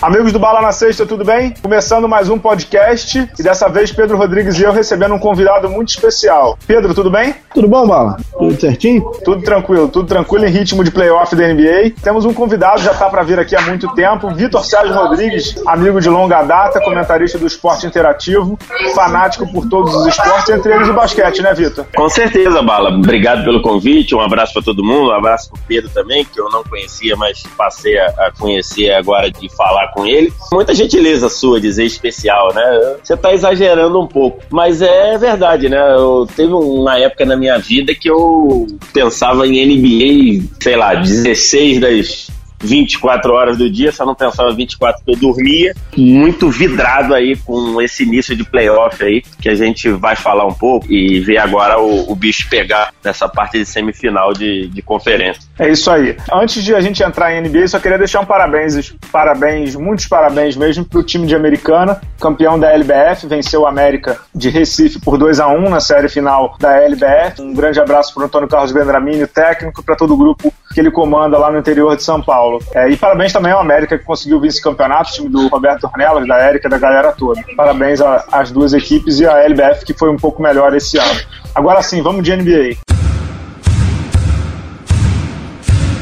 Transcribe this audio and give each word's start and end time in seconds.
Amigos 0.00 0.32
do 0.32 0.38
Bala 0.38 0.62
na 0.62 0.70
Sexta, 0.70 1.04
tudo 1.04 1.24
bem? 1.24 1.52
Começando 1.60 2.08
mais 2.08 2.30
um 2.30 2.38
podcast 2.38 3.28
e 3.36 3.42
dessa 3.42 3.68
vez 3.68 3.90
Pedro 3.90 4.16
Rodrigues 4.16 4.56
e 4.56 4.62
eu 4.62 4.70
recebendo 4.70 5.12
um 5.12 5.18
convidado 5.18 5.68
muito 5.68 5.88
especial. 5.88 6.56
Pedro, 6.68 6.94
tudo 6.94 7.10
bem? 7.10 7.34
Tudo 7.52 7.66
bom, 7.66 7.84
Bala? 7.84 8.16
Tudo 8.38 8.60
certinho? 8.60 9.02
Tudo 9.24 9.42
tranquilo, 9.42 9.88
tudo 9.88 10.06
tranquilo 10.06 10.46
em 10.46 10.50
ritmo 10.50 10.84
de 10.84 10.92
playoff 10.92 11.34
da 11.34 11.48
NBA. 11.52 11.94
Temos 12.00 12.24
um 12.24 12.32
convidado, 12.32 12.80
já 12.80 12.92
está 12.92 13.10
para 13.10 13.24
vir 13.24 13.40
aqui 13.40 13.56
há 13.56 13.62
muito 13.62 13.92
tempo, 13.94 14.32
Vitor 14.32 14.64
Sérgio 14.64 14.94
Rodrigues, 14.94 15.60
amigo 15.66 16.00
de 16.00 16.08
longa 16.08 16.44
data, 16.44 16.80
comentarista 16.80 17.36
do 17.36 17.48
esporte 17.48 17.84
interativo, 17.84 18.56
fanático 18.94 19.50
por 19.52 19.68
todos 19.68 19.92
os 19.96 20.06
esportes, 20.06 20.48
entre 20.50 20.74
eles 20.74 20.88
o 20.88 20.92
basquete, 20.92 21.42
né, 21.42 21.52
Vitor? 21.52 21.84
Com 21.96 22.08
certeza, 22.08 22.62
Bala. 22.62 22.90
Obrigado 22.90 23.42
pelo 23.42 23.60
convite, 23.60 24.14
um 24.14 24.20
abraço 24.20 24.52
para 24.52 24.62
todo 24.62 24.84
mundo, 24.84 25.08
um 25.08 25.14
abraço 25.14 25.50
para 25.50 25.60
Pedro 25.66 25.90
também, 25.90 26.24
que 26.24 26.40
eu 26.40 26.48
não 26.50 26.62
conhecia, 26.62 27.16
mas 27.16 27.42
passei 27.56 27.98
a 27.98 28.30
conhecer 28.38 28.92
agora 28.92 29.28
de 29.28 29.48
falar 29.56 29.88
com 29.88 29.97
ele. 30.06 30.32
Muita 30.52 30.74
gentileza 30.74 31.28
sua 31.28 31.60
dizer 31.60 31.84
especial, 31.84 32.52
né? 32.54 32.96
Você 33.02 33.16
tá 33.16 33.32
exagerando 33.32 34.00
um 34.00 34.06
pouco, 34.06 34.40
mas 34.50 34.82
é 34.82 35.16
verdade, 35.18 35.68
né? 35.68 35.78
Eu 35.94 36.26
teve 36.34 36.52
uma 36.52 36.98
época 36.98 37.24
na 37.24 37.36
minha 37.36 37.58
vida 37.58 37.94
que 37.94 38.10
eu 38.10 38.66
pensava 38.92 39.46
em 39.46 39.64
NBA, 39.64 40.44
sei 40.60 40.76
lá, 40.76 40.94
16 40.94 41.80
das 41.80 42.37
24 42.60 43.32
horas 43.32 43.58
do 43.58 43.70
dia, 43.70 43.92
só 43.92 44.04
não 44.04 44.14
pensava 44.14 44.52
24 44.52 45.04
que 45.04 45.10
eu 45.10 45.16
dormia. 45.16 45.74
Muito 45.96 46.50
vidrado 46.50 47.14
aí 47.14 47.36
com 47.36 47.80
esse 47.80 48.02
início 48.02 48.36
de 48.36 48.44
playoff 48.44 49.02
aí, 49.02 49.22
que 49.40 49.48
a 49.48 49.54
gente 49.54 49.90
vai 49.90 50.16
falar 50.16 50.46
um 50.46 50.54
pouco 50.54 50.90
e 50.92 51.20
ver 51.20 51.38
agora 51.38 51.78
o, 51.80 52.10
o 52.10 52.14
bicho 52.14 52.48
pegar 52.48 52.92
nessa 53.04 53.28
parte 53.28 53.58
de 53.58 53.66
semifinal 53.66 54.32
de, 54.32 54.68
de 54.68 54.82
conferência. 54.82 55.42
É 55.58 55.68
isso 55.68 55.90
aí. 55.90 56.16
Antes 56.32 56.62
de 56.62 56.74
a 56.74 56.80
gente 56.80 57.02
entrar 57.02 57.32
em 57.32 57.40
NBA, 57.40 57.68
só 57.68 57.78
queria 57.78 57.98
deixar 57.98 58.20
um 58.20 58.26
parabéns, 58.26 58.94
parabéns, 59.10 59.74
muitos 59.74 60.06
parabéns 60.06 60.56
mesmo 60.56 60.84
pro 60.84 61.02
time 61.02 61.26
de 61.26 61.34
Americana, 61.34 62.00
campeão 62.20 62.58
da 62.58 62.72
LBF, 62.72 63.26
venceu 63.26 63.62
o 63.62 63.66
América 63.66 64.18
de 64.34 64.50
Recife 64.50 65.00
por 65.00 65.18
2 65.18 65.40
a 65.40 65.48
1 65.48 65.68
na 65.68 65.80
série 65.80 66.08
final 66.08 66.56
da 66.58 66.76
LBF. 66.82 67.40
Um 67.40 67.54
grande 67.54 67.80
abraço 67.80 68.14
pro 68.14 68.24
Antônio 68.24 68.48
Carlos 68.48 68.72
Vendramini, 68.72 69.26
técnico, 69.26 69.82
para 69.82 69.96
todo 69.96 70.14
o 70.14 70.16
grupo 70.16 70.52
que 70.72 70.80
ele 70.80 70.90
comanda 70.90 71.38
lá 71.38 71.50
no 71.50 71.58
interior 71.58 71.96
de 71.96 72.02
São 72.02 72.22
Paulo. 72.22 72.47
Paulo. 72.48 72.62
É, 72.74 72.88
e 72.88 72.96
parabéns 72.96 73.32
também 73.32 73.52
ao 73.52 73.60
América 73.60 73.98
que 73.98 74.04
conseguiu 74.04 74.40
vice-campeonato, 74.40 75.12
time 75.12 75.28
do 75.28 75.48
Roberto 75.48 75.84
Ornelas, 75.84 76.26
da 76.26 76.38
Érica, 76.38 76.68
da 76.68 76.78
galera 76.78 77.12
toda. 77.12 77.44
Parabéns 77.56 78.00
às 78.00 78.50
duas 78.50 78.72
equipes 78.72 79.20
e 79.20 79.26
à 79.26 79.42
LBF 79.44 79.84
que 79.84 79.92
foi 79.92 80.08
um 80.08 80.16
pouco 80.16 80.42
melhor 80.42 80.74
esse 80.74 80.98
ano. 80.98 81.20
Agora 81.54 81.82
sim, 81.82 82.02
vamos 82.02 82.24
de 82.24 82.34
NBA. 82.34 82.76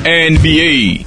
NBA. 0.04 1.05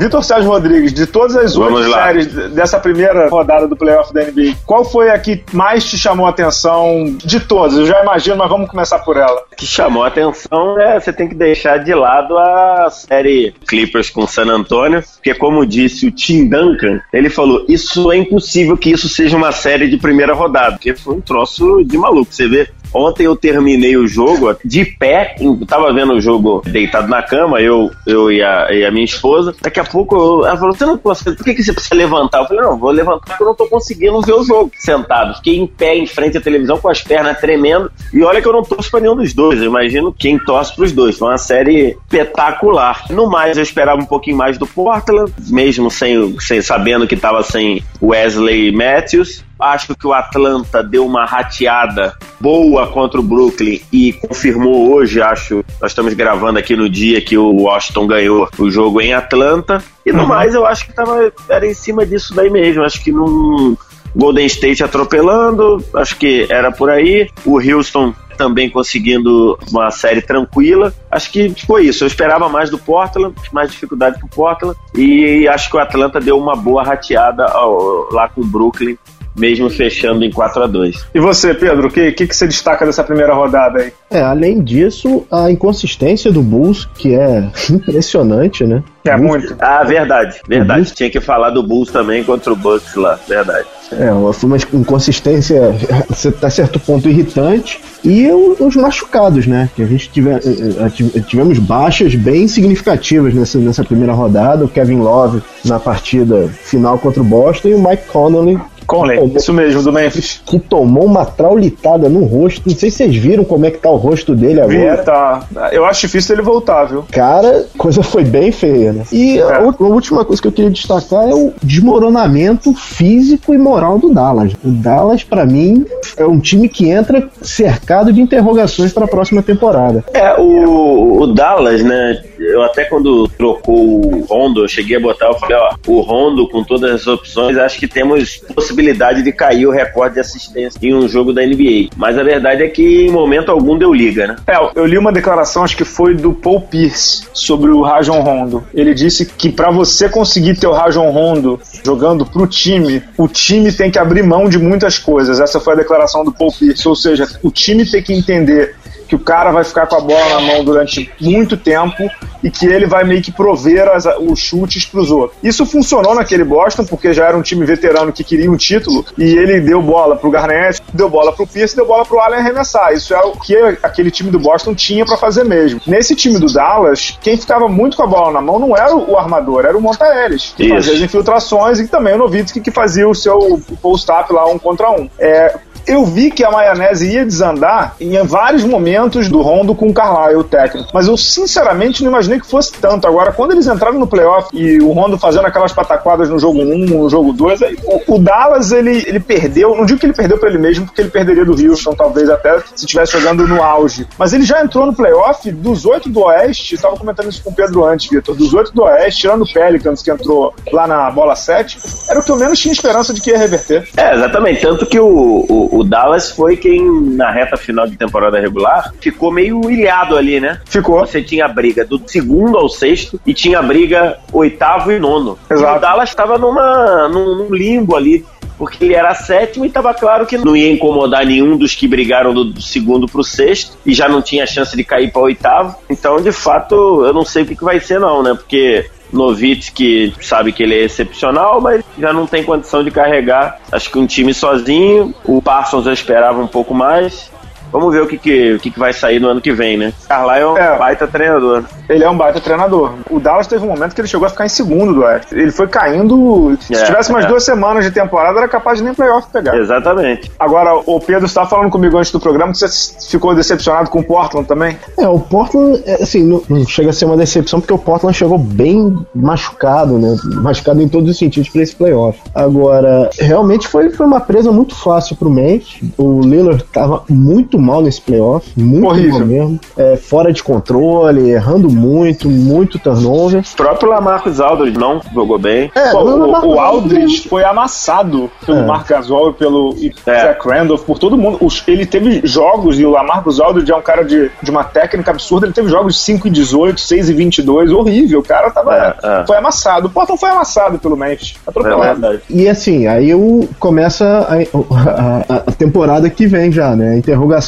Vitor 0.00 0.24
Sérgio 0.24 0.50
Rodrigues, 0.50 0.94
de 0.94 1.06
todas 1.06 1.36
as 1.36 1.54
oito 1.58 1.92
séries 1.92 2.26
dessa 2.54 2.80
primeira 2.80 3.28
rodada 3.28 3.68
do 3.68 3.76
playoff 3.76 4.14
da 4.14 4.22
NBA, 4.22 4.54
qual 4.64 4.82
foi 4.82 5.10
a 5.10 5.18
que 5.18 5.44
mais 5.52 5.84
te 5.84 5.98
chamou 5.98 6.24
a 6.24 6.30
atenção 6.30 7.18
de 7.22 7.38
todas? 7.38 7.76
Eu 7.76 7.84
já 7.84 8.02
imagino, 8.02 8.38
mas 8.38 8.48
vamos 8.48 8.70
começar 8.70 9.00
por 9.00 9.18
ela. 9.18 9.42
O 9.52 9.56
que 9.56 9.66
chamou 9.66 10.02
a 10.02 10.08
atenção 10.08 10.80
é 10.80 10.98
você 10.98 11.12
tem 11.12 11.28
que 11.28 11.34
deixar 11.34 11.84
de 11.84 11.92
lado 11.92 12.38
a 12.38 12.88
série 12.88 13.52
Clippers 13.68 14.08
com 14.08 14.26
San 14.26 14.46
Antonio, 14.46 15.02
porque 15.16 15.34
como 15.34 15.66
disse 15.66 16.06
o 16.06 16.10
Tim 16.10 16.48
Duncan, 16.48 17.02
ele 17.12 17.28
falou, 17.28 17.66
isso 17.68 18.10
é 18.10 18.16
impossível 18.16 18.78
que 18.78 18.90
isso 18.90 19.06
seja 19.06 19.36
uma 19.36 19.52
série 19.52 19.86
de 19.86 19.98
primeira 19.98 20.32
rodada, 20.32 20.72
porque 20.72 20.94
foi 20.94 21.16
um 21.16 21.20
troço 21.20 21.84
de 21.84 21.98
maluco. 21.98 22.32
Você 22.32 22.48
vê 22.48 22.70
Ontem 22.92 23.24
eu 23.24 23.36
terminei 23.36 23.96
o 23.96 24.06
jogo 24.06 24.56
de 24.64 24.84
pé, 24.84 25.36
tava 25.66 25.92
vendo 25.92 26.14
o 26.14 26.20
jogo 26.20 26.62
deitado 26.66 27.08
na 27.08 27.22
cama, 27.22 27.60
eu, 27.60 27.90
eu 28.06 28.30
e, 28.30 28.42
a, 28.42 28.68
e 28.72 28.84
a 28.84 28.90
minha 28.90 29.04
esposa. 29.04 29.54
Daqui 29.60 29.80
a 29.80 29.84
pouco 29.84 30.16
eu, 30.16 30.46
ela 30.46 30.56
falou: 30.56 30.74
Você 30.74 30.86
não 30.86 30.98
consegue, 30.98 31.36
por 31.36 31.44
que, 31.44 31.54
que 31.54 31.62
você 31.62 31.72
precisa 31.72 31.94
levantar? 31.94 32.40
Eu 32.40 32.46
falei: 32.46 32.62
Não, 32.62 32.78
vou 32.78 32.90
levantar 32.90 33.20
porque 33.26 33.42
eu 33.42 33.46
não 33.46 33.54
tô 33.54 33.66
conseguindo 33.66 34.20
ver 34.22 34.34
o 34.34 34.44
jogo 34.44 34.70
sentado. 34.76 35.34
Fiquei 35.36 35.58
em 35.58 35.66
pé 35.66 35.96
em 35.96 36.06
frente 36.06 36.38
à 36.38 36.40
televisão 36.40 36.78
com 36.78 36.88
as 36.88 37.02
pernas 37.02 37.38
tremendo. 37.38 37.90
E 38.12 38.22
olha 38.22 38.40
que 38.40 38.48
eu 38.48 38.52
não 38.52 38.62
torço 38.62 38.90
pra 38.90 39.00
nenhum 39.00 39.16
dos 39.16 39.32
dois, 39.32 39.60
eu 39.60 39.66
imagino 39.66 40.12
quem 40.12 40.38
torce 40.38 40.74
pros 40.74 40.92
dois. 40.92 41.18
Foi 41.18 41.28
uma 41.28 41.38
série 41.38 41.96
espetacular. 42.10 43.04
No 43.10 43.28
mais, 43.28 43.56
eu 43.56 43.62
esperava 43.62 44.00
um 44.00 44.06
pouquinho 44.06 44.36
mais 44.36 44.58
do 44.58 44.66
Portland, 44.66 45.32
mesmo 45.48 45.90
sem, 45.90 46.38
sem 46.40 46.60
sabendo 46.60 47.06
que 47.06 47.16
tava 47.16 47.42
sem 47.42 47.82
Wesley 48.02 48.72
Matthews. 48.72 49.44
Acho 49.58 49.94
que 49.94 50.06
o 50.06 50.14
Atlanta 50.14 50.82
deu 50.82 51.04
uma 51.04 51.26
rateada 51.26 52.16
boa 52.40 52.79
contra 52.86 53.20
o 53.20 53.22
Brooklyn 53.22 53.80
e 53.92 54.12
confirmou 54.12 54.92
hoje, 54.92 55.20
acho. 55.20 55.64
Nós 55.80 55.92
estamos 55.92 56.14
gravando 56.14 56.58
aqui 56.58 56.76
no 56.76 56.88
dia 56.88 57.20
que 57.20 57.36
o 57.36 57.62
Washington 57.62 58.06
ganhou 58.06 58.48
o 58.58 58.70
jogo 58.70 59.00
em 59.00 59.12
Atlanta. 59.12 59.82
E 60.04 60.12
no 60.12 60.22
uhum. 60.22 60.26
mais, 60.26 60.54
eu 60.54 60.66
acho 60.66 60.86
que 60.86 60.92
tava, 60.92 61.32
era 61.48 61.66
em 61.66 61.74
cima 61.74 62.04
disso 62.04 62.34
daí 62.34 62.50
mesmo. 62.50 62.82
Acho 62.82 63.02
que 63.02 63.12
não. 63.12 63.76
Golden 64.14 64.46
State 64.46 64.82
atropelando, 64.82 65.84
acho 65.94 66.16
que 66.16 66.46
era 66.50 66.72
por 66.72 66.90
aí. 66.90 67.30
O 67.44 67.60
Houston 67.60 68.12
também 68.36 68.70
conseguindo 68.70 69.58
uma 69.70 69.90
série 69.90 70.22
tranquila. 70.22 70.92
Acho 71.10 71.30
que 71.30 71.54
foi 71.66 71.84
isso. 71.84 72.04
Eu 72.04 72.08
esperava 72.08 72.48
mais 72.48 72.70
do 72.70 72.78
Portland, 72.78 73.34
mais 73.52 73.70
dificuldade 73.70 74.18
pro 74.18 74.28
Portland. 74.28 74.76
E 74.96 75.46
acho 75.46 75.70
que 75.70 75.76
o 75.76 75.80
Atlanta 75.80 76.18
deu 76.18 76.38
uma 76.38 76.56
boa 76.56 76.82
rateada 76.82 77.46
ó, 77.54 78.08
lá 78.10 78.28
com 78.30 78.40
o 78.40 78.46
Brooklyn 78.46 78.96
mesmo 79.36 79.70
fechando 79.70 80.24
em 80.24 80.30
4 80.30 80.62
a 80.62 80.66
2 80.66 81.06
E 81.14 81.20
você, 81.20 81.54
Pedro, 81.54 81.88
o 81.88 81.90
que, 81.90 82.12
que, 82.12 82.26
que 82.26 82.36
você 82.36 82.46
destaca 82.46 82.84
dessa 82.84 83.04
primeira 83.04 83.34
rodada 83.34 83.80
aí? 83.80 83.92
É, 84.10 84.20
além 84.20 84.62
disso, 84.62 85.24
a 85.30 85.50
inconsistência 85.50 86.32
do 86.32 86.42
Bulls, 86.42 86.88
que 86.96 87.14
é 87.14 87.48
impressionante, 87.70 88.64
né? 88.64 88.82
É 89.04 89.16
muito. 89.16 89.56
Ah, 89.58 89.82
verdade, 89.82 90.40
verdade. 90.46 90.80
Bulls... 90.80 90.92
Tinha 90.92 91.10
que 91.10 91.20
falar 91.20 91.50
do 91.50 91.62
Bulls 91.62 91.90
também 91.90 92.22
contra 92.22 92.52
o 92.52 92.56
Bucks 92.56 92.94
lá, 92.94 93.18
verdade. 93.26 93.66
É, 93.92 94.32
foi 94.32 94.48
uma 94.48 94.56
inconsistência 94.74 95.74
até 96.28 96.50
certo 96.50 96.78
ponto 96.78 97.08
irritante. 97.08 97.80
E 98.04 98.30
os 98.30 98.76
machucados, 98.76 99.46
né? 99.46 99.68
Que 99.74 99.82
a 99.82 99.86
gente 99.86 100.08
tive, 100.10 100.30
eh, 100.30 100.40
eh, 100.40 101.20
tivemos 101.20 101.58
baixas 101.58 102.14
bem 102.14 102.48
significativas 102.48 103.34
nessa, 103.34 103.58
nessa 103.58 103.84
primeira 103.84 104.12
rodada. 104.12 104.64
O 104.64 104.68
Kevin 104.68 105.00
Love 105.00 105.42
na 105.64 105.78
partida 105.78 106.48
final 106.48 106.98
contra 106.98 107.20
o 107.20 107.24
Boston 107.24 107.68
e 107.68 107.74
o 107.74 107.82
Mike 107.82 108.06
Connolly 108.06 108.58
Conley, 108.90 109.18
tomou, 109.18 109.36
isso 109.36 109.52
mesmo, 109.52 109.82
do 109.82 109.92
Memphis. 109.92 110.42
Que 110.44 110.58
tomou 110.58 111.04
uma 111.04 111.24
traulitada 111.24 112.08
no 112.08 112.24
rosto. 112.24 112.62
Não 112.66 112.74
sei 112.74 112.90
se 112.90 112.96
vocês 112.96 113.14
viram 113.14 113.44
como 113.44 113.64
é 113.64 113.70
que 113.70 113.78
tá 113.78 113.88
o 113.88 113.96
rosto 113.96 114.34
dele 114.34 114.60
agora. 114.60 114.96
Vi, 114.96 115.04
tá. 115.04 115.46
Eu 115.70 115.84
acho 115.84 116.00
difícil 116.00 116.34
ele 116.34 116.42
voltar, 116.42 116.86
viu? 116.86 117.04
Cara, 117.12 117.66
coisa 117.78 118.02
foi 118.02 118.24
bem 118.24 118.50
feia, 118.50 118.92
né? 118.92 119.04
E 119.12 119.38
é. 119.38 119.42
a, 119.42 119.58
a, 119.58 119.84
última 119.84 120.24
coisa 120.24 120.42
que 120.42 120.48
eu 120.48 120.52
queria 120.52 120.70
destacar 120.70 121.28
é 121.28 121.34
o 121.34 121.52
desmoronamento 121.62 122.74
físico 122.74 123.54
e 123.54 123.58
moral 123.58 123.98
do 123.98 124.12
Dallas. 124.12 124.52
O 124.64 124.70
Dallas, 124.70 125.22
para 125.22 125.46
mim, 125.46 125.86
é 126.16 126.26
um 126.26 126.40
time 126.40 126.68
que 126.68 126.90
entra 126.90 127.28
cercado 127.40 128.12
de 128.12 128.20
interrogações 128.20 128.92
para 128.92 129.04
a 129.04 129.08
próxima 129.08 129.42
temporada. 129.42 130.04
É, 130.12 130.34
o, 130.40 131.20
o 131.20 131.26
Dallas, 131.28 131.82
né? 131.82 132.22
Eu 132.40 132.62
até 132.62 132.84
quando 132.84 133.28
trocou 133.28 134.00
o 134.00 134.24
Rondo, 134.24 134.64
eu 134.64 134.68
cheguei 134.68 134.96
a 134.96 135.00
botar, 135.00 135.26
eu 135.26 135.34
falei, 135.34 135.56
ó, 135.56 135.74
o 135.86 136.00
Rondo 136.00 136.48
com 136.48 136.64
todas 136.64 136.90
as 136.90 137.06
opções, 137.06 137.56
acho 137.58 137.78
que 137.78 137.86
temos 137.86 138.42
possibilidade 138.54 139.22
de 139.22 139.32
cair 139.32 139.66
o 139.66 139.70
recorde 139.70 140.14
de 140.14 140.20
assistência 140.20 140.78
em 140.82 140.94
um 140.94 141.06
jogo 141.06 141.32
da 141.32 141.42
NBA. 141.42 141.90
Mas 141.96 142.16
a 142.18 142.22
verdade 142.22 142.62
é 142.62 142.68
que 142.68 143.06
em 143.06 143.10
momento 143.10 143.50
algum 143.50 143.76
deu 143.76 143.92
liga, 143.92 144.26
né? 144.26 144.36
É, 144.46 144.56
eu 144.74 144.86
li 144.86 144.96
uma 144.96 145.12
declaração, 145.12 145.62
acho 145.62 145.76
que 145.76 145.84
foi 145.84 146.14
do 146.14 146.32
Paul 146.32 146.62
Pierce, 146.62 147.24
sobre 147.32 147.70
o 147.70 147.82
Rajon 147.82 148.20
Rondo. 148.20 148.64
Ele 148.72 148.94
disse 148.94 149.26
que 149.26 149.50
para 149.50 149.70
você 149.70 150.08
conseguir 150.08 150.58
ter 150.58 150.66
o 150.66 150.72
Rajon 150.72 151.10
Rondo 151.10 151.60
jogando 151.84 152.24
pro 152.24 152.46
time, 152.46 153.02
o 153.16 153.28
time 153.28 153.72
tem 153.72 153.90
que 153.90 153.98
abrir 153.98 154.22
mão 154.22 154.48
de 154.48 154.58
muitas 154.58 154.98
coisas. 154.98 155.40
Essa 155.40 155.60
foi 155.60 155.74
a 155.74 155.76
declaração 155.76 156.24
do 156.24 156.32
Paul 156.32 156.52
Pierce. 156.52 156.88
Ou 156.88 156.96
seja, 156.96 157.26
o 157.42 157.50
time 157.50 157.88
tem 157.88 158.02
que 158.02 158.12
entender 158.12 158.74
que 159.10 159.16
o 159.16 159.18
cara 159.18 159.50
vai 159.50 159.64
ficar 159.64 159.88
com 159.88 159.96
a 159.96 160.00
bola 160.00 160.28
na 160.34 160.40
mão 160.40 160.64
durante 160.64 161.10
muito 161.20 161.56
tempo 161.56 162.08
e 162.44 162.48
que 162.48 162.64
ele 162.64 162.86
vai 162.86 163.02
meio 163.02 163.20
que 163.20 163.32
prover 163.32 163.88
as, 163.88 164.06
os 164.20 164.38
chutes 164.38 164.84
para 164.84 165.00
os 165.00 165.10
outros. 165.10 165.36
Isso 165.42 165.66
funcionou 165.66 166.14
naquele 166.14 166.44
Boston, 166.44 166.84
porque 166.84 167.12
já 167.12 167.26
era 167.26 167.36
um 167.36 167.42
time 167.42 167.66
veterano 167.66 168.12
que 168.12 168.22
queria 168.22 168.48
um 168.48 168.56
título 168.56 169.04
e 169.18 169.24
ele 169.24 169.60
deu 169.60 169.82
bola 169.82 170.14
para 170.14 170.28
o 170.28 170.30
Garnett, 170.30 170.80
deu 170.94 171.10
bola 171.10 171.32
para 171.32 171.42
o 171.42 171.46
Pierce, 171.46 171.74
deu 171.74 171.84
bola 171.84 172.06
para 172.06 172.16
o 172.16 172.20
Allen 172.20 172.38
arremessar. 172.38 172.92
Isso 172.92 173.12
é 173.12 173.18
o 173.18 173.32
que 173.32 173.56
aquele 173.82 174.12
time 174.12 174.30
do 174.30 174.38
Boston 174.38 174.76
tinha 174.76 175.04
para 175.04 175.16
fazer 175.16 175.44
mesmo. 175.44 175.80
Nesse 175.84 176.14
time 176.14 176.38
do 176.38 176.46
Dallas, 176.46 177.18
quem 177.20 177.36
ficava 177.36 177.68
muito 177.68 177.96
com 177.96 178.04
a 178.04 178.06
bola 178.06 178.30
na 178.30 178.40
mão 178.40 178.60
não 178.60 178.76
era 178.76 178.94
o 178.94 179.18
armador, 179.18 179.64
era 179.64 179.76
o 179.76 179.82
Montaeres, 179.82 180.54
que 180.56 180.66
Isso. 180.66 180.74
fazia 180.74 180.92
as 180.94 181.00
infiltrações 181.00 181.80
e 181.80 181.88
também 181.88 182.14
o 182.14 182.18
Nowitzki 182.18 182.60
que 182.60 182.70
fazia 182.70 183.08
o 183.08 183.14
seu 183.14 183.60
post-up 183.82 184.32
lá 184.32 184.46
um 184.46 184.56
contra 184.56 184.88
um. 184.88 185.10
É, 185.18 185.58
Eu 185.90 186.04
vi 186.04 186.30
que 186.30 186.44
a 186.44 186.52
maionese 186.52 187.12
ia 187.12 187.26
desandar 187.26 187.96
em 188.00 188.16
vários 188.22 188.62
momentos 188.62 189.28
do 189.28 189.42
Rondo 189.42 189.74
com 189.74 189.88
o 189.88 189.92
Carlisle, 189.92 190.40
o 190.40 190.44
técnico. 190.44 190.88
Mas 190.94 191.08
eu, 191.08 191.16
sinceramente, 191.16 192.04
não 192.04 192.10
imaginei 192.10 192.38
que 192.38 192.46
fosse 192.46 192.72
tanto. 192.74 193.08
Agora, 193.08 193.32
quando 193.32 193.50
eles 193.50 193.66
entraram 193.66 193.98
no 193.98 194.06
playoff 194.06 194.48
e 194.52 194.80
o 194.80 194.92
Rondo 194.92 195.18
fazendo 195.18 195.46
aquelas 195.46 195.72
pataquadas 195.72 196.30
no 196.30 196.38
jogo 196.38 196.60
1, 196.60 196.78
no 196.78 197.10
jogo 197.10 197.32
2, 197.32 197.60
o, 197.82 198.14
o 198.14 198.18
Dallas, 198.20 198.70
ele, 198.70 199.02
ele 199.04 199.18
perdeu. 199.18 199.76
Não 199.76 199.84
digo 199.84 199.98
que 199.98 200.06
ele 200.06 200.12
perdeu 200.12 200.38
para 200.38 200.48
ele 200.48 200.58
mesmo, 200.58 200.86
porque 200.86 201.00
ele 201.00 201.10
perderia 201.10 201.44
do 201.44 201.60
Houston, 201.60 201.92
talvez 201.92 202.30
até 202.30 202.60
se 202.60 202.84
estivesse 202.84 203.18
jogando 203.18 203.48
no 203.48 203.60
auge. 203.60 204.06
Mas 204.16 204.32
ele 204.32 204.44
já 204.44 204.62
entrou 204.62 204.86
no 204.86 204.94
playoff 204.94 205.50
dos 205.50 205.84
oito 205.86 206.08
do 206.08 206.20
Oeste. 206.20 206.76
Estava 206.76 206.96
comentando 206.96 207.30
isso 207.30 207.42
com 207.42 207.50
o 207.50 207.54
Pedro 207.54 207.84
antes, 207.84 208.08
Vitor. 208.08 208.36
Dos 208.36 208.54
oito 208.54 208.72
do 208.72 208.84
Oeste, 208.84 209.22
tirando 209.22 209.42
o 209.42 209.52
Pelicans, 209.52 210.02
que 210.02 210.10
entrou 210.12 210.54
lá 210.72 210.86
na 210.86 211.10
bola 211.10 211.34
7, 211.34 211.78
era 212.08 212.20
o 212.20 212.22
que 212.22 212.30
eu 212.30 212.36
menos 212.36 212.60
tinha 212.60 212.72
esperança 212.72 213.12
de 213.12 213.20
que 213.20 213.30
ia 213.30 213.38
reverter. 213.38 213.88
É, 213.96 214.14
exatamente. 214.14 214.60
Tanto 214.60 214.86
que 214.86 215.00
o, 215.00 215.44
o, 215.48 215.79
o 215.80 215.84
Dallas 215.84 216.30
foi 216.30 216.56
quem, 216.56 216.84
na 217.16 217.30
reta 217.30 217.56
final 217.56 217.86
de 217.86 217.96
temporada 217.96 218.38
regular, 218.38 218.92
ficou 219.00 219.32
meio 219.32 219.70
ilhado 219.70 220.16
ali, 220.16 220.38
né? 220.38 220.60
Ficou. 220.66 221.00
Você 221.00 221.22
tinha 221.22 221.46
a 221.46 221.48
briga 221.48 221.84
do 221.84 222.00
segundo 222.06 222.58
ao 222.58 222.68
sexto 222.68 223.18
e 223.26 223.32
tinha 223.32 223.58
a 223.58 223.62
briga 223.62 224.18
oitavo 224.32 224.92
e 224.92 224.98
nono. 224.98 225.38
Exato. 225.50 225.74
E 225.74 225.78
o 225.78 225.80
Dallas 225.80 226.10
estava 226.10 226.36
numa, 226.36 227.08
num, 227.08 227.48
limbo 227.54 227.96
ali 227.96 228.24
porque 228.58 228.84
ele 228.84 228.94
era 228.94 229.14
sétimo 229.14 229.64
e 229.64 229.68
estava 229.68 229.94
claro 229.94 230.26
que 230.26 230.36
não 230.36 230.54
ia 230.54 230.70
incomodar 230.70 231.24
nenhum 231.24 231.56
dos 231.56 231.74
que 231.74 231.88
brigaram 231.88 232.34
do, 232.34 232.44
do 232.44 232.60
segundo 232.60 233.06
para 233.06 233.22
o 233.22 233.24
sexto 233.24 233.78
e 233.86 233.94
já 233.94 234.06
não 234.06 234.20
tinha 234.20 234.46
chance 234.46 234.76
de 234.76 234.84
cair 234.84 235.10
para 235.10 235.22
oitavo. 235.22 235.76
Então, 235.88 236.20
de 236.20 236.30
fato, 236.30 236.74
eu 237.06 237.14
não 237.14 237.24
sei 237.24 237.44
o 237.44 237.46
que, 237.46 237.56
que 237.56 237.64
vai 237.64 237.80
ser 237.80 237.98
não, 237.98 238.22
né? 238.22 238.34
Porque 238.34 238.84
Novitsky 239.12 240.14
sabe 240.20 240.52
que 240.52 240.62
ele 240.62 240.74
é 240.74 240.82
excepcional, 240.84 241.60
mas 241.60 241.84
já 241.98 242.12
não 242.12 242.26
tem 242.26 242.42
condição 242.42 242.82
de 242.84 242.90
carregar. 242.90 243.60
Acho 243.70 243.90
que 243.90 243.98
um 243.98 244.06
time 244.06 244.32
sozinho. 244.32 245.14
O 245.24 245.40
Parsons 245.42 245.86
eu 245.86 245.92
esperava 245.92 246.40
um 246.40 246.46
pouco 246.46 246.74
mais. 246.74 247.30
Vamos 247.72 247.92
ver 247.92 248.02
o 248.02 248.06
que, 248.06 248.18
que, 248.18 248.54
o 248.54 248.58
que, 248.60 248.70
que 248.70 248.78
vai 248.78 248.92
sair 248.92 249.20
no 249.20 249.28
ano 249.28 249.40
que 249.40 249.52
vem, 249.52 249.76
né? 249.76 249.92
Carlyle 250.08 250.40
é 250.42 250.46
um 250.46 250.56
É. 250.58 250.78
baita 250.78 251.06
treinador. 251.06 251.64
Ele 251.88 252.04
é 252.04 252.10
um 252.10 252.16
baita 252.16 252.40
treinador. 252.40 252.92
O 253.10 253.18
Dallas 253.20 253.46
teve 253.46 253.64
um 253.64 253.68
momento 253.68 253.94
que 253.94 254.00
ele 254.00 254.08
chegou 254.08 254.26
a 254.26 254.30
ficar 254.30 254.46
em 254.46 254.48
segundo 254.48 254.94
do 254.94 255.02
Oeste. 255.02 255.34
Ele 255.34 255.50
foi 255.50 255.66
caindo. 255.68 256.56
Se 256.60 256.74
É, 256.74 256.84
tivesse 256.84 257.10
mais 257.12 257.24
é. 257.24 257.28
duas 257.28 257.44
semanas 257.44 257.84
de 257.84 257.90
temporada, 257.90 258.38
era 258.38 258.48
capaz 258.48 258.78
de 258.78 258.84
nem 258.84 258.94
playoff 258.94 259.28
pegar. 259.32 259.56
Exatamente. 259.56 260.30
Agora, 260.38 260.74
o 260.86 261.00
Pedro 261.00 261.26
estava 261.26 261.48
falando 261.48 261.70
comigo 261.70 261.96
antes 261.96 262.10
do 262.12 262.20
programa 262.20 262.52
que 262.52 262.58
você 262.58 262.68
ficou 263.08 263.34
decepcionado 263.34 263.90
com 263.90 264.00
o 264.00 264.04
Portland 264.04 264.46
também. 264.46 264.76
É, 264.98 265.08
o 265.08 265.18
Portland, 265.18 265.82
é, 265.86 266.02
assim, 266.02 266.22
não, 266.24 266.42
não 266.48 266.66
chega 266.66 266.90
a 266.90 266.92
ser 266.92 267.04
uma 267.06 267.16
decepção 267.16 267.60
porque 267.60 267.72
o 267.74 267.78
Portland 267.78 268.16
chegou 268.16 268.38
bem 268.38 268.96
machucado, 269.14 269.98
né? 269.98 270.16
Machucado 270.36 270.82
em 270.82 270.88
todos 270.88 271.10
os 271.10 271.18
sentidos 271.18 271.48
para 271.48 271.62
esse 271.62 271.74
playoff. 271.74 272.18
Agora, 272.34 273.10
realmente 273.18 273.68
foi, 273.68 273.90
foi 273.90 274.06
uma 274.06 274.20
presa 274.20 274.50
muito 274.52 274.74
fácil 274.74 275.16
pro 275.16 275.30
Memphis. 275.30 275.80
O 275.96 276.20
Lillard 276.20 276.62
tava 276.72 277.02
muito 277.08 277.58
mal 277.60 277.82
nesse 277.82 278.00
playoff, 278.00 278.48
muito 278.56 278.86
Horrível. 278.88 279.18
mal 279.18 279.26
mesmo. 279.28 279.60
É, 279.76 279.96
fora 279.96 280.32
de 280.32 280.42
controle, 280.42 281.30
errando 281.30 281.68
muito, 281.70 282.28
muito 282.28 282.78
turnover. 282.78 283.40
O 283.52 283.56
próprio 283.56 283.90
Lamarcus 283.90 284.40
Aldridge 284.40 284.78
não 284.78 285.00
jogou 285.14 285.38
bem. 285.38 285.70
É, 285.74 285.90
Pô, 285.90 285.98
o, 286.02 286.46
o 286.54 286.60
Aldridge 286.60 287.28
foi 287.28 287.44
amassado 287.44 288.30
pelo 288.44 288.58
É. 288.58 288.66
Marc 288.66 288.88
Gasol 288.88 289.30
e 289.30 289.32
pelo 289.34 289.74
e 289.78 289.92
É. 290.06 290.20
Zach 290.22 290.48
Randolph, 290.48 290.82
por 290.82 290.98
todo 290.98 291.16
mundo. 291.16 291.38
Os- 291.40 291.62
ele 291.66 291.86
teve 291.86 292.20
jogos, 292.24 292.78
e 292.78 292.84
o 292.84 292.90
Lamarcus 292.90 293.40
Aldridge 293.40 293.70
é 293.70 293.76
um 293.76 293.82
cara 293.82 294.02
de, 294.04 294.30
de 294.42 294.50
uma 294.50 294.64
técnica 294.64 295.10
absurda, 295.10 295.46
ele 295.46 295.52
teve 295.54 295.68
jogos 295.68 295.94
de 295.94 296.00
5 296.00 296.26
e 296.28 296.30
18, 296.30 296.80
6 296.80 297.08
e 297.10 297.12
22, 297.12 297.70
horrível. 297.70 298.20
O 298.20 298.22
cara 298.22 298.50
tava, 298.50 298.74
É, 298.74 298.94
é. 299.22 299.26
foi 299.26 299.36
amassado. 299.36 299.86
O 299.86 299.90
Portland 299.90 300.20
foi 300.20 300.30
amassado 300.30 300.78
pelo 300.78 300.96
Memphis. 300.96 301.34
É 301.46 301.50
Atropelado. 301.50 302.00
verdade. 302.00 302.22
E 302.30 302.48
assim, 302.48 302.86
aí 302.86 303.10
começa 303.58 304.04
a, 304.06 305.34
a- 305.34 305.36
a- 305.48 305.52
temporada 305.52 306.08
que 306.08 306.26
vem 306.26 306.50
já, 306.50 306.74
né? 306.74 306.94
A 306.94 306.96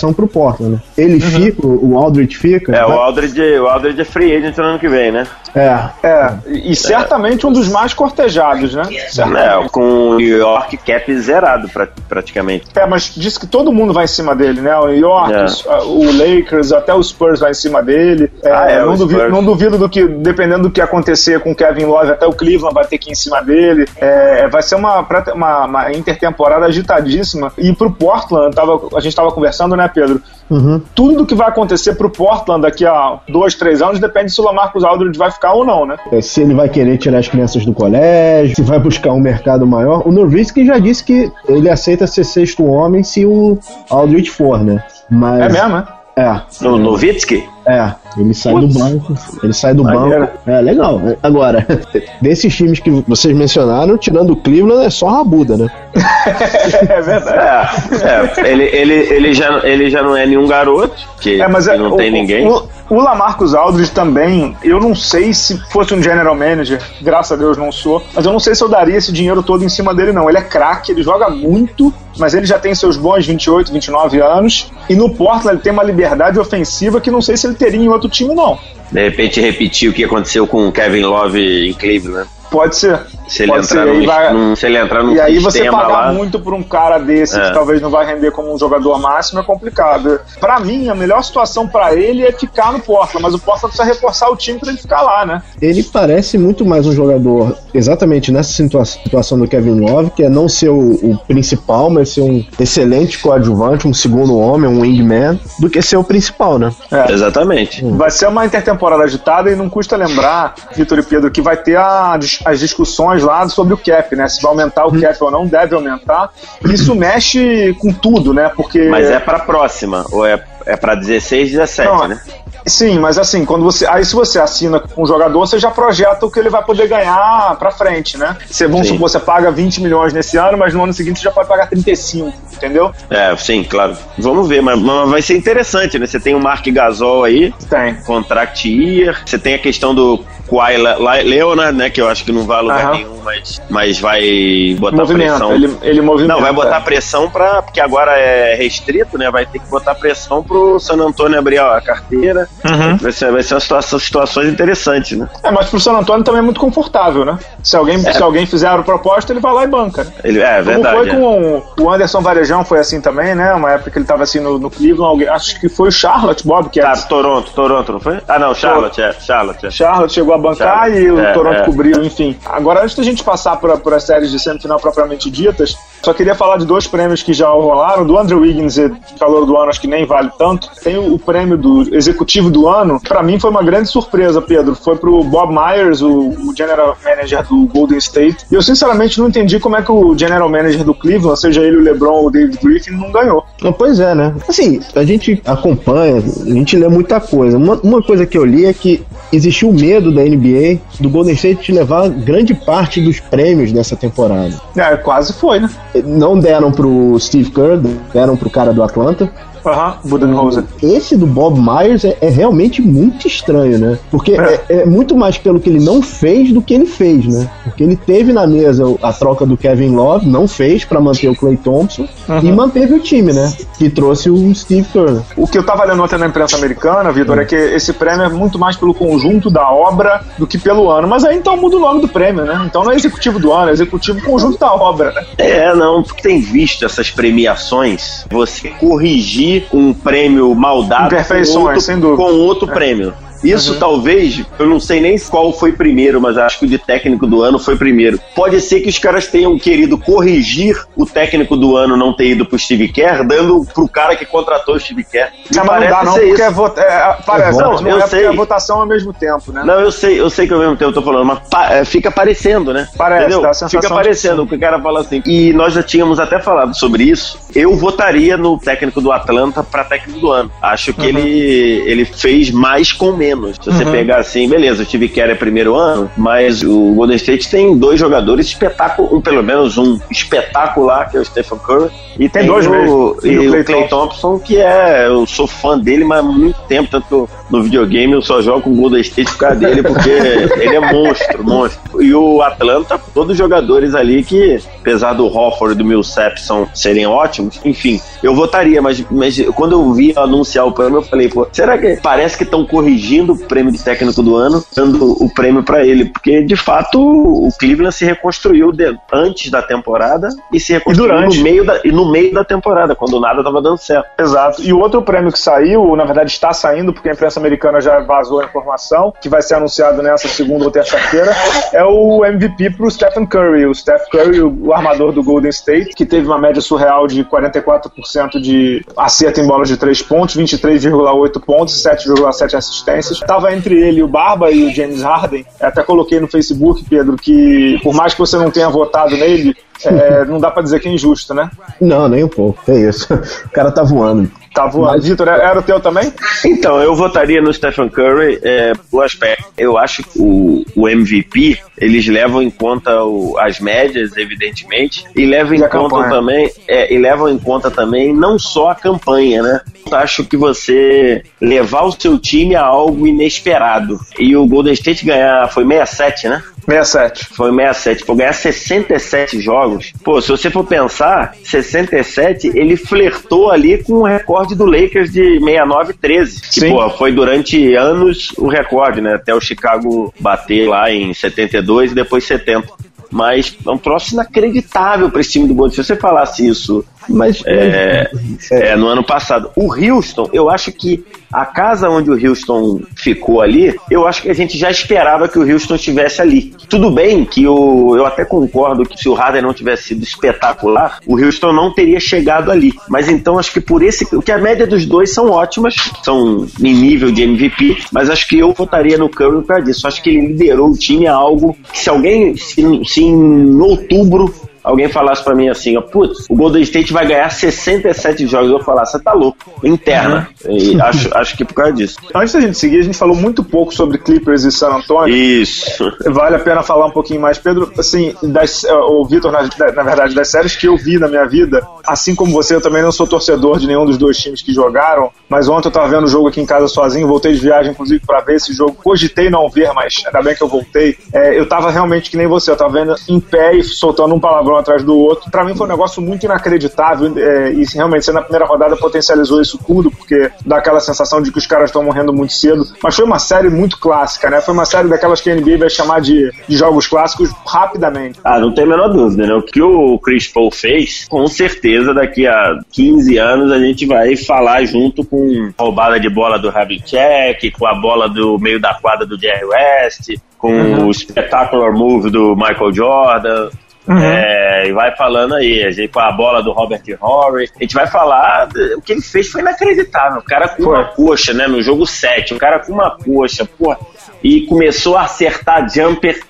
interrogação 0.02 0.12
pro 0.12 0.26
Portland, 0.26 0.74
né? 0.74 0.80
Ele 0.98 1.20
fica, 1.20 1.64
o 1.64 1.96
Aldridge 1.96 2.36
fica. 2.36 2.74
É, 2.74 2.84
o 2.84 2.90
Aldridge, 2.90 3.40
o 3.40 3.68
Aldridge 3.68 4.00
é 4.00 4.04
free 4.04 4.36
agent 4.36 4.56
no 4.56 4.64
ano 4.64 4.78
que 4.78 4.88
vem, 4.88 5.12
né? 5.12 5.26
É, 5.54 5.90
É, 6.02 6.32
e 6.46 6.74
certamente 6.74 7.46
um 7.46 7.52
dos 7.52 7.68
mais 7.68 7.92
cortejados, 7.94 8.74
né? 8.74 8.82
É, 8.90 9.68
com 9.68 9.80
o 10.10 10.16
New 10.16 10.38
York 10.38 10.76
cap 10.78 11.14
zerado 11.18 11.68
pra- 11.68 11.88
praticamente. 12.08 12.66
É, 12.74 12.86
mas 12.86 13.12
diz 13.14 13.36
que 13.36 13.46
todo 13.46 13.72
mundo 13.72 13.92
vai 13.92 14.04
em 14.04 14.08
cima 14.08 14.34
dele, 14.34 14.60
né? 14.60 14.76
O 14.76 14.86
New 14.86 14.98
York, 14.98 15.32
É. 15.32 15.46
o 15.84 16.04
Lakers, 16.16 16.72
até 16.72 16.94
os 16.94 17.08
Spurs 17.08 17.40
vai 17.40 17.50
em 17.50 17.54
cima 17.54 17.82
dele. 17.82 18.30
É, 18.42 18.50
Ah, 18.52 18.70
é, 18.70 18.80
não, 18.84 18.96
duvido, 18.96 19.28
não 19.28 19.44
duvido 19.44 19.78
do 19.78 19.88
que, 19.88 20.06
dependendo 20.06 20.64
do 20.64 20.70
que 20.70 20.80
acontecer 20.80 21.40
com 21.40 21.52
o 21.52 21.54
Kevin 21.54 21.84
Love, 21.84 22.10
até 22.12 22.26
o 22.26 22.32
Cleveland 22.32 22.74
vai 22.74 22.86
ter 22.86 22.98
que 22.98 23.10
ir 23.10 23.12
em 23.12 23.16
cima 23.16 23.40
dele. 23.42 23.86
É, 23.96 24.48
vai 24.48 24.62
ser 24.62 24.76
uma, 24.76 25.06
uma, 25.34 25.64
uma 25.66 25.92
intertemporada 25.92 26.66
agitadíssima. 26.66 27.52
E 27.58 27.72
pro 27.74 27.90
Portland, 27.90 28.54
tava, 28.54 28.80
a 28.96 29.00
gente 29.00 29.14
tava 29.14 29.30
conversando, 29.32 29.76
né, 29.76 29.88
Pedro? 29.92 30.20
Uhum. 30.50 30.80
Tudo 30.94 31.18
do 31.18 31.26
que 31.26 31.34
vai 31.34 31.48
acontecer 31.48 31.94
pro 31.94 32.10
Portland 32.10 32.62
daqui 32.62 32.84
a 32.84 33.18
dois, 33.28 33.54
três 33.54 33.82
anos 33.82 34.00
depende 34.00 34.32
se 34.32 34.40
o 34.40 34.44
Lamarcus 34.44 34.84
Aldridge 34.84 35.18
vai 35.18 35.30
ficar 35.30 35.52
ou 35.54 35.64
não, 35.64 35.86
né? 35.86 35.96
É, 36.10 36.20
se 36.20 36.42
ele 36.42 36.54
vai 36.54 36.68
querer 36.68 36.98
tirar 36.98 37.18
as 37.18 37.28
crianças 37.28 37.64
do 37.64 37.72
colégio, 37.72 38.56
se 38.56 38.62
vai 38.62 38.78
buscar 38.78 39.12
um 39.12 39.20
mercado 39.20 39.66
maior. 39.66 40.06
O 40.06 40.12
Nowitzki 40.12 40.64
já 40.66 40.78
disse 40.78 41.04
que 41.04 41.30
ele 41.48 41.68
aceita 41.70 42.06
ser 42.06 42.24
sexto 42.24 42.64
homem 42.64 43.02
se 43.02 43.24
o 43.24 43.58
Aldridge 43.90 44.30
for, 44.30 44.62
né? 44.62 44.82
Mas, 45.10 45.40
É 45.40 45.48
mesmo, 45.48 45.68
né? 45.76 45.86
É, 46.16 46.40
No 46.60 46.76
Novitsky? 46.76 47.48
é. 47.66 48.01
Ele 48.16 48.34
sai 48.34 48.54
do 48.54 48.68
banco. 48.68 49.14
Ele 49.42 49.52
sai 49.52 49.74
do 49.74 49.84
Maneiro. 49.84 50.20
banco. 50.20 50.32
É 50.46 50.60
legal. 50.60 51.00
Agora, 51.22 51.66
desses 52.20 52.54
times 52.54 52.80
que 52.80 52.90
vocês 53.06 53.34
mencionaram, 53.34 53.96
tirando 53.96 54.30
o 54.30 54.36
Cleveland, 54.36 54.84
é 54.84 54.90
só 54.90 55.08
rabuda, 55.08 55.56
né? 55.56 55.68
é 56.88 57.00
verdade. 57.00 57.70
É, 58.02 58.40
é, 58.40 58.52
ele, 58.52 58.64
ele, 58.64 58.94
ele, 58.94 59.34
já, 59.34 59.60
ele 59.64 59.90
já 59.90 60.02
não 60.02 60.16
é 60.16 60.26
nenhum 60.26 60.46
garoto, 60.46 60.96
que, 61.20 61.40
É, 61.40 61.48
mas 61.48 61.66
que 61.66 61.74
é, 61.74 61.78
não 61.78 61.92
o, 61.92 61.96
tem 61.96 62.10
ninguém. 62.10 62.46
O, 62.46 62.62
o 62.92 63.00
Lamarcus 63.00 63.54
Aldridge 63.54 63.90
também, 63.90 64.54
eu 64.62 64.78
não 64.78 64.94
sei 64.94 65.32
se 65.32 65.58
fosse 65.70 65.94
um 65.94 66.02
general 66.02 66.34
manager, 66.34 66.78
graças 67.00 67.32
a 67.32 67.36
Deus 67.36 67.56
não 67.56 67.72
sou, 67.72 68.04
mas 68.14 68.26
eu 68.26 68.30
não 68.30 68.38
sei 68.38 68.54
se 68.54 68.62
eu 68.62 68.68
daria 68.68 68.98
esse 68.98 69.10
dinheiro 69.10 69.42
todo 69.42 69.64
em 69.64 69.68
cima 69.70 69.94
dele, 69.94 70.12
não. 70.12 70.28
Ele 70.28 70.36
é 70.36 70.42
craque, 70.42 70.92
ele 70.92 71.02
joga 71.02 71.30
muito, 71.30 71.92
mas 72.18 72.34
ele 72.34 72.44
já 72.44 72.58
tem 72.58 72.74
seus 72.74 72.98
bons 72.98 73.26
28, 73.26 73.72
29 73.72 74.20
anos, 74.20 74.70
e 74.90 74.94
no 74.94 75.08
Portland 75.08 75.56
ele 75.56 75.62
tem 75.62 75.72
uma 75.72 75.82
liberdade 75.82 76.38
ofensiva 76.38 77.00
que 77.00 77.10
não 77.10 77.22
sei 77.22 77.34
se 77.34 77.46
ele 77.46 77.54
teria 77.54 77.80
em 77.80 77.88
outro 77.88 78.10
time, 78.10 78.34
não. 78.34 78.58
De 78.90 79.02
repente 79.02 79.40
repetir 79.40 79.88
o 79.88 79.94
que 79.94 80.04
aconteceu 80.04 80.46
com 80.46 80.68
o 80.68 80.70
Kevin 80.70 81.04
Love 81.04 81.70
em 81.70 81.72
Cleveland. 81.72 82.28
Pode 82.50 82.76
ser. 82.76 83.00
Se 83.28 83.42
ele, 83.44 83.52
Pode 83.52 83.64
entrar 83.66 83.84
ser, 83.84 83.88
aí 83.90 84.06
vai- 84.06 84.32
num- 84.32 84.56
se 84.56 84.66
ele 84.66 84.78
entrar 84.78 85.02
num 85.02 85.14
E 85.14 85.20
aí 85.20 85.38
você 85.38 85.64
pagar 85.70 85.88
lá. 85.88 86.12
muito 86.12 86.38
por 86.40 86.52
um 86.54 86.62
cara 86.62 86.98
desse 86.98 87.38
É. 87.38 87.48
que 87.48 87.54
talvez 87.54 87.80
não 87.80 87.88
vai 87.90 88.04
render 88.06 88.30
como 88.30 88.52
um 88.54 88.58
jogador 88.58 88.98
máximo 89.00 89.40
é 89.40 89.42
complicado. 89.42 90.20
Pra 90.40 90.60
mim, 90.60 90.88
a 90.88 90.94
melhor 90.94 91.22
situação 91.22 91.66
pra 91.66 91.94
ele 91.94 92.24
é 92.26 92.32
ficar 92.32 92.72
no 92.72 92.80
Portland, 92.80 93.22
mas 93.22 93.34
o 93.34 93.38
Portland 93.38 93.74
precisa 93.74 93.84
reforçar 93.84 94.28
o 94.30 94.36
time 94.36 94.58
pra 94.58 94.68
ele 94.70 94.78
ficar 94.78 95.00
lá, 95.02 95.24
né? 95.24 95.42
Ele 95.60 95.82
parece 95.82 96.36
muito 96.36 96.64
mais 96.66 96.86
um 96.86 96.92
jogador 96.92 97.56
exatamente 97.72 98.30
nessa 98.32 98.52
situa- 98.52 98.84
situação 98.84 99.38
do 99.38 99.46
Kevin 99.48 99.80
Love, 99.80 100.10
que 100.10 100.22
é 100.24 100.28
não 100.28 100.48
ser 100.48 100.68
o, 100.68 100.78
o 101.02 101.18
principal, 101.26 101.88
mas 101.90 102.10
ser 102.10 102.20
um 102.22 102.44
excelente 102.58 103.18
coadjuvante, 103.18 103.86
um 103.88 103.94
segundo 103.94 104.36
homem, 104.38 104.68
um 104.68 104.80
wingman, 104.82 105.38
do 105.58 105.70
que 105.70 105.80
ser 105.80 105.96
o 105.96 106.04
principal, 106.04 106.58
né? 106.58 106.72
Exatamente. 107.08 107.84
Vai 107.84 108.10
ser 108.10 108.26
uma 108.28 108.44
intertemporada 108.44 109.02
agitada 109.04 109.50
e 109.50 109.56
não 109.56 109.68
custa 109.68 109.96
lembrar, 109.96 110.54
Vitor 110.74 110.98
e 110.98 111.02
Pedro, 111.02 111.30
que 111.30 111.40
vai 111.40 111.56
ter 111.56 111.76
a 111.76 112.18
as 112.44 112.58
discussões 112.60 113.21
lá 113.22 113.48
sobre 113.48 113.74
o 113.74 113.78
cap, 113.78 114.14
né? 114.14 114.28
Se 114.28 114.42
vai 114.42 114.50
aumentar 114.50 114.86
o 114.86 115.00
cap 115.00 115.16
ou 115.22 115.30
não, 115.30 115.46
deve 115.46 115.74
aumentar. 115.74 116.30
Isso 116.64 116.94
mexe 116.94 117.74
com 117.80 117.92
tudo, 117.92 118.34
né? 118.34 118.50
Porque. 118.54 118.88
Mas 118.88 119.10
é 119.10 119.18
pra 119.18 119.38
próxima, 119.38 120.04
ou 120.10 120.26
é, 120.26 120.42
é 120.66 120.76
pra 120.76 120.94
16, 120.94 121.52
17, 121.52 121.88
Não, 121.88 122.08
né? 122.08 122.20
Sim, 122.66 122.98
mas 122.98 123.18
assim, 123.18 123.44
quando 123.44 123.64
você. 123.64 123.86
Aí 123.86 124.04
se 124.04 124.14
você 124.14 124.38
assina 124.38 124.78
com 124.80 125.02
um 125.02 125.06
jogador, 125.06 125.38
você 125.40 125.58
já 125.58 125.70
projeta 125.70 126.24
o 126.26 126.30
que 126.30 126.38
ele 126.38 126.48
vai 126.50 126.62
poder 126.62 126.88
ganhar 126.88 127.56
pra 127.58 127.70
frente, 127.70 128.16
né? 128.16 128.36
Você, 128.48 128.66
vamos 128.66 128.86
Sim. 128.86 128.94
supor, 128.94 129.08
você 129.10 129.18
paga 129.18 129.50
20 129.50 129.80
milhões 129.82 130.12
nesse 130.12 130.36
ano, 130.36 130.56
mas 130.56 130.72
no 130.74 130.82
ano 130.84 130.92
seguinte 130.92 131.18
você 131.18 131.24
já 131.24 131.30
pode 131.32 131.48
pagar 131.48 131.66
35, 131.68 132.32
entendeu? 132.52 132.92
É, 133.10 133.34
sim, 133.36 133.64
claro. 133.64 133.96
Vamos 134.18 134.48
ver, 134.48 134.62
mas, 134.62 134.80
mas 134.80 135.10
vai 135.10 135.22
ser 135.22 135.36
interessante, 135.36 135.98
né? 135.98 136.06
Você 136.06 136.20
tem 136.20 136.34
o 136.34 136.40
Mark 136.40 136.64
Gasol 136.68 137.24
aí, 137.24 137.52
Tem. 137.68 137.94
contract 138.02 138.68
year. 138.68 139.20
Você 139.26 139.38
tem 139.38 139.54
a 139.54 139.58
questão 139.58 139.94
do 139.94 140.24
Kawhi 140.48 140.76
Le- 140.76 141.22
Leonard, 141.24 141.76
né? 141.76 141.90
Que 141.90 142.00
eu 142.00 142.08
acho 142.08 142.24
que 142.24 142.32
não 142.32 142.44
vai 142.44 142.62
lugar 142.62 142.84
Aham. 142.86 142.92
nenhum, 142.94 143.20
mas, 143.24 143.60
mas 143.68 143.98
vai 144.00 144.76
botar 144.78 144.96
Movimento. 144.96 145.28
pressão. 145.30 145.52
Ele, 145.54 145.76
ele 145.82 146.00
movimenta. 146.00 146.34
Não, 146.34 146.40
vai 146.40 146.52
botar 146.52 146.80
pressão 146.82 147.28
pra. 147.30 147.62
Porque 147.62 147.80
agora 147.80 148.12
é 148.18 148.54
restrito, 148.54 149.18
né? 149.18 149.30
Vai 149.30 149.46
ter 149.46 149.58
que 149.58 149.66
botar 149.68 149.94
pressão 149.94 150.42
pro 150.44 150.78
San 150.78 150.94
Antônio 150.94 151.38
abrir 151.38 151.58
a 151.58 151.80
carteira. 151.80 152.48
Uhum. 152.64 152.96
Vai 152.96 153.12
ser, 153.12 153.32
vai 153.32 153.42
ser 153.42 153.54
uma 153.54 153.60
situação, 153.60 153.98
situações 153.98 154.48
interessantes, 154.48 155.18
né? 155.18 155.28
É, 155.42 155.50
mas 155.50 155.68
pro 155.68 155.80
San 155.80 155.92
Antônio 155.94 156.24
também 156.24 156.38
é 156.40 156.42
muito 156.42 156.60
confortável, 156.60 157.24
né? 157.24 157.38
Se 157.62 157.76
alguém, 157.76 157.98
se 157.98 158.22
alguém 158.22 158.46
fizer 158.46 158.68
a 158.68 158.82
proposta, 158.82 159.32
ele 159.32 159.40
vai 159.40 159.52
lá 159.52 159.64
e 159.64 159.66
banca. 159.66 160.04
né? 160.04 160.12
Ele, 160.22 160.40
é 160.40 160.58
Como 160.58 160.64
verdade. 160.64 160.96
foi 160.96 161.08
é. 161.08 161.14
com 161.14 161.62
o 161.82 161.90
Anderson 161.92 162.20
Varejão, 162.20 162.64
foi 162.64 162.78
assim 162.78 163.00
também, 163.00 163.34
né? 163.34 163.52
Uma 163.54 163.72
época 163.72 163.90
que 163.90 163.98
ele 163.98 164.04
tava 164.04 164.22
assim 164.22 164.38
no, 164.38 164.58
no 164.58 164.70
Cleveland, 164.70 165.02
alguém, 165.10 165.28
acho 165.28 165.58
que 165.60 165.68
foi 165.68 165.88
o 165.88 165.92
Charlotte, 165.92 166.46
Bob, 166.46 166.70
que 166.70 166.80
é 166.80 166.82
Tá, 166.84 166.92
Toronto, 166.96 167.50
Toronto, 167.52 167.92
não 167.92 168.00
foi? 168.00 168.20
Ah, 168.28 168.38
não, 168.38 168.54
Charlotte, 168.54 169.00
é. 169.02 169.12
Charlotte, 169.12 169.66
é. 169.66 169.70
Charlotte 169.70 170.12
chegou 170.12 170.34
a 170.34 170.38
bancar 170.38 170.78
Charlotte, 170.84 170.98
e 171.00 171.10
o 171.10 171.18
é, 171.20 171.32
Toronto 171.32 171.56
é. 171.56 171.64
cobriu, 171.64 172.02
enfim. 172.04 172.38
Agora, 172.46 172.82
antes 172.82 172.94
da 172.94 173.02
gente 173.02 173.24
passar 173.24 173.56
para 173.56 173.96
as 173.96 174.04
séries 174.04 174.30
de 174.30 174.38
semifinal 174.38 174.78
propriamente 174.78 175.30
ditas, 175.30 175.76
Só 176.02 176.12
queria 176.12 176.34
falar 176.34 176.56
de 176.56 176.66
dois 176.66 176.86
prêmios 176.86 177.22
que 177.22 177.32
já 177.32 177.48
rolaram, 177.48 178.04
do 178.04 178.18
Andrew 178.18 178.40
Wiggins 178.40 178.76
e 178.76 178.90
calor 179.18 179.46
do 179.46 179.56
ano, 179.56 179.70
acho 179.70 179.80
que 179.80 179.86
nem 179.86 180.04
vale 180.04 180.30
tanto. 180.36 180.68
Tem 180.82 180.98
o 180.98 181.18
prêmio 181.18 181.56
do 181.56 181.94
executivo 181.94 182.50
do 182.50 182.68
ano, 182.68 183.00
para 183.00 183.22
mim 183.22 183.38
foi 183.38 183.50
uma 183.50 183.62
grande 183.62 183.88
surpresa, 183.88 184.42
Pedro. 184.42 184.74
Foi 184.74 184.96
pro 184.96 185.22
Bob 185.22 185.52
Myers, 185.54 186.02
o, 186.02 186.30
o 186.30 186.56
general 186.56 186.96
manager 187.04 187.46
do 187.46 187.66
Golden 187.66 187.98
State. 187.98 188.38
E 188.50 188.54
eu 188.54 188.62
sinceramente 188.62 189.18
não 189.20 189.28
entendi 189.28 189.60
como 189.60 189.76
é 189.76 189.82
que 189.82 189.92
o 189.92 190.18
general 190.18 190.48
manager 190.48 190.84
do 190.84 190.94
Cleveland, 190.94 191.40
seja 191.40 191.62
ele 191.62 191.76
o 191.76 191.80
LeBron 191.80 192.12
ou 192.12 192.26
o 192.26 192.30
David 192.30 192.58
Griffin, 192.62 192.90
não 192.92 193.12
ganhou. 193.12 193.44
Pois 193.78 194.00
é, 194.00 194.14
né? 194.14 194.34
Assim, 194.48 194.80
a 194.94 195.04
gente 195.04 195.40
acompanha, 195.46 196.16
a 196.16 196.50
gente 196.50 196.76
lê 196.76 196.88
muita 196.88 197.20
coisa. 197.20 197.56
Uma, 197.56 197.74
uma 197.82 198.02
coisa 198.02 198.26
que 198.26 198.36
eu 198.36 198.44
li 198.44 198.66
é 198.66 198.72
que 198.72 199.04
existiu 199.32 199.72
medo 199.72 200.12
da 200.12 200.22
NBA 200.22 200.80
do 201.00 201.08
Golden 201.08 201.34
State 201.34 201.66
de 201.66 201.72
levar 201.72 202.08
grande 202.08 202.54
parte 202.54 203.00
dos 203.00 203.20
prêmios 203.20 203.72
dessa 203.72 203.96
temporada. 203.96 204.60
É, 204.76 204.96
quase 204.96 205.32
foi, 205.32 205.60
né? 205.60 205.70
Não 206.04 206.38
deram 206.38 206.72
pro 206.72 207.18
Steve 207.18 207.50
Kerr, 207.50 207.78
deram 208.12 208.36
pro 208.36 208.50
cara 208.50 208.72
do 208.72 208.82
Atlanta. 208.82 209.30
Aham, 209.64 209.96
uhum, 210.02 210.10
Budenholzer. 210.10 210.64
Esse 210.82 211.16
do 211.16 211.26
Bob 211.26 211.60
Myers 211.60 212.04
é, 212.04 212.16
é, 212.20 212.28
realmente 212.28 212.82
muito 212.82 213.26
estranho, 213.26 213.78
né? 213.78 213.98
Porque 214.10 214.32
é. 214.32 214.60
É, 214.68 214.82
é. 214.82 214.86
muito 214.86 215.16
mais 215.16 215.38
pelo 215.38 215.60
que 215.60 215.68
ele 215.68 215.82
não 215.82 216.02
fez 216.02 216.52
do 216.52 216.60
que 216.60 216.74
ele 216.74 216.86
fez, 216.86 217.26
né? 217.26 217.48
Porque 217.64 217.82
ele 217.82 217.96
teve 217.96 218.32
na 218.32 218.46
mesa 218.46 218.84
a 219.02 219.12
troca 219.12 219.46
do 219.46 219.56
Kevin 219.56 219.94
Love, 219.94 220.26
não 220.26 220.48
fez 220.48 220.84
para 220.84 221.00
manter 221.00 221.28
o 221.28 221.36
Clay 221.36 221.56
Thompson 221.56 222.08
uhum. 222.28 222.40
e 222.40 222.52
manteve 222.52 222.94
o 222.94 223.00
time, 223.00 223.32
né? 223.32 223.52
Que 223.78 223.88
trouxe 223.88 224.30
o 224.30 224.54
Steve 224.54 224.86
Kerr. 224.92 225.22
O 225.36 225.46
que 225.46 225.58
eu 225.58 225.64
tava 225.64 225.84
lendo 225.84 226.02
ontem 226.02 226.18
na 226.18 226.26
imprensa 226.26 226.56
americana, 226.56 227.12
Vitor, 227.12 227.38
é 227.38 227.44
que 227.44 227.54
esse 227.54 227.92
prêmio 227.92 228.22
é 228.22 228.28
muito 228.28 228.58
mais 228.58 228.76
pelo 228.76 228.94
conjunto 228.94 229.50
da 229.50 229.70
obra 229.70 230.22
do 230.38 230.46
que 230.46 230.58
pelo 230.58 230.90
ano. 230.90 231.06
Mas 231.06 231.24
aí 231.24 231.36
então 231.36 231.56
muda 231.56 231.76
o 231.76 231.80
nome 231.80 232.00
do 232.00 232.08
prêmio, 232.08 232.44
né? 232.44 232.62
Então 232.66 232.84
não 232.84 232.92
é 232.92 232.96
executivo 232.96 233.38
do 233.38 233.52
ano, 233.52 233.70
é 233.70 233.72
executivo 233.72 234.20
conjunto 234.22 234.58
da 234.58 234.72
obra, 234.72 235.12
né? 235.12 235.24
É, 235.38 235.74
não, 235.74 236.02
porque 236.02 236.22
tem 236.22 236.40
visto 236.40 236.84
essas 236.84 237.10
premiações, 237.10 238.26
você 238.30 238.68
corrigir 238.70 239.51
um 239.72 239.92
prêmio 239.92 240.54
mal 240.54 240.84
dado 240.84 241.14
com 241.16 241.60
outro, 241.60 242.16
com 242.16 242.32
outro 242.38 242.70
é. 242.70 242.74
prêmio. 242.74 243.14
Isso 243.42 243.74
uhum. 243.74 243.78
talvez, 243.78 244.42
eu 244.58 244.66
não 244.66 244.80
sei 244.80 245.00
nem 245.00 245.18
qual 245.18 245.52
foi 245.52 245.72
primeiro, 245.72 246.20
mas 246.20 246.36
acho 246.38 246.58
que 246.60 246.66
o 246.66 246.68
de 246.68 246.78
técnico 246.78 247.26
do 247.26 247.42
ano 247.42 247.58
foi 247.58 247.76
primeiro. 247.76 248.18
Pode 248.34 248.60
ser 248.60 248.80
que 248.80 248.88
os 248.88 248.98
caras 248.98 249.26
tenham 249.26 249.58
querido 249.58 249.98
corrigir 249.98 250.76
o 250.96 251.06
técnico 251.06 251.56
do 251.56 251.76
ano 251.76 251.96
não 251.96 252.12
ter 252.12 252.28
ido 252.28 252.44
pro 252.44 252.58
Steve 252.58 252.88
Kerr, 252.88 253.24
dando 253.26 253.64
pro 253.72 253.88
cara 253.88 254.16
que 254.16 254.24
contratou 254.24 254.74
o 254.74 254.80
Steve 254.80 255.04
Kerr. 255.04 255.30
Não, 255.54 255.64
parece 255.64 255.90
não 255.90 255.98
dá, 255.98 256.04
não, 256.04 256.12
ser 256.14 256.20
porque 256.28 256.42
isso. 256.42 256.80
É, 256.80 256.82
é, 256.82 257.16
parece, 257.24 257.58
é 257.58 257.62
não, 257.62 257.80
não, 257.80 257.90
eu 257.90 257.98
é 257.98 258.06
sei. 258.06 258.24
é 258.24 258.32
votação 258.32 258.80
ao 258.80 258.86
mesmo 258.86 259.12
tempo, 259.12 259.52
né? 259.52 259.62
Não, 259.64 259.80
eu 259.80 259.92
sei, 259.92 260.20
eu 260.20 260.30
sei 260.30 260.46
que 260.46 260.54
ao 260.54 260.60
mesmo 260.60 260.76
tempo 260.76 260.90
eu 260.90 260.94
tô 260.94 261.02
falando, 261.02 261.24
mas 261.24 261.40
é, 261.70 261.84
fica 261.84 262.10
parecendo, 262.10 262.72
né? 262.72 262.88
Parece, 262.96 263.26
Entendeu? 263.26 263.42
dá 263.42 263.68
Fica 263.68 263.88
parecendo, 263.88 264.46
que 264.46 264.54
o 264.54 264.60
cara 264.60 264.80
fala 264.80 265.00
assim. 265.00 265.22
E 265.26 265.52
nós 265.52 265.72
já 265.72 265.82
tínhamos 265.82 266.18
até 266.18 266.38
falado 266.38 266.74
sobre 266.74 267.04
isso. 267.04 267.38
Eu 267.54 267.76
votaria 267.76 268.36
no 268.36 268.58
técnico 268.58 269.00
do 269.00 269.12
Atlanta 269.12 269.62
para 269.62 269.84
técnico 269.84 270.20
do 270.20 270.30
ano. 270.30 270.50
Acho 270.60 270.92
que 270.92 271.02
uhum. 271.02 271.08
ele, 271.08 271.82
ele 271.86 272.04
fez 272.04 272.50
mais 272.50 272.92
com 272.92 273.12
menos. 273.12 273.31
Se 273.62 273.70
você 273.70 273.84
uhum. 273.84 273.92
pegar 273.92 274.18
assim, 274.18 274.48
beleza, 274.48 274.82
o 274.82 274.86
Steve 274.86 275.08
Kerr 275.08 275.30
é 275.30 275.34
primeiro 275.34 275.74
ano, 275.74 276.10
mas 276.16 276.62
o 276.62 276.94
Golden 276.94 277.16
State 277.16 277.50
tem 277.50 277.76
dois 277.76 277.98
jogadores 277.98 278.46
espetáculo, 278.46 279.20
pelo 279.20 279.42
menos 279.42 279.78
um 279.78 279.98
espetacular, 280.10 281.10
que 281.10 281.16
é 281.16 281.20
o 281.20 281.24
Stephen 281.24 281.58
Curry. 281.58 281.90
E 282.14 282.28
tem, 282.28 282.42
tem 282.42 282.46
dois 282.46 282.66
o, 282.66 282.70
mesmo. 282.70 283.16
E, 283.22 283.28
e 283.28 283.38
o 283.38 283.50
Clay, 283.50 283.64
Clay 283.64 283.88
Thompson, 283.88 284.38
que 284.38 284.58
é. 284.58 285.06
Eu 285.06 285.26
sou 285.26 285.46
fã 285.46 285.78
dele, 285.78 286.04
mas 286.04 286.20
há 286.20 286.22
muito 286.22 286.60
tempo, 286.62 286.90
tanto 286.90 287.28
no 287.52 287.62
videogame 287.62 288.14
eu 288.14 288.22
só 288.22 288.40
jogo 288.40 288.62
com 288.62 288.70
o 288.70 288.74
Golden 288.74 289.02
State 289.02 289.30
por 289.32 289.38
causa 289.38 289.56
dele, 289.56 289.82
porque 289.82 290.10
ele 290.58 290.74
é 290.74 290.92
monstro, 290.92 291.44
monstro. 291.44 292.02
E 292.02 292.14
o 292.14 292.40
Atlanta, 292.40 292.98
todos 293.12 293.32
os 293.32 293.38
jogadores 293.38 293.94
ali 293.94 294.24
que, 294.24 294.58
apesar 294.80 295.12
do 295.12 295.26
Hofford 295.26 295.74
e 295.74 295.78
do 295.78 295.84
Millsap 295.84 296.40
são, 296.40 296.66
serem 296.74 297.06
ótimos, 297.06 297.60
enfim, 297.64 298.00
eu 298.22 298.34
votaria, 298.34 298.80
mas, 298.80 299.04
mas 299.10 299.38
quando 299.54 299.72
eu 299.72 299.92
vi 299.92 300.14
anunciar 300.16 300.66
o 300.66 300.72
prêmio, 300.72 300.98
eu 300.98 301.02
falei, 301.02 301.28
pô, 301.28 301.46
será 301.52 301.76
que 301.76 301.98
parece 302.02 302.38
que 302.38 302.44
estão 302.44 302.64
corrigindo 302.64 303.34
o 303.34 303.38
prêmio 303.38 303.70
de 303.70 303.82
técnico 303.82 304.22
do 304.22 304.34
ano, 304.34 304.64
dando 304.74 305.22
o 305.22 305.32
prêmio 305.32 305.62
para 305.62 305.84
ele? 305.84 306.06
Porque, 306.06 306.42
de 306.42 306.56
fato, 306.56 306.98
o 306.98 307.50
Cleveland 307.58 307.94
se 307.94 308.06
reconstruiu 308.06 308.72
de, 308.72 308.96
antes 309.12 309.50
da 309.50 309.60
temporada 309.60 310.30
e 310.50 310.58
se 310.58 310.72
reconstruiu 310.72 311.30
e 311.30 311.36
no, 311.36 311.42
meio 311.42 311.64
da, 311.64 311.80
no 311.84 312.10
meio 312.10 312.32
da 312.32 312.44
temporada, 312.44 312.94
quando 312.94 313.20
nada 313.20 313.40
estava 313.40 313.60
dando 313.60 313.76
certo. 313.76 314.08
Exato. 314.18 314.62
E 314.62 314.72
o 314.72 314.78
outro 314.78 315.02
prêmio 315.02 315.30
que 315.30 315.38
saiu, 315.38 315.94
na 315.94 316.04
verdade 316.04 316.30
está 316.30 316.52
saindo, 316.52 316.92
porque 316.92 317.10
a 317.10 317.12
imprensa 317.12 317.41
americana 317.42 317.80
já 317.80 318.00
vazou 318.00 318.40
a 318.40 318.44
informação, 318.44 319.12
que 319.20 319.28
vai 319.28 319.42
ser 319.42 319.54
anunciado 319.54 320.02
nessa 320.02 320.28
segunda 320.28 320.64
ou 320.64 320.70
terça-feira, 320.70 321.32
é 321.72 321.84
o 321.84 322.24
MVP 322.24 322.70
para 322.70 322.86
o 322.86 322.90
Stephen 322.90 323.26
Curry. 323.26 323.66
O 323.66 323.74
Steph 323.74 324.08
Curry, 324.10 324.40
o 324.42 324.72
armador 324.72 325.12
do 325.12 325.22
Golden 325.22 325.50
State, 325.50 325.94
que 325.94 326.06
teve 326.06 326.26
uma 326.26 326.38
média 326.38 326.60
surreal 326.60 327.06
de 327.06 327.24
44% 327.24 328.40
de 328.40 328.84
acerto 328.96 329.40
em 329.40 329.46
bolas 329.46 329.68
de 329.68 329.76
3 329.76 330.02
pontos, 330.02 330.36
23,8 330.36 331.40
pontos 331.44 331.78
e 331.78 331.88
7,7 331.88 332.54
assistências. 332.54 333.18
Estava 333.18 333.52
entre 333.52 333.78
ele, 333.78 334.02
o 334.02 334.08
Barba 334.08 334.50
e 334.50 334.64
o 334.64 334.74
James 334.74 335.02
Harden. 335.02 335.44
Até 335.60 335.82
coloquei 335.82 336.20
no 336.20 336.28
Facebook, 336.28 336.84
Pedro, 336.88 337.16
que 337.16 337.78
por 337.82 337.94
mais 337.94 338.14
que 338.14 338.20
você 338.20 338.36
não 338.36 338.50
tenha 338.50 338.68
votado 338.68 339.16
nele, 339.16 339.56
é, 339.84 340.24
não 340.24 340.38
dá 340.38 340.50
para 340.50 340.62
dizer 340.62 340.80
que 340.80 340.88
é 340.88 340.92
injusto, 340.92 341.34
né? 341.34 341.50
Não, 341.80 342.08
nem 342.08 342.24
um 342.24 342.28
pouco. 342.28 342.60
É 342.70 342.88
isso. 342.88 343.12
O 343.12 343.50
cara 343.50 343.70
tá 343.70 343.82
voando. 343.82 344.30
Tá 344.54 344.66
voando. 344.66 344.92
Mas... 344.92 345.08
Vitor, 345.08 345.28
era 345.28 345.58
o 345.58 345.62
teu 345.62 345.80
também? 345.80 346.12
Então, 346.44 346.80
eu 346.80 346.94
votaria 346.94 347.40
no 347.40 347.52
Stephen 347.52 347.88
Curry 347.88 348.38
é, 348.42 348.72
pelo 348.90 349.02
aspecto. 349.02 349.44
Eu 349.56 349.78
acho 349.78 350.02
que 350.02 350.18
o, 350.18 350.64
o 350.76 350.88
MVP, 350.88 351.58
eles 351.78 352.06
levam 352.06 352.42
em 352.42 352.50
conta 352.50 353.02
o, 353.02 353.38
as 353.38 353.60
médias, 353.60 354.16
evidentemente, 354.16 355.04
e 355.16 355.24
levam 355.24 355.54
e 355.54 355.58
em 355.58 355.60
conta 355.60 355.70
campanha. 355.70 356.08
também, 356.10 356.50
é, 356.68 356.92
e 356.92 356.98
levam 356.98 357.28
em 357.28 357.38
conta 357.38 357.70
também 357.70 358.14
não 358.14 358.38
só 358.38 358.70
a 358.70 358.74
campanha, 358.74 359.42
né? 359.42 359.60
Eu 359.90 359.96
acho 359.96 360.24
que 360.24 360.36
você 360.36 361.22
levar 361.40 361.82
o 361.82 361.92
seu 361.92 362.18
time 362.18 362.54
a 362.54 362.62
algo 362.62 363.06
inesperado. 363.06 363.98
E 364.18 364.36
o 364.36 364.46
Golden 364.46 364.72
State 364.72 365.04
ganhar, 365.04 365.48
foi 365.48 365.64
67, 365.64 366.28
né? 366.28 366.42
67. 366.66 367.26
Foi 367.34 367.50
67. 367.50 368.04
Pô, 368.04 368.14
ganhar 368.14 368.32
67 368.32 369.40
jogos. 369.40 369.92
Pô, 370.04 370.20
se 370.20 370.28
você 370.28 370.50
for 370.50 370.64
pensar, 370.64 371.34
67, 371.42 372.52
ele 372.54 372.76
flertou 372.76 373.50
ali 373.50 373.82
com 373.82 373.94
o 373.94 374.04
recorde 374.04 374.54
do 374.54 374.64
Lakers 374.64 375.10
de 375.12 375.38
69 375.40 375.94
13. 375.94 376.40
Que, 376.40 376.60
Sim. 376.60 376.70
pô, 376.70 376.90
foi 376.90 377.12
durante 377.12 377.74
anos 377.74 378.32
o 378.36 378.48
recorde, 378.48 379.00
né? 379.00 379.14
Até 379.14 379.34
o 379.34 379.40
Chicago 379.40 380.12
bater 380.18 380.68
lá 380.68 380.90
em 380.90 381.12
72 381.12 381.92
e 381.92 381.94
depois 381.94 382.24
70 382.24 382.92
mas 383.12 383.54
é 383.64 383.70
um 383.70 383.76
troço 383.76 384.14
inacreditável 384.14 385.10
para 385.10 385.20
esse 385.20 385.32
time 385.32 385.46
do 385.46 385.54
Golden. 385.54 385.76
Se 385.76 385.84
você 385.84 385.94
falasse 385.94 386.48
isso 386.48 386.82
mas, 387.08 387.42
é, 387.46 388.10
é, 388.50 388.76
no 388.76 388.86
ano 388.86 389.04
passado. 389.04 389.50
O 389.56 389.72
Houston, 389.72 390.28
eu 390.32 390.50
acho 390.50 390.72
que 390.72 391.04
a 391.32 391.46
casa 391.46 391.88
onde 391.88 392.10
o 392.10 392.28
Houston 392.28 392.82
ficou 392.94 393.40
ali, 393.40 393.74
eu 393.90 394.06
acho 394.06 394.22
que 394.22 394.30
a 394.30 394.34
gente 394.34 394.58
já 394.58 394.70
esperava 394.70 395.28
que 395.28 395.38
o 395.38 395.50
Houston 395.50 395.76
estivesse 395.76 396.20
ali. 396.20 396.54
Tudo 396.68 396.90
bem 396.90 397.24
que 397.24 397.46
o, 397.46 397.96
eu 397.96 398.04
até 398.04 398.24
concordo 398.24 398.84
que 398.84 398.98
se 398.98 399.08
o 399.08 399.14
Harden 399.14 399.42
não 399.42 399.54
tivesse 399.54 399.84
sido 399.84 400.02
espetacular, 400.02 400.98
o 401.06 401.18
Houston 401.18 401.52
não 401.52 401.72
teria 401.72 401.98
chegado 401.98 402.50
ali. 402.50 402.72
Mas 402.88 403.08
então 403.08 403.38
acho 403.38 403.52
que 403.52 403.60
por 403.60 403.82
esse. 403.82 404.06
que 404.20 404.32
a 404.32 404.38
média 404.38 404.66
dos 404.66 404.84
dois 404.84 405.12
são 405.12 405.30
ótimas, 405.30 405.74
são 406.04 406.46
em 406.60 406.74
nível 406.74 407.10
de 407.10 407.22
MVP, 407.22 407.78
mas 407.90 408.10
acho 408.10 408.28
que 408.28 408.38
eu 408.38 408.52
votaria 408.52 408.98
no 408.98 409.08
Curry 409.08 409.44
para 409.44 409.60
disso. 409.60 409.86
Acho 409.86 410.02
que 410.02 410.10
ele 410.10 410.28
liderou 410.28 410.70
o 410.70 410.76
time 410.76 411.06
a 411.06 411.14
algo 411.14 411.56
que 411.72 411.78
se 411.78 411.88
alguém, 411.88 412.36
se, 412.36 412.62
se 412.84 413.02
em 413.02 413.60
outubro 413.60 414.32
alguém 414.62 414.88
falasse 414.88 415.22
para 415.24 415.34
mim 415.34 415.48
assim, 415.48 415.76
ó, 415.76 415.82
putz, 415.82 416.26
o 416.28 416.36
Golden 416.36 416.62
State 416.62 416.92
vai 416.92 417.06
ganhar 417.06 417.30
67 417.30 418.26
jogos, 418.26 418.50
eu 418.50 418.60
falar, 418.60 418.84
você 418.84 418.98
tá 418.98 419.12
louco, 419.12 419.38
interna. 419.64 420.28
Uhum. 420.44 420.82
Acho, 420.82 421.16
acho 421.16 421.36
que 421.36 421.44
por 421.44 421.54
causa 421.54 421.72
disso. 421.72 421.96
Antes 422.14 422.32
da 422.34 422.40
gente 422.40 422.58
seguir, 422.58 422.80
a 422.80 422.82
gente 422.82 422.96
falou 422.96 423.16
muito 423.16 423.42
pouco 423.42 423.74
sobre 423.74 423.98
Clippers 423.98 424.44
e 424.44 424.52
San 424.52 424.70
Antonio. 424.70 425.14
Isso. 425.14 425.92
Vale 426.06 426.36
a 426.36 426.38
pena 426.38 426.62
falar 426.62 426.86
um 426.86 426.90
pouquinho 426.90 427.20
mais. 427.20 427.38
Pedro, 427.38 427.72
assim, 427.78 428.14
das, 428.22 428.64
o 428.64 429.04
Vitor, 429.04 429.32
na, 429.32 429.42
na 429.42 429.82
verdade, 429.82 430.14
das 430.14 430.28
séries 430.28 430.56
que 430.56 430.66
eu 430.66 430.76
vi 430.76 430.98
na 430.98 431.08
minha 431.08 431.26
vida, 431.26 431.66
assim 431.86 432.14
como 432.14 432.32
você, 432.32 432.54
eu 432.54 432.60
também 432.60 432.82
não 432.82 432.92
sou 432.92 433.06
torcedor 433.06 433.58
de 433.58 433.66
nenhum 433.66 433.84
dos 433.84 433.98
dois 433.98 434.18
times 434.18 434.42
que 434.42 434.52
jogaram, 434.52 435.10
mas 435.28 435.48
ontem 435.48 435.68
eu 435.68 435.72
tava 435.72 435.88
vendo 435.88 436.04
o 436.04 436.08
jogo 436.08 436.28
aqui 436.28 436.40
em 436.40 436.46
casa 436.46 436.68
sozinho, 436.68 437.06
voltei 437.06 437.32
de 437.32 437.40
viagem, 437.40 437.72
inclusive, 437.72 438.04
para 438.06 438.20
ver 438.20 438.36
esse 438.36 438.52
jogo. 438.52 438.76
Cogitei 438.82 439.30
não 439.30 439.48
ver, 439.48 439.72
mas 439.72 440.02
ainda 440.06 440.22
bem 440.22 440.34
que 440.34 440.42
eu 440.42 440.48
voltei. 440.48 440.96
É, 441.12 441.38
eu 441.38 441.48
tava 441.48 441.70
realmente 441.70 442.10
que 442.10 442.16
nem 442.16 442.26
você, 442.26 442.50
eu 442.50 442.56
tava 442.56 442.72
vendo 442.72 442.94
em 443.08 443.20
pé 443.20 443.56
e 443.56 443.62
soltando 443.62 444.14
um 444.14 444.20
palavrão 444.20 444.51
um 444.52 444.58
atrás 444.58 444.82
do 444.82 444.96
outro. 444.96 445.30
Para 445.30 445.44
mim 445.44 445.54
foi 445.54 445.66
um 445.66 445.70
negócio 445.70 446.02
muito 446.02 446.24
inacreditável 446.24 447.12
é, 447.16 447.52
e 447.52 447.64
realmente 447.74 448.04
você 448.04 448.12
na 448.12 448.22
primeira 448.22 448.46
rodada 448.46 448.76
potencializou 448.76 449.40
isso 449.40 449.58
tudo, 449.66 449.90
porque 449.90 450.30
dá 450.44 450.58
aquela 450.58 450.80
sensação 450.80 451.22
de 451.22 451.32
que 451.32 451.38
os 451.38 451.46
caras 451.46 451.70
estão 451.70 451.82
morrendo 451.82 452.12
muito 452.12 452.32
cedo. 452.32 452.64
Mas 452.82 452.94
foi 452.94 453.04
uma 453.04 453.18
série 453.18 453.48
muito 453.48 453.78
clássica, 453.78 454.30
né? 454.30 454.40
Foi 454.40 454.54
uma 454.54 454.64
série 454.64 454.88
daquelas 454.88 455.20
que 455.20 455.30
a 455.30 455.34
NBA 455.34 455.58
vai 455.58 455.70
chamar 455.70 456.00
de, 456.00 456.30
de 456.48 456.56
jogos 456.56 456.86
clássicos 456.86 457.30
rapidamente. 457.46 458.20
Ah, 458.24 458.38
não 458.38 458.52
tem 458.52 458.64
a 458.64 458.68
menor 458.68 458.88
dúvida, 458.88 459.26
né? 459.26 459.34
O 459.34 459.42
que 459.42 459.62
o 459.62 459.98
Chris 459.98 460.28
Paul 460.28 460.50
fez, 460.50 461.06
com 461.08 461.26
certeza 461.26 461.94
daqui 461.94 462.26
a 462.26 462.58
15 462.72 463.18
anos 463.18 463.52
a 463.52 463.58
gente 463.58 463.86
vai 463.86 464.16
falar 464.16 464.64
junto 464.64 465.04
com 465.04 465.52
roubada 465.58 465.98
de 465.98 466.08
bola 466.08 466.38
do 466.38 466.48
Havlicek, 466.48 467.50
com 467.52 467.66
a 467.66 467.74
bola 467.74 468.08
do 468.08 468.38
meio 468.38 468.60
da 468.60 468.74
quadra 468.74 469.06
do 469.06 469.18
Jerry 469.18 469.44
West, 469.44 470.14
com 470.38 470.52
uhum. 470.52 470.88
o 470.88 470.94
spectacular 470.94 471.72
move 471.72 472.10
do 472.10 472.34
Michael 472.34 472.72
Jordan. 472.72 473.50
Uhum. 473.86 473.98
É, 473.98 474.68
e 474.68 474.72
vai 474.72 474.94
falando 474.94 475.34
aí, 475.34 475.64
a 475.64 475.70
gente 475.70 475.88
com 475.88 476.00
a 476.00 476.12
bola 476.12 476.42
do 476.42 476.52
Robert 476.52 476.82
Horry. 477.00 477.48
A 477.56 477.62
gente 477.62 477.74
vai 477.74 477.86
falar. 477.86 478.48
O 478.76 478.80
que 478.80 478.92
ele 478.92 479.02
fez 479.02 479.28
foi 479.28 479.40
inacreditável. 479.40 480.20
O 480.20 480.24
cara 480.24 480.48
com 480.48 480.62
uma 480.62 480.84
coxa, 480.84 481.32
né? 481.32 481.46
No 481.48 481.60
jogo 481.60 481.86
7, 481.86 482.34
o 482.34 482.38
cara 482.38 482.60
com 482.60 482.72
uma 482.72 482.96
coxa, 482.96 483.44
pô. 483.58 483.76
E 484.22 484.46
começou 484.46 484.96
a 484.96 485.02
acertar 485.02 485.68
jumper 485.68 486.20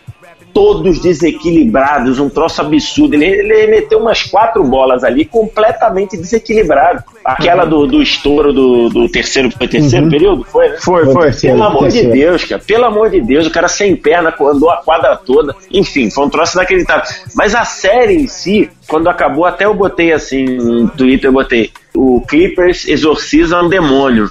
todos 0.52 1.00
desequilibrados, 1.00 2.18
um 2.18 2.28
troço 2.28 2.60
absurdo. 2.60 3.14
Ele, 3.14 3.26
ele 3.26 3.66
meteu 3.66 3.98
umas 3.98 4.22
quatro 4.22 4.62
bolas 4.64 5.04
ali 5.04 5.24
completamente 5.24 6.16
desequilibrado. 6.16 7.02
Aquela 7.24 7.64
do, 7.64 7.86
do 7.86 8.02
estouro 8.02 8.52
do, 8.52 8.88
do 8.88 9.08
terceiro, 9.08 9.50
foi 9.50 9.68
terceiro 9.68 10.06
uhum. 10.06 10.10
período? 10.10 10.44
Foi, 10.44 10.68
né? 10.68 10.76
Foi, 10.80 11.12
foi. 11.12 11.32
Pelo 11.32 11.62
amor 11.62 11.88
de 11.88 12.06
Deus, 12.06 12.44
cara. 12.44 12.62
Pelo 12.66 12.84
amor 12.84 13.10
de 13.10 13.20
Deus, 13.20 13.46
o 13.46 13.50
cara 13.50 13.68
sem 13.68 13.94
perna 13.94 14.34
andou 14.40 14.70
a 14.70 14.78
quadra 14.78 15.16
toda. 15.16 15.54
Enfim, 15.70 16.10
foi 16.10 16.24
um 16.24 16.30
troço 16.30 16.56
inacreditável. 16.56 17.04
Mas 17.34 17.54
a 17.54 17.64
série 17.64 18.14
em 18.14 18.26
si, 18.26 18.70
quando 18.88 19.08
acabou, 19.08 19.44
até 19.44 19.64
eu 19.64 19.74
botei 19.74 20.12
assim 20.12 20.44
no 20.44 20.88
Twitter, 20.88 21.28
eu 21.28 21.32
botei 21.32 21.70
o 21.94 22.20
Clippers 22.22 22.88
exorciza 22.88 23.60
um 23.60 23.68
demônio. 23.68 24.30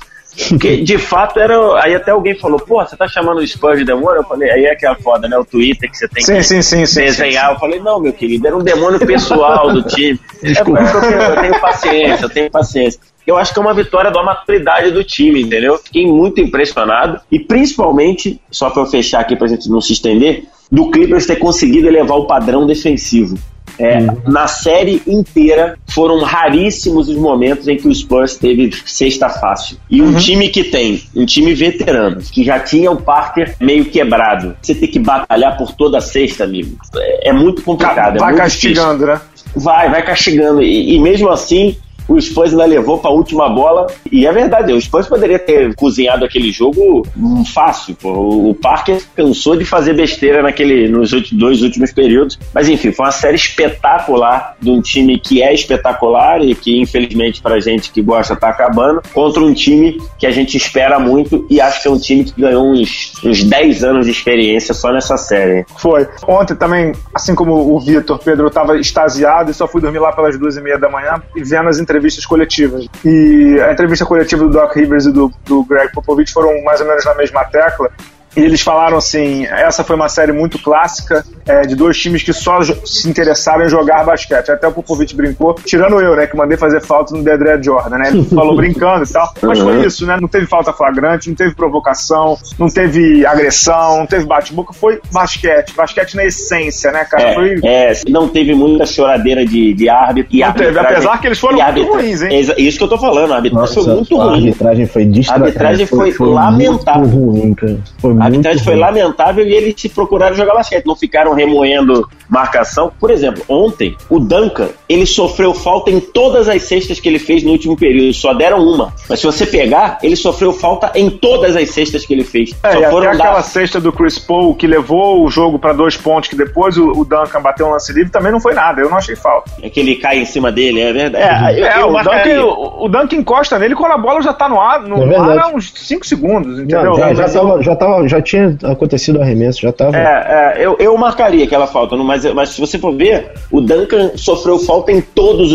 Porque 0.50 0.78
de 0.78 0.98
fato 0.98 1.40
era. 1.40 1.84
Aí 1.84 1.94
até 1.94 2.12
alguém 2.12 2.38
falou, 2.38 2.60
pô, 2.60 2.84
você 2.84 2.96
tá 2.96 3.08
chamando 3.08 3.40
o 3.40 3.48
Spurs 3.48 3.80
de 3.80 3.86
demônio? 3.86 4.22
Eu 4.22 4.24
falei, 4.24 4.50
aí 4.50 4.66
é 4.66 4.76
que 4.76 4.88
é 4.88 4.96
foda, 4.96 5.28
né? 5.28 5.38
O 5.38 5.44
Twitter 5.44 5.90
que 5.92 5.98
você 5.98 6.08
tem 6.08 6.24
sim, 6.24 6.36
que 6.36 6.64
sim, 6.64 6.86
sim, 6.86 7.02
desenhar. 7.02 7.52
Eu 7.52 7.60
falei, 7.60 7.80
não, 7.80 8.00
meu 8.00 8.14
querido, 8.14 8.48
era 8.48 8.56
um 8.56 8.64
demônio 8.64 9.00
pessoal 9.06 9.72
do 9.74 9.84
time. 9.84 10.20
Desculpa. 10.42 10.80
É, 10.80 10.96
eu, 10.96 11.02
tenho, 11.02 11.22
eu 11.22 11.42
tenho 11.42 11.60
paciência, 11.60 12.26
eu 12.26 12.30
tenho 12.30 12.52
paciência 12.52 13.00
eu 13.26 13.38
acho 13.38 13.54
que 13.54 13.60
é 13.60 13.62
uma 13.62 13.74
vitória 13.74 14.12
da 14.12 14.24
maturidade 14.24 14.92
do 14.92 15.04
time, 15.04 15.42
entendeu? 15.42 15.78
Fiquei 15.78 16.06
muito 16.06 16.42
impressionado 16.42 17.20
e 17.32 17.40
principalmente, 17.40 18.42
só 18.50 18.70
para 18.70 18.82
eu 18.82 18.88
fechar 18.88 19.22
aqui 19.22 19.36
para 19.36 19.46
a 19.46 19.50
gente 19.50 19.70
não 19.70 19.80
se 19.80 19.94
estender, 19.94 20.46
do 20.72 20.90
Clippers 20.90 21.26
ter 21.26 21.36
conseguido 21.38 21.88
elevar 21.88 22.18
o 22.18 22.26
padrão 22.26 22.66
defensivo. 22.66 23.38
É, 23.82 23.98
uhum. 23.98 24.22
Na 24.28 24.48
série 24.48 25.02
inteira, 25.08 25.76
foram 25.90 26.22
raríssimos 26.22 27.10
os 27.10 27.18
momentos 27.18 27.68
em 27.68 27.76
que 27.76 27.88
o 27.88 27.96
Spurs 27.96 28.38
teve 28.38 28.70
sexta 28.86 29.28
fácil. 29.28 29.78
E 29.90 30.04
um 30.04 30.14
uhum. 30.14 30.18
time 30.18 30.50
que 30.50 30.66
tem, 30.66 31.02
um 31.16 31.26
time 31.26 31.56
veterano, 31.56 32.22
que 32.22 32.44
já 32.44 32.60
tinha 32.60 32.92
o 32.92 33.02
Parker 33.02 33.56
meio 33.60 33.86
quebrado, 33.86 34.56
você 34.62 34.76
tem 34.76 34.88
que 34.88 35.00
batalhar 35.00 35.58
por 35.58 35.74
toda 35.74 35.98
a 35.98 36.02
sexta, 36.02 36.44
amigo. 36.44 36.78
É, 36.96 37.30
é 37.30 37.34
muito 37.34 37.64
complicado. 37.64 38.18
É 38.18 38.20
vai 38.20 38.36
é 38.36 38.38
castigando, 38.38 39.08
né? 39.08 39.20
Vai, 39.56 39.90
vai 39.90 40.06
castigando. 40.06 40.62
E, 40.62 40.96
e 40.96 41.00
mesmo 41.00 41.30
assim, 41.30 41.76
o 42.14 42.22
Spurs 42.22 42.52
ainda 42.52 42.66
levou 42.66 42.98
para 42.98 43.12
a 43.12 43.14
última 43.14 43.50
bola. 43.50 43.88
E 44.12 44.26
é 44.26 44.32
verdade, 44.32 44.74
o 44.74 44.82
Spurs 44.82 45.08
poderia 45.08 45.40
ter 45.40 45.74
cozinhado 45.76 46.26
aquele 46.26 46.52
jogo 46.52 47.06
fácil. 47.54 47.96
Pô. 47.96 48.50
O 48.50 48.56
Parker 48.56 49.02
cansou 49.16 49.56
de 49.56 49.66
fazer 49.66 49.94
besteira 49.94 50.42
naquele, 50.42 50.88
nos 50.88 51.12
dois 51.32 51.62
últimos 51.62 51.92
períodos. 51.92 52.38
Mas 52.54 52.70
enfim, 52.70 52.92
foi 52.92 53.06
uma 53.06 53.12
série 53.12 53.36
espetacular 53.36 54.56
de 54.60 54.70
um 54.70 54.82
time 54.82 55.20
que 55.20 55.42
é 55.42 55.54
espetacular 55.54 56.42
e 56.42 56.54
que, 56.54 56.80
infelizmente, 56.80 57.42
para 57.42 57.60
gente 57.60 57.92
que 57.92 58.02
gosta, 58.02 58.36
tá 58.36 58.50
acabando, 58.50 59.02
contra 59.14 59.42
um 59.42 59.54
time 59.54 60.02
que 60.20 60.26
a 60.28 60.32
gente 60.32 60.58
espera 60.58 61.00
muito 61.00 61.46
e 61.50 61.60
acho 61.60 61.82
que 61.82 61.88
é 61.88 61.92
um 61.92 62.00
time 62.00 62.24
que 62.24 62.40
ganhou 62.40 62.72
uns, 62.72 63.14
uns 63.24 63.44
10 63.44 63.84
anos 63.84 64.06
de 64.06 64.12
experiência 64.12 64.74
só 64.74 64.92
nessa 64.92 65.18
série. 65.18 65.66
Foi. 65.78 66.08
Ontem 66.28 66.56
também, 66.56 66.92
assim 67.14 67.34
como 67.36 67.74
o 67.74 67.80
Vitor, 67.80 68.20
Pedro, 68.20 68.48
estava 68.48 68.78
extasiado 68.78 69.52
e 69.52 69.54
só 69.54 69.68
fui 69.68 69.82
dormir 69.82 70.00
lá 70.00 70.12
pelas 70.12 70.38
duas 70.38 70.58
e 70.58 70.62
meia 70.62 70.78
da 70.78 70.90
manhã 70.90 71.22
e 71.36 71.44
vendo 71.44 71.70
as 71.70 71.80
entrevistas 71.80 72.01
entrevistas 72.02 72.26
coletivas. 72.26 72.88
E 73.06 73.60
a 73.62 73.72
entrevista 73.72 74.06
coletiva 74.06 74.44
do 74.44 74.50
Doc 74.50 74.76
Rivers 74.76 75.06
e 75.06 75.12
do, 75.12 75.32
do 75.46 75.64
Greg 75.64 75.92
Popovich 75.94 76.34
foram 76.34 76.62
mais 76.64 76.82
ou 76.82 76.88
menos 76.88 77.06
na 77.06 77.14
mesma 77.14 77.46
tecla. 77.46 77.92
E 78.36 78.42
eles 78.42 78.62
falaram 78.62 78.98
assim: 78.98 79.46
essa 79.46 79.84
foi 79.84 79.96
uma 79.96 80.10
série 80.10 80.32
muito 80.32 80.58
clássica 80.60 81.26
é, 81.46 81.62
de 81.62 81.76
dois 81.76 81.98
times 81.98 82.24
que 82.24 82.34
só 82.34 82.62
se 82.64 83.10
interessaram 83.10 83.66
em 83.66 83.70
jogar 83.70 84.06
basquete. 84.06 84.52
Até 84.52 84.68
o 84.68 84.72
Popovich 84.72 85.16
brincou, 85.16 85.54
tirando 85.66 86.00
eu, 86.00 86.16
né, 86.16 86.28
que 86.28 86.36
mandei 86.36 86.58
fazer 86.58 86.82
falta 86.82 87.16
no 87.16 87.24
Deadre 87.24 87.62
Jordan, 87.62 87.98
né? 87.98 88.10
Ele 88.10 88.24
falou 88.26 88.56
brincando 88.56 89.04
e 89.04 89.08
tal. 89.08 89.34
Mas 89.42 89.60
foi 89.60 89.86
isso, 89.86 90.06
né? 90.06 90.18
Não 90.20 90.28
teve 90.28 90.46
falta 90.46 90.72
flagrante, 90.72 91.30
não 91.30 91.36
teve 91.36 91.54
provocação, 91.54 92.38
não 92.58 92.70
teve 92.70 93.26
agressão, 93.26 93.98
não 93.98 94.06
teve 94.06 94.26
bate-boca. 94.26 94.74
Foi 94.74 95.02
basquete. 95.12 95.74
Basquete 95.76 96.16
na 96.16 96.26
essência, 96.26 96.92
né, 96.92 97.04
cara? 97.06 97.24
É, 97.24 97.34
foi... 97.34 97.60
é 97.64 97.94
não 98.10 98.28
teve 98.28 98.54
muita 98.54 98.86
choradeira 98.86 99.46
de, 99.46 99.74
de 99.74 99.90
árbitro. 99.90 100.38
Não 100.38 100.54
teve, 100.54 100.80
apesar 100.80 101.20
que 101.20 101.28
eles 101.28 101.40
foram 101.40 101.62
muito 101.72 101.92
ruins, 101.92 102.22
hein? 102.22 102.40
Isso 102.58 102.78
que 102.78 102.84
eu 102.84 102.90
tô 102.90 102.98
falando, 102.98 103.34
a 103.34 103.36
arbitragem 103.38 103.76
Nossa, 103.76 103.82
foi 103.82 103.96
muito 103.96 104.16
ruim. 104.16 104.30
A 104.30 104.34
arbitragem 104.34 104.86
foi 104.86 105.06
distra... 105.06 105.36
A 105.36 105.40
arbitragem 105.40 105.86
foi, 105.86 106.00
foi, 106.00 106.12
foi 106.14 106.30
lamentável. 106.30 107.08
Ruim, 107.08 107.54
cara. 107.54 107.78
Foi 108.00 108.14
a 108.22 108.26
arbitragem 108.26 108.64
foi 108.64 108.76
lamentável 108.76 109.46
e 109.46 109.54
eles 109.54 109.74
se 109.78 109.90
procuraram 109.90 110.36
jogar 110.36 110.54
basquete, 110.54 110.86
não 110.86 110.96
ficaram 110.96 111.34
remoendo 111.34 112.08
marcação. 112.30 112.92
Por 113.00 113.10
exemplo, 113.10 113.44
ontem, 113.50 113.98
o 114.10 114.20
Duncan, 114.20 114.70
ele 114.88 115.06
sofreu 115.06 115.54
falta 115.54 115.90
em 115.90 116.00
todas 116.00 116.48
as 116.48 116.62
cestas 116.64 117.00
que 117.00 117.10
ele 117.10 117.20
fez 117.20 117.44
no 117.44 117.52
último 117.52 117.76
período, 117.76 118.14
só 118.14 118.34
deram 118.34 118.60
uma. 118.60 118.94
Mas 119.10 119.20
se 119.20 119.26
você 119.26 119.46
pegar, 119.46 119.98
ele 120.04 120.16
sofreu 120.16 120.54
falta 120.54 120.92
em 120.96 121.10
todas 121.10 121.56
as 121.56 121.70
cestas 121.72 122.06
que 122.06 122.14
ele 122.14 122.24
fez. 122.24 122.52
É, 122.64 122.72
só 122.74 122.90
foram 122.90 123.10
até 123.12 123.22
aquela 123.22 123.42
cesta 123.42 123.80
do 123.80 123.92
Chris 123.92 124.20
Paul 124.20 124.56
que 124.56 124.68
levou 124.68 125.24
o 125.24 125.30
jogo 125.30 125.58
para 125.58 125.74
dois 125.74 125.98
pontos, 125.98 126.30
que 126.30 126.36
depois 126.36 126.78
o, 126.78 126.92
o, 126.92 127.06
Duncan 127.06 127.42
bateu 127.42 127.68
um 127.68 127.72
lance 127.72 127.92
livre, 127.92 128.12
também 128.12 128.32
não 128.32 128.40
foi 128.40 128.54
nada, 128.54 128.82
eu 128.82 128.90
não 128.90 128.98
achei 128.98 129.16
falta. 129.16 129.52
É 129.62 129.70
que 129.70 129.80
ele 129.80 129.96
cai 129.96 130.20
em 130.20 130.26
cima 130.26 130.52
dele, 130.52 130.82
é 130.82 130.94
verdade. 130.94 131.60
É, 131.60 131.60
eu, 131.60 131.66
é 131.66 131.82
eu 131.82 131.90
o, 131.90 132.04
Duncan, 132.04 132.46
o, 132.46 132.86
o, 132.86 132.90
Duncan 132.90 133.16
encosta 133.16 133.58
nele 133.58 133.76
quando 133.76 133.94
a 133.94 133.98
bola 133.98 134.22
já 134.22 134.34
tá 134.34 134.48
no 134.48 134.60
ar, 134.60 134.82
no 134.82 135.12
é 135.12 135.16
ar 135.16 135.40
há 135.40 135.48
uns 135.48 135.72
5 135.74 136.06
segundos, 136.06 136.60
entendeu? 136.60 136.96
Já, 136.96 137.14
já, 137.14 137.28
já, 137.28 137.40
tava, 137.40 137.62
já, 137.62 137.76
tava, 137.76 138.08
já 138.12 138.22
tinha 138.22 138.58
acontecido 138.64 139.20
o 139.20 139.22
arremesso, 139.22 139.62
já 139.62 139.72
tava. 139.72 139.98
É, 139.98 140.58
é 140.58 140.66
eu, 140.66 140.76
eu 140.80 140.98
marcaria 140.98 141.46
aquela 141.46 141.68
falta, 141.68 141.96
mas, 141.96 142.26
mas 142.34 142.50
se 142.50 142.60
você 142.60 142.78
for 142.78 142.96
ver, 142.96 143.32
o 143.50 143.62
Duncan 143.62 144.12
sofreu 144.16 144.60
falta 144.60 144.92
em 144.92 145.02
todas 145.02 145.52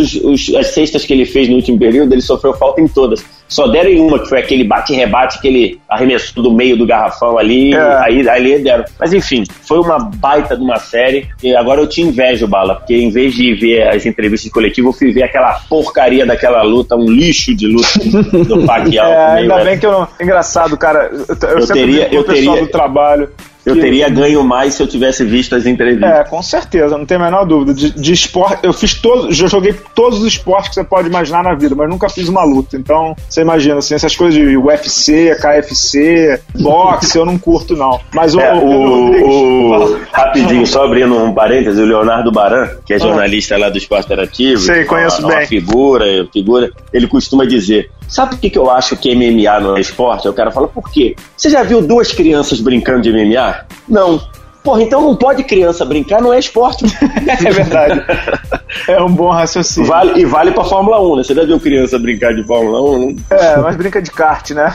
as 0.57 0.66
cestas 0.69 1.05
que 1.05 1.12
ele 1.12 1.25
fez 1.25 1.49
no 1.49 1.57
último 1.57 1.79
período, 1.79 2.12
ele 2.12 2.23
sofreu 2.23 2.55
falta 2.55 2.81
em 2.81 2.88
todas. 2.88 3.25
Só 3.48 3.68
deram 3.68 3.90
em 3.90 4.00
uma, 4.00 4.18
que 4.18 4.28
foi 4.28 4.38
aquele 4.38 4.64
bate-rebate 4.64 5.40
que 5.40 5.48
ele 5.48 5.80
arremessou 5.88 6.42
do 6.42 6.52
meio 6.52 6.76
do 6.76 6.87
garrafão 6.87 7.38
ali, 7.38 7.74
é. 7.74 7.98
aí, 8.04 8.28
aí 8.28 8.59
deram. 8.62 8.85
Mas 8.98 9.12
enfim, 9.12 9.44
foi 9.62 9.78
uma 9.78 9.98
baita 9.98 10.56
de 10.56 10.62
uma 10.62 10.78
série. 10.78 11.28
E 11.42 11.54
agora 11.54 11.80
eu 11.80 11.87
te 11.87 12.02
invejo, 12.02 12.46
Bala, 12.46 12.74
porque 12.74 12.96
em 12.96 13.11
vez 13.11 13.35
de 13.35 13.54
ver 13.54 13.88
as 13.88 14.04
entrevistas 14.04 14.50
coletivas, 14.50 14.94
eu 14.94 14.98
fui 14.98 15.12
ver 15.12 15.22
aquela 15.22 15.61
porcaria 15.68 16.26
daquela 16.26 16.62
luta, 16.62 16.96
um 16.96 17.11
lixo 17.11 17.54
de 17.54 17.66
luta 17.66 17.98
do 18.44 18.64
Pacquiao. 18.66 19.12
É, 19.12 19.26
ainda 19.40 19.64
bem 19.64 19.78
que 19.78 19.87
eu. 19.87 20.06
Engraçado, 20.20 20.76
cara. 20.76 21.11
Eu, 21.12 21.48
eu, 21.48 21.59
eu 21.61 21.66
teria, 21.66 22.14
eu 22.14 22.24
teria, 22.24 22.61
do 22.61 22.68
trabalho 22.68 23.30
eu 23.66 23.81
teria 23.81 24.09
ganho 24.09 24.44
mais 24.44 24.74
se 24.74 24.83
eu 24.83 24.87
tivesse 24.87 25.24
visto 25.24 25.57
as 25.57 25.66
entrevistas. 25.66 26.09
É, 26.09 26.22
com 26.22 26.40
certeza, 26.40 26.96
não 26.96 27.05
tem 27.05 27.16
a 27.16 27.20
menor 27.20 27.44
dúvida. 27.44 27.74
De, 27.74 27.90
de 27.90 28.12
esporte, 28.12 28.61
eu 28.62 28.72
fiz 28.72 28.94
todos, 28.94 29.37
já 29.37 29.48
joguei 29.48 29.74
todos 29.92 30.20
os 30.20 30.26
esportes 30.26 30.68
que 30.68 30.74
você 30.76 30.85
pode 30.85 31.09
imaginar 31.09 31.42
na 31.42 31.52
vida, 31.52 31.74
mas 31.74 31.90
nunca 31.90 32.09
fiz 32.09 32.29
uma 32.29 32.44
luta. 32.44 32.76
Então, 32.76 33.16
você 33.29 33.40
imagina, 33.40 33.79
assim, 33.79 33.96
essas 33.96 34.14
coisas 34.14 34.40
de 34.40 34.57
UFC, 34.57 35.37
KFC, 35.40 36.40
boxe, 36.55 37.18
eu 37.18 37.26
não 37.26 37.37
curto, 37.37 37.74
não. 37.74 38.00
Mas 38.14 38.37
o. 38.37 38.40
É, 38.40 38.55
o, 38.55 39.81
o 39.83 40.00
rapidinho, 40.12 40.64
só 40.64 40.85
abrindo 40.85 41.16
um 41.16 41.35
parêntese, 41.35 41.81
o 41.81 41.85
Leonardo 41.85 42.31
Baran, 42.31 42.68
que 42.87 42.92
é 42.92 42.96
ah. 42.96 43.00
jornalista 43.00 43.57
ah. 43.57 43.59
lá 43.59 43.68
do 43.68 43.79
Esporte 43.79 44.07
Interativo. 44.07 44.61
Sei, 44.61 44.85
conheço 44.85 45.20
uma, 45.22 45.29
bem. 45.29 45.38
Uma 45.38 45.46
figura, 45.46 46.05
figura, 46.33 46.70
ele 46.92 47.09
costuma 47.09 47.44
dizer: 47.44 47.90
Sabe 48.09 48.31
por 48.31 48.40
que, 48.40 48.51
que 48.51 48.59
eu 48.59 48.71
acho 48.71 48.97
que 48.97 49.14
MMA 49.14 49.61
não 49.61 49.77
é 49.77 49.81
esporte? 49.81 50.29
O 50.29 50.33
cara 50.33 50.51
fala, 50.51 50.69
por 50.69 50.90
quê? 50.90 51.16
Você 51.37 51.51
já 51.51 51.62
viu 51.62 51.83
duas 51.83 52.12
crianças 52.12 52.61
brincando 52.61 53.03
de 53.03 53.12
MMA? 53.12 53.66
Não. 53.88 54.21
Porra, 54.62 54.83
então 54.83 55.01
não 55.01 55.14
pode 55.14 55.45
criança 55.45 55.85
brincar, 55.85 56.21
não 56.21 56.33
é 56.33 56.40
esporte. 56.40 56.85
é 57.47 57.51
verdade. 57.51 58.03
É 58.88 59.01
um 59.03 59.11
bom 59.11 59.31
raciocínio. 59.31 59.88
Vale, 59.88 60.21
e 60.21 60.25
vale 60.25 60.51
pra 60.51 60.62
Fórmula 60.62 61.01
1, 61.01 61.16
né? 61.16 61.23
Você 61.23 61.35
já 61.35 61.45
viu 61.45 61.59
criança 61.59 61.99
brincar 61.99 62.35
de 62.35 62.45
Fórmula 62.45 62.83
1? 62.83 63.16
É, 63.31 63.57
mas 63.57 63.77
brinca 63.77 64.03
de 64.03 64.11
kart, 64.11 64.51
né? 64.51 64.73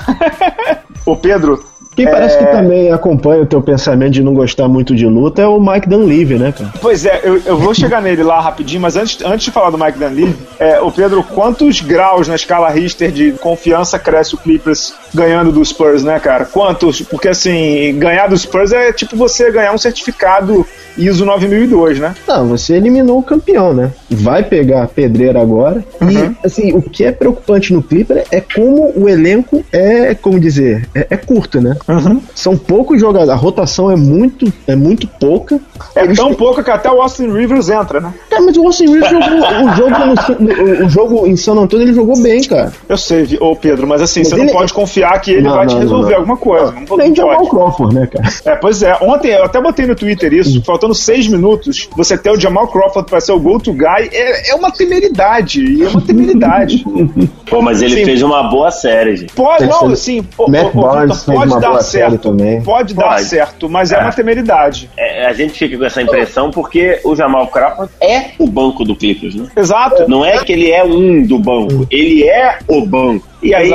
Ô 1.06 1.16
Pedro, 1.16 1.64
quem 1.96 2.06
parece 2.06 2.38
que 2.38 2.44
é. 2.44 2.48
também 2.48 2.92
acompanha 2.92 3.44
o 3.44 3.46
teu 3.46 3.62
pensamento 3.62 4.14
de 4.14 4.24
não 4.24 4.34
gostar 4.34 4.68
muito 4.68 4.96
de 4.96 5.06
luta 5.06 5.42
é 5.42 5.48
o 5.48 5.60
Mike 5.60 5.90
Dunleavy, 5.90 6.38
né, 6.38 6.52
cara? 6.52 6.74
Pois 6.82 7.06
é, 7.06 7.22
eu, 7.24 7.42
eu 7.46 7.58
vou 7.58 7.74
chegar 7.74 8.02
nele 8.02 8.24
lá 8.24 8.40
rapidinho, 8.40 8.82
mas 8.82 8.96
antes, 8.96 9.24
antes 9.24 9.46
de 9.46 9.52
falar 9.52 9.70
do 9.70 9.78
Mike 9.78 10.00
Dunleavy, 10.00 10.36
é, 10.60 10.80
o 10.80 10.92
Pedro, 10.92 11.24
quantos 11.24 11.82
graus 11.82 12.28
na 12.28 12.36
escala 12.36 12.70
Richter 12.70 13.12
de 13.12 13.34
confiança 13.34 14.00
cresce 14.00 14.36
o 14.36 14.38
Clippers 14.38 14.94
ganhando 15.14 15.52
do 15.52 15.64
Spurs, 15.64 16.04
né, 16.04 16.20
cara? 16.20 16.46
Quantos? 16.46 17.02
Porque 17.02 17.28
assim, 17.28 17.98
ganhar 17.98 18.28
do 18.28 18.38
Spurs 18.38 18.72
é 18.72 18.94
tipo 18.94 19.16
você 19.16 19.52
ganhar 19.52 19.74
um 19.74 19.78
certificado 19.78 20.66
ISO 20.98 21.26
9002, 21.26 22.00
né? 22.00 22.16
Não, 22.28 22.48
você 22.48 22.76
eliminou 22.76 23.20
o 23.20 23.24
campeão, 23.24 23.74
né? 23.74 23.92
Vai 24.10 24.44
pegar 24.44 24.84
a 24.84 24.88
pedreira 24.88 25.42
agora. 25.42 25.84
Uhum. 26.02 26.10
E, 26.12 26.46
assim, 26.46 26.74
o 26.74 26.82
que 26.82 27.04
é 27.04 27.12
preocupante 27.12 27.74
no 27.74 27.82
Clipper 27.82 28.26
é 28.32 28.42
como 28.42 28.92
o 28.96 29.08
elenco 29.08 29.64
é, 29.72 30.14
como 30.16 30.40
dizer, 30.40 30.88
é, 30.94 31.08
é 31.12 31.18
curto, 31.18 31.62
né? 31.62 31.78
Uhum. 31.88 32.22
São 32.36 32.58
poucos 32.58 33.00
jogadores, 33.00 33.30
a 33.30 33.36
rotação 33.36 33.92
é 33.92 33.96
muito, 33.96 34.52
é 34.68 34.76
muito 34.76 35.08
pouca. 35.08 35.60
É 35.96 36.04
Eles 36.04 36.18
tão 36.18 36.34
pouca 36.34 36.64
que 36.64 36.72
até 36.72 36.90
o 36.92 37.02
Austin 37.02 37.32
Rivers 37.32 37.70
entra, 37.70 38.00
né? 38.00 38.14
É, 38.30 38.40
mas 38.40 38.56
o 38.56 38.66
Austin 38.66 38.88
Reeves 38.88 39.10
jogou 39.10 39.38
o 39.38 39.76
jogo, 39.76 39.96
no, 40.40 40.86
o 40.86 40.90
jogo 40.90 41.28
em 41.28 41.36
San 41.36 41.54
Antonio, 41.54 41.86
ele 41.86 41.94
jogou 41.94 42.22
bem, 42.22 42.42
cara. 42.44 42.72
Eu 42.88 42.98
sei, 42.98 43.38
ô 43.40 43.56
Pedro, 43.56 43.88
mas 43.88 44.02
assim, 44.02 44.22
mas 44.22 44.30
você 44.30 44.36
ele... 44.36 44.46
não 44.46 44.54
pode 44.54 44.74
confiar 44.74 45.20
que 45.20 45.32
ele 45.32 45.42
não, 45.42 45.56
vai 45.56 45.66
não, 45.66 45.74
te 45.74 45.80
resolver 45.80 46.12
não, 46.12 46.20
alguma 46.20 46.38
coisa. 46.38 46.74
Não, 46.90 46.98
Nem 46.98 47.16
Jamal 47.16 47.48
Crawford, 47.48 47.96
né, 47.96 48.08
cara? 48.08 48.30
É, 48.46 48.56
pois 48.56 48.84
é. 48.84 48.98
Ontem 49.02 49.32
eu 49.32 49.44
até 49.44 49.62
botei 49.62 49.86
no 49.86 49.96
Twitter 49.96 50.34
isso, 50.34 50.60
hum. 50.60 50.64
faltando 50.66 50.94
seis 50.94 51.28
minutos, 51.28 51.90
você 51.96 52.18
ter 52.18 52.32
o 52.32 52.40
Jamal 52.40 52.68
Crawford 52.68 53.10
pra 53.10 53.20
ser 53.20 53.32
o 53.32 53.40
go-to 53.40 53.74
guy 53.74 54.10
é, 54.12 54.52
é 54.52 54.56
uma 54.56 54.72
temeridade. 54.72 55.84
É 55.84 55.88
uma 55.88 56.02
temeridade. 56.02 56.86
Pô, 57.50 57.62
mas 57.62 57.82
ele 57.82 57.98
Sim. 57.98 58.06
fez 58.06 58.22
uma 58.22 58.44
boa 58.44 58.72
série, 58.72 59.16
gente. 59.16 59.34
Pode, 59.34 59.66
não, 59.66 59.88
assim, 59.88 60.24
pode 60.24 61.60
dar 61.60 61.71
certo. 61.80 62.32
Também. 62.32 62.62
Pode, 62.62 62.94
pode 62.94 63.08
dar 63.10 63.20
certo, 63.20 63.70
mas 63.70 63.92
é, 63.92 63.96
é 63.96 64.00
uma 64.00 64.12
temeridade. 64.12 64.90
É, 64.98 65.26
a 65.26 65.34
gente 65.34 65.58
fica 65.58 65.78
com 65.78 65.86
essa 65.86 66.02
impressão 66.02 66.52
porque 66.52 67.00
o 67.04 67.16
Jamal 67.16 67.48
Crawford 67.48 67.92
é 68.02 68.32
o 68.38 68.48
banco 68.48 68.84
do 68.84 68.96
Clippers, 68.96 69.36
né? 69.36 69.48
Exato. 69.56 70.08
Não 70.08 70.26
é 70.26 70.44
que 70.44 70.52
ele 70.52 70.72
é 70.72 70.84
um 70.84 71.24
do 71.24 71.40
banco, 71.40 71.88
ele 71.90 72.28
é 72.28 72.60
o 72.68 72.86
banco. 72.86 73.31
E 73.42 73.54
aí 73.54 73.72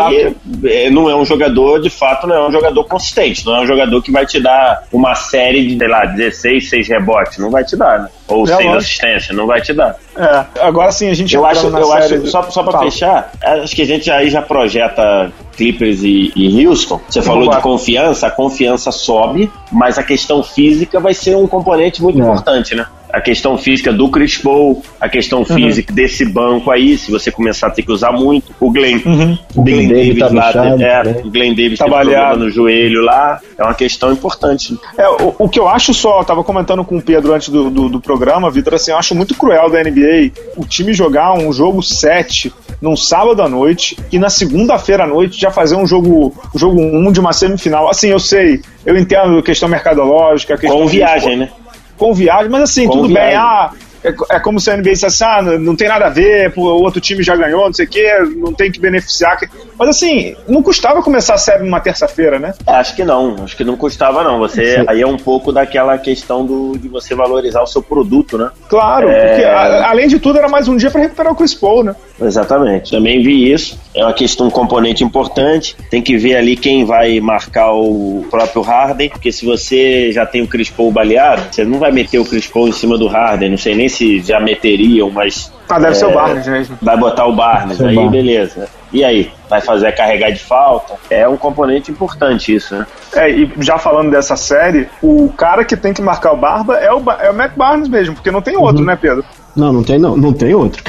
é, 0.64 0.90
não 0.90 1.10
é 1.10 1.16
um 1.16 1.24
jogador, 1.24 1.80
de 1.80 1.90
fato, 1.90 2.26
não 2.26 2.36
é 2.36 2.48
um 2.48 2.52
jogador 2.52 2.84
consistente, 2.84 3.44
não 3.44 3.56
é 3.56 3.60
um 3.62 3.66
jogador 3.66 4.00
que 4.00 4.12
vai 4.12 4.24
te 4.24 4.40
dar 4.40 4.84
uma 4.92 5.14
série 5.14 5.66
de, 5.66 5.78
sei 5.78 5.88
lá, 5.88 6.04
16, 6.04 6.70
6 6.70 6.88
rebotes, 6.88 7.38
não 7.38 7.50
vai 7.50 7.64
te 7.64 7.76
dar, 7.76 8.00
né? 8.00 8.08
Ou 8.28 8.44
é 8.44 8.56
6 8.56 8.74
assistências, 8.74 9.36
não 9.36 9.46
vai 9.46 9.60
te 9.60 9.72
dar. 9.72 9.96
É, 10.16 10.44
agora 10.60 10.92
sim 10.92 11.10
a 11.10 11.14
gente 11.14 11.34
Eu 11.34 11.44
acho, 11.44 11.66
eu 11.66 11.92
acho 11.92 12.26
só, 12.28 12.42
só 12.44 12.62
pra 12.62 12.78
fechar, 12.78 13.32
acho 13.42 13.74
que 13.74 13.82
a 13.82 13.86
gente 13.86 14.10
aí 14.10 14.30
já 14.30 14.40
projeta 14.40 15.32
Clippers 15.56 16.02
e, 16.02 16.32
e 16.36 16.66
Houston. 16.66 17.00
Você 17.08 17.22
falou 17.22 17.50
de 17.50 17.60
confiança, 17.60 18.28
a 18.28 18.30
confiança 18.30 18.92
sobe, 18.92 19.50
mas 19.72 19.98
a 19.98 20.02
questão 20.02 20.42
física 20.42 21.00
vai 21.00 21.14
ser 21.14 21.36
um 21.36 21.46
componente 21.46 22.02
muito 22.02 22.18
é. 22.18 22.22
importante, 22.22 22.74
né? 22.74 22.86
A 23.12 23.20
questão 23.20 23.56
física 23.56 23.92
do 23.92 24.08
Chris 24.08 24.38
Paul, 24.38 24.82
a 25.00 25.08
questão 25.08 25.40
uhum. 25.40 25.44
física 25.44 25.92
desse 25.92 26.24
banco 26.24 26.70
aí, 26.70 26.98
se 26.98 27.10
você 27.10 27.30
começar 27.30 27.68
a 27.68 27.70
ter 27.70 27.82
que 27.82 27.92
usar 27.92 28.12
muito, 28.12 28.54
o 28.60 28.70
Glenn, 28.70 29.00
uhum. 29.04 29.38
o 29.54 29.62
Glenn, 29.62 29.88
Glenn 29.88 29.88
Davis 29.88 30.18
tá 30.18 30.26
lá, 30.26 30.46
bichado, 30.46 30.82
é, 30.82 31.04
né? 31.04 31.22
o 31.24 31.30
Glenn 31.30 31.54
Davis 31.54 31.78
tem 31.78 31.88
problema 31.88 32.36
no 32.36 32.50
joelho 32.50 33.02
lá, 33.02 33.40
é 33.56 33.62
uma 33.62 33.74
questão 33.74 34.12
importante. 34.12 34.76
É, 34.98 35.08
o, 35.08 35.34
o 35.38 35.48
que 35.48 35.58
eu 35.58 35.68
acho 35.68 35.94
só, 35.94 36.20
eu 36.20 36.24
tava 36.24 36.42
comentando 36.44 36.84
com 36.84 36.96
o 36.96 37.02
Pedro 37.02 37.32
antes 37.32 37.48
do, 37.48 37.70
do, 37.70 37.88
do 37.88 38.00
programa, 38.00 38.50
Vitor, 38.50 38.74
assim, 38.74 38.90
eu 38.90 38.98
acho 38.98 39.14
muito 39.14 39.34
cruel 39.34 39.70
da 39.70 39.82
NBA 39.82 40.32
o 40.56 40.64
time 40.64 40.92
jogar 40.92 41.32
um 41.34 41.52
jogo 41.52 41.82
7 41.82 42.52
num 42.80 42.96
sábado 42.96 43.42
à 43.42 43.48
noite 43.48 43.96
e 44.12 44.18
na 44.18 44.28
segunda-feira 44.28 45.04
à 45.04 45.06
noite 45.06 45.40
já 45.40 45.50
fazer 45.50 45.76
um 45.76 45.86
jogo, 45.86 46.34
um 46.54 46.58
jogo 46.58 46.80
1 46.80 46.96
um 46.96 47.12
de 47.12 47.20
uma 47.20 47.32
semifinal. 47.32 47.88
Assim, 47.88 48.08
eu 48.08 48.18
sei, 48.18 48.60
eu 48.84 48.96
entendo 48.96 49.38
a 49.38 49.42
questão 49.42 49.68
mercadológica, 49.68 50.54
a 50.54 50.58
questão 50.58 50.80
com 50.80 50.86
viagem, 50.86 51.30
de, 51.30 51.36
né? 51.36 51.50
Com 51.96 52.14
viagem, 52.14 52.50
mas 52.50 52.62
assim, 52.62 52.86
com 52.86 52.92
tudo 52.92 53.08
viagem. 53.08 53.30
bem. 53.30 53.38
Ah, 53.38 53.70
é, 54.06 54.36
é, 54.36 54.40
como 54.40 54.60
se 54.60 54.70
a 54.70 54.76
NBA 54.76 54.92
dissesse, 54.92 55.24
ah, 55.24 55.42
não 55.42 55.74
tem 55.74 55.88
nada 55.88 56.06
a 56.06 56.10
ver, 56.10 56.52
o 56.56 56.62
outro 56.62 57.00
time 57.00 57.22
já 57.22 57.34
ganhou, 57.34 57.66
não 57.66 57.72
sei 57.72 57.86
o 57.86 57.88
quê, 57.88 58.18
não 58.36 58.52
tem 58.52 58.70
que 58.70 58.78
beneficiar. 58.78 59.38
Mas 59.78 59.88
assim, 59.88 60.36
não 60.48 60.62
custava 60.62 61.02
começar 61.02 61.34
a 61.34 61.38
série 61.38 61.64
numa 61.64 61.80
terça-feira, 61.80 62.38
né? 62.38 62.54
É, 62.66 62.72
acho 62.72 62.94
que 62.94 63.04
não, 63.04 63.36
acho 63.42 63.56
que 63.56 63.64
não 63.64 63.76
custava 63.76 64.22
não. 64.22 64.38
Você, 64.38 64.84
aí 64.86 65.00
é 65.00 65.06
um 65.06 65.16
pouco 65.16 65.52
daquela 65.52 65.98
questão 65.98 66.46
do, 66.46 66.78
de 66.78 66.88
você 66.88 67.14
valorizar 67.14 67.62
o 67.62 67.66
seu 67.66 67.82
produto, 67.82 68.38
né? 68.38 68.50
Claro, 68.68 69.08
é... 69.08 69.28
porque 69.28 69.44
a, 69.44 69.90
além 69.90 70.08
de 70.08 70.18
tudo 70.18 70.38
era 70.38 70.48
mais 70.48 70.68
um 70.68 70.76
dia 70.76 70.90
para 70.90 71.00
recuperar 71.00 71.32
o 71.32 71.36
Chris 71.36 71.54
Paul, 71.54 71.84
né? 71.84 71.96
Exatamente, 72.20 72.90
também 72.90 73.22
vi 73.22 73.52
isso. 73.52 73.78
É 73.94 74.02
uma 74.02 74.12
questão, 74.12 74.46
um 74.46 74.50
componente 74.50 75.02
importante. 75.02 75.76
Tem 75.90 76.02
que 76.02 76.16
ver 76.16 76.36
ali 76.36 76.56
quem 76.56 76.84
vai 76.84 77.18
marcar 77.20 77.72
o 77.72 78.24
próprio 78.30 78.62
Harden, 78.62 79.08
porque 79.08 79.32
se 79.32 79.44
você 79.44 80.12
já 80.12 80.24
tem 80.24 80.42
o 80.42 80.46
Chris 80.46 80.70
Paul 80.70 80.90
baleado, 80.90 81.42
você 81.50 81.64
não 81.64 81.78
vai 81.78 81.90
meter 81.90 82.18
o 82.18 82.24
Chris 82.24 82.46
Paul 82.46 82.68
em 82.68 82.72
cima 82.72 82.98
do 82.98 83.06
Harden. 83.06 83.50
Não 83.50 83.58
sei 83.58 83.74
nem 83.74 83.88
se 83.88 83.95
já 84.20 84.40
meteriam, 84.40 85.10
mas. 85.10 85.52
Ah, 85.68 85.78
deve 85.78 85.92
é, 85.92 85.94
ser 85.94 86.06
o 86.06 86.12
Barnes 86.12 86.46
mesmo. 86.46 86.78
Vai 86.80 86.96
botar 86.96 87.26
o 87.26 87.34
Barnes, 87.34 87.80
aí 87.80 87.94
Barnes. 87.94 88.12
beleza. 88.12 88.68
E 88.92 89.04
aí? 89.04 89.30
Vai 89.48 89.60
fazer 89.60 89.92
carregar 89.92 90.30
de 90.30 90.38
falta? 90.38 90.94
É 91.10 91.28
um 91.28 91.36
componente 91.36 91.90
importante 91.90 92.54
isso, 92.54 92.74
né? 92.76 92.86
É, 93.14 93.30
e 93.30 93.52
já 93.58 93.78
falando 93.78 94.10
dessa 94.10 94.36
série, 94.36 94.88
o 95.02 95.32
cara 95.36 95.64
que 95.64 95.76
tem 95.76 95.92
que 95.92 96.02
marcar 96.02 96.32
o 96.32 96.36
Barba 96.36 96.76
é 96.76 96.92
o, 96.92 97.02
é 97.20 97.30
o 97.30 97.34
Matt 97.34 97.52
Barnes 97.54 97.88
mesmo, 97.88 98.14
porque 98.14 98.30
não 98.30 98.42
tem 98.42 98.56
outro, 98.56 98.80
uhum. 98.80 98.86
né, 98.86 98.96
Pedro? 98.96 99.24
Não, 99.56 99.72
não 99.72 99.82
tem 99.82 99.98
não, 99.98 100.16
não 100.16 100.32
tem 100.32 100.54
outro. 100.54 100.82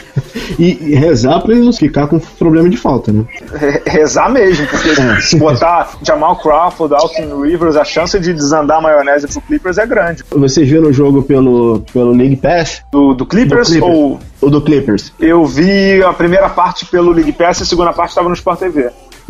E, 0.59 0.91
e 0.91 0.95
rezar 0.95 1.41
pra 1.41 1.53
ele 1.53 1.63
não 1.63 1.73
ficar 1.73 2.07
com 2.07 2.19
problema 2.19 2.69
de 2.69 2.77
falta, 2.77 3.11
né? 3.11 3.25
Rezar 3.85 4.31
mesmo, 4.31 4.65
porque 4.67 4.89
é. 4.89 5.21
se 5.21 5.37
botar 5.37 5.91
Jamal 6.01 6.35
Crawford, 6.37 6.93
Austin 6.93 7.29
Rivers, 7.41 7.75
a 7.75 7.85
chance 7.85 8.19
de 8.19 8.33
desandar 8.33 8.79
a 8.79 8.81
maionese 8.81 9.27
pro 9.27 9.41
Clippers 9.41 9.77
é 9.77 9.85
grande. 9.85 10.23
Vocês 10.31 10.67
viram 10.67 10.89
o 10.89 10.93
jogo 10.93 11.23
pelo, 11.23 11.83
pelo 11.93 12.11
League 12.11 12.37
Pass? 12.37 12.81
Do, 12.91 13.13
do 13.13 13.25
Clippers, 13.25 13.69
do 13.69 13.73
Clippers. 13.73 13.97
ou... 13.97 14.19
O 14.39 14.49
do 14.49 14.61
Clippers. 14.61 15.11
Eu 15.19 15.45
vi 15.45 16.03
a 16.03 16.13
primeira 16.13 16.47
parte 16.49 16.85
pelo 16.85 17.11
League 17.11 17.31
Pass 17.31 17.59
e 17.59 17.63
a 17.63 17.65
segunda 17.65 17.91
parte 17.91 18.09
estava 18.09 18.29
no 18.29 18.35
Sport 18.35 18.59
TV. 18.59 18.89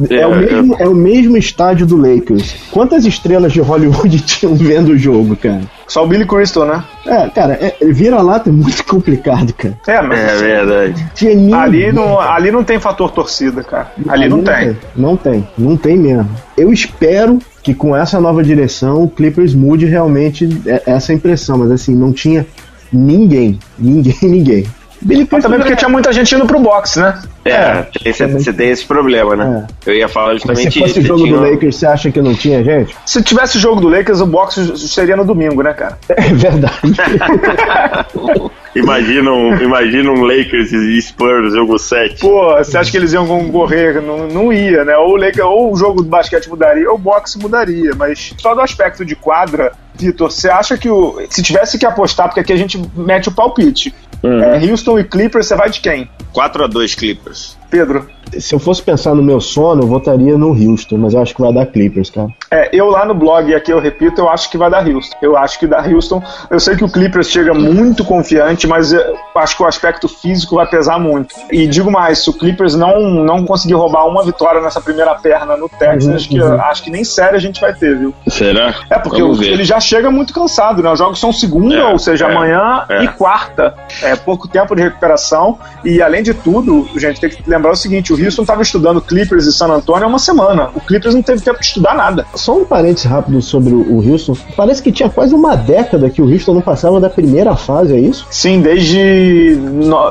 É, 0.10 0.18
é, 0.18 0.28
o 0.28 0.36
mesmo, 0.36 0.76
é 0.80 0.88
o 0.88 0.94
mesmo 0.94 1.38
estádio 1.38 1.86
do 1.86 1.98
Lakers. 1.98 2.56
Quantas 2.72 3.06
estrelas 3.06 3.52
de 3.52 3.60
Hollywood 3.60 4.20
tinham 4.22 4.56
vendo 4.56 4.90
o 4.90 4.98
jogo, 4.98 5.36
cara? 5.36 5.62
Só 5.88 6.04
o 6.04 6.08
Billy 6.08 6.26
Crystal, 6.26 6.66
né? 6.66 6.84
É, 7.06 7.30
cara, 7.30 7.54
é, 7.54 7.78
vira-lata 7.86 8.50
é 8.50 8.54
muito 8.54 8.84
complicado, 8.86 9.54
cara. 9.54 9.78
É, 9.88 10.02
mas, 10.02 10.20
é 10.20 10.36
verdade. 10.36 11.08
Ali 11.56 11.92
não, 11.92 12.20
ali 12.20 12.52
não 12.52 12.64
tem 12.64 12.80
fator 12.80 13.10
torcida, 13.10 13.64
cara. 13.64 13.92
Ali, 14.08 14.26
ali 14.26 14.30
não, 14.30 14.38
não 14.38 14.44
tem. 14.44 14.56
tem. 14.56 14.78
Não 14.96 15.18
tem, 15.18 15.48
não 15.58 15.78
tem 15.78 15.98
mesmo. 15.98 16.30
Eu 16.56 16.72
espero 16.72 17.40
que 17.64 17.74
com 17.74 17.96
essa 17.96 18.20
nova 18.20 18.44
direção 18.44 19.04
o 19.04 19.10
Clippers 19.10 19.54
mude 19.54 19.86
realmente 19.86 20.48
essa 20.86 21.14
impressão, 21.14 21.58
mas 21.58 21.72
assim, 21.72 21.96
não 21.96 22.14
tinha 22.14 22.46
ninguém, 22.92 23.60
ninguém, 23.78 24.16
ninguém. 24.24 24.66
Billy 25.02 25.28
Mas 25.32 25.44
também 25.44 25.60
porque 25.60 25.76
tinha 25.76 25.90
muita 25.90 26.12
gente 26.12 26.34
indo 26.36 26.46
pro 26.46 26.60
boxe, 26.60 27.00
né? 27.00 27.22
É, 27.46 27.52
é 27.52 27.88
esse, 28.06 28.26
você 28.26 28.52
tem 28.52 28.70
esse 28.70 28.86
problema, 28.86 29.36
né? 29.36 29.68
É. 29.86 29.90
Eu 29.90 29.96
ia 29.96 30.08
falar 30.08 30.34
justamente 30.34 30.68
isso. 30.68 30.74
Se 30.74 30.80
fosse 30.80 31.00
o 31.00 31.04
jogo 31.04 31.24
tinha... 31.24 31.38
do 31.38 31.44
Lakers, 31.44 31.76
você 31.76 31.86
acha 31.86 32.12
que 32.12 32.22
não 32.22 32.34
tinha 32.34 32.64
gente? 32.64 32.96
Se 33.06 33.22
tivesse 33.22 33.58
o 33.58 33.60
jogo 33.60 33.80
do 33.80 33.88
Lakers, 33.88 34.22
o 34.22 34.26
boxe 34.26 34.78
seria 34.78 35.16
no 35.16 35.24
domingo, 35.24 35.62
né, 35.62 35.74
cara? 35.74 35.98
É 36.10 36.22
verdade. 36.22 36.78
imagina, 38.78 39.32
um, 39.32 39.56
imagina 39.62 40.12
um 40.12 40.24
Lakers 40.24 40.72
e 40.72 41.02
Spurs, 41.02 41.54
jogo 41.54 41.78
7. 41.78 42.22
Pô, 42.22 42.56
você 42.56 42.78
acha 42.78 42.92
que 42.92 42.98
eles 42.98 43.14
iam 43.14 43.50
correr? 43.52 44.02
Não, 44.02 44.28
não 44.28 44.54
ia, 44.54 44.84
né? 44.84 44.96
Ou 44.98 45.14
o, 45.14 45.16
Lakers, 45.16 45.46
ou 45.46 45.74
o 45.74 45.76
jogo 45.76 46.02
do 46.02 46.10
basquete 46.10 46.50
mudaria, 46.50 46.90
ou 46.90 46.96
o 46.96 47.00
boxe 47.00 47.38
mudaria. 47.38 47.92
Mas 47.96 48.34
só 48.38 48.54
do 48.54 48.62
aspecto 48.62 49.06
de 49.06 49.16
quadra, 49.16 49.72
Vitor, 49.96 50.32
você 50.32 50.50
acha 50.50 50.78
que 50.78 50.90
o. 50.90 51.20
Se 51.30 51.42
tivesse 51.42 51.78
que 51.78 51.86
apostar, 51.86 52.28
porque 52.28 52.40
aqui 52.40 52.54
a 52.54 52.58
gente 52.58 52.80
mete 52.96 53.30
o 53.30 53.32
palpite. 53.32 53.94
Uhum. 54.24 54.42
É, 54.42 54.64
Houston 54.66 55.00
e 55.00 55.04
Clippers, 55.04 55.48
você 55.48 55.56
vai 55.56 55.70
de 55.70 55.80
quem? 55.80 56.10
4 56.34 56.64
a 56.64 56.68
2 56.68 56.96
Clippers. 56.96 57.58
Pedro 57.70 58.08
se 58.38 58.54
eu 58.54 58.60
fosse 58.60 58.82
pensar 58.82 59.16
no 59.16 59.24
meu 59.24 59.40
sono, 59.40 59.84
eu 59.84 59.88
votaria 59.88 60.38
no 60.38 60.50
Houston, 60.50 60.98
mas 60.98 61.14
eu 61.14 61.22
acho 61.22 61.34
que 61.34 61.42
vai 61.42 61.54
dar 61.54 61.66
Clippers, 61.66 62.10
cara. 62.10 62.28
É, 62.52 62.70
eu 62.74 62.88
lá 62.88 63.06
no 63.06 63.14
blog, 63.14 63.50
e 63.50 63.56
aqui 63.56 63.72
eu 63.72 63.80
repito, 63.80 64.22
eu 64.22 64.30
acho 64.30 64.50
que 64.50 64.58
vai 64.58 64.70
dar 64.70 64.86
Houston. 64.88 65.16
Eu 65.22 65.38
acho 65.38 65.60
que 65.60 65.68
dá 65.68 65.82
Houston. 65.82 66.22
Eu 66.50 66.60
sei 66.60 66.76
que 66.76 66.84
o 66.84 66.90
Clippers 66.90 67.30
chega 67.30 67.54
muito 67.54 68.04
confiante, 68.04 68.68
mas 68.68 68.92
eu 68.92 69.18
acho 69.36 69.56
que 69.56 69.64
o 69.64 69.66
aspecto 69.66 70.08
físico 70.08 70.56
vai 70.56 70.68
pesar 70.68 71.00
muito. 71.00 71.34
E 71.52 71.68
digo 71.68 71.92
mais, 71.92 72.20
se 72.20 72.30
o 72.30 72.34
Clippers 72.34 72.76
não, 72.76 73.00
não 73.00 73.46
conseguir 73.46 73.76
roubar 73.76 74.08
uma 74.08 74.24
vitória 74.24 74.62
nessa 74.62 74.82
primeira 74.82 75.16
perna 75.16 75.56
no 75.56 75.70
Texas, 75.70 76.24
uhum, 76.24 76.30
que 76.30 76.42
uhum. 76.42 76.62
acho 76.62 76.84
que 76.84 76.90
nem 76.90 77.04
sério 77.04 77.36
a 77.36 77.42
gente 77.42 77.60
vai 77.60 77.74
ter, 77.74 77.98
viu? 77.98 78.14
Será? 78.28 78.74
É, 78.90 79.00
porque 79.00 79.22
o, 79.22 79.42
ele 79.44 79.64
já 79.64 79.80
chega 79.80 80.12
muito 80.12 80.34
cansado, 80.34 80.82
né? 80.82 80.92
Os 80.92 81.00
jogos 81.00 81.20
são 81.20 81.32
segunda, 81.32 81.76
é, 81.76 81.86
ou 81.86 82.00
seja, 82.00 82.28
é, 82.28 82.32
amanhã 82.32 82.86
é. 82.90 83.04
e 83.04 83.08
quarta. 83.08 83.74
É 84.02 84.16
pouco 84.16 84.48
tempo 84.48 84.76
de 84.76 84.82
recuperação. 84.82 85.60
E 85.84 86.02
além 86.02 86.24
de 86.24 86.34
tudo, 86.34 86.88
gente, 86.96 87.20
tem 87.20 87.30
que 87.30 87.48
lembrar 87.50 87.57
o 87.66 87.76
seguinte: 87.76 88.14
o 88.14 88.24
Houston 88.24 88.42
estava 88.44 88.62
estudando 88.62 89.02
Clippers 89.02 89.46
e 89.46 89.54
San 89.54 89.68
Antonio 89.68 90.06
há 90.06 90.08
uma 90.08 90.20
semana. 90.20 90.70
O 90.76 90.82
Clippers 90.82 91.16
não 91.16 91.22
teve 91.22 91.42
tempo 91.42 91.60
de 91.60 91.66
estudar 91.66 91.96
nada. 91.96 92.26
Só 92.36 92.58
um 92.58 92.66
parênteses 92.66 93.06
rápido 93.06 93.42
sobre 93.42 93.74
o 93.74 94.12
Houston. 94.12 94.36
Parece 94.56 94.82
que 94.82 94.92
tinha 94.92 95.10
quase 95.10 95.34
uma 95.34 95.56
década 95.56 96.10
que 96.10 96.22
o 96.22 96.32
Houston 96.32 96.54
não 96.54 96.62
passava 96.62 97.00
da 97.00 97.10
primeira 97.10 97.56
fase, 97.56 97.94
é 97.94 98.00
isso? 98.00 98.26
Sim, 98.30 98.62
desde, 98.62 99.58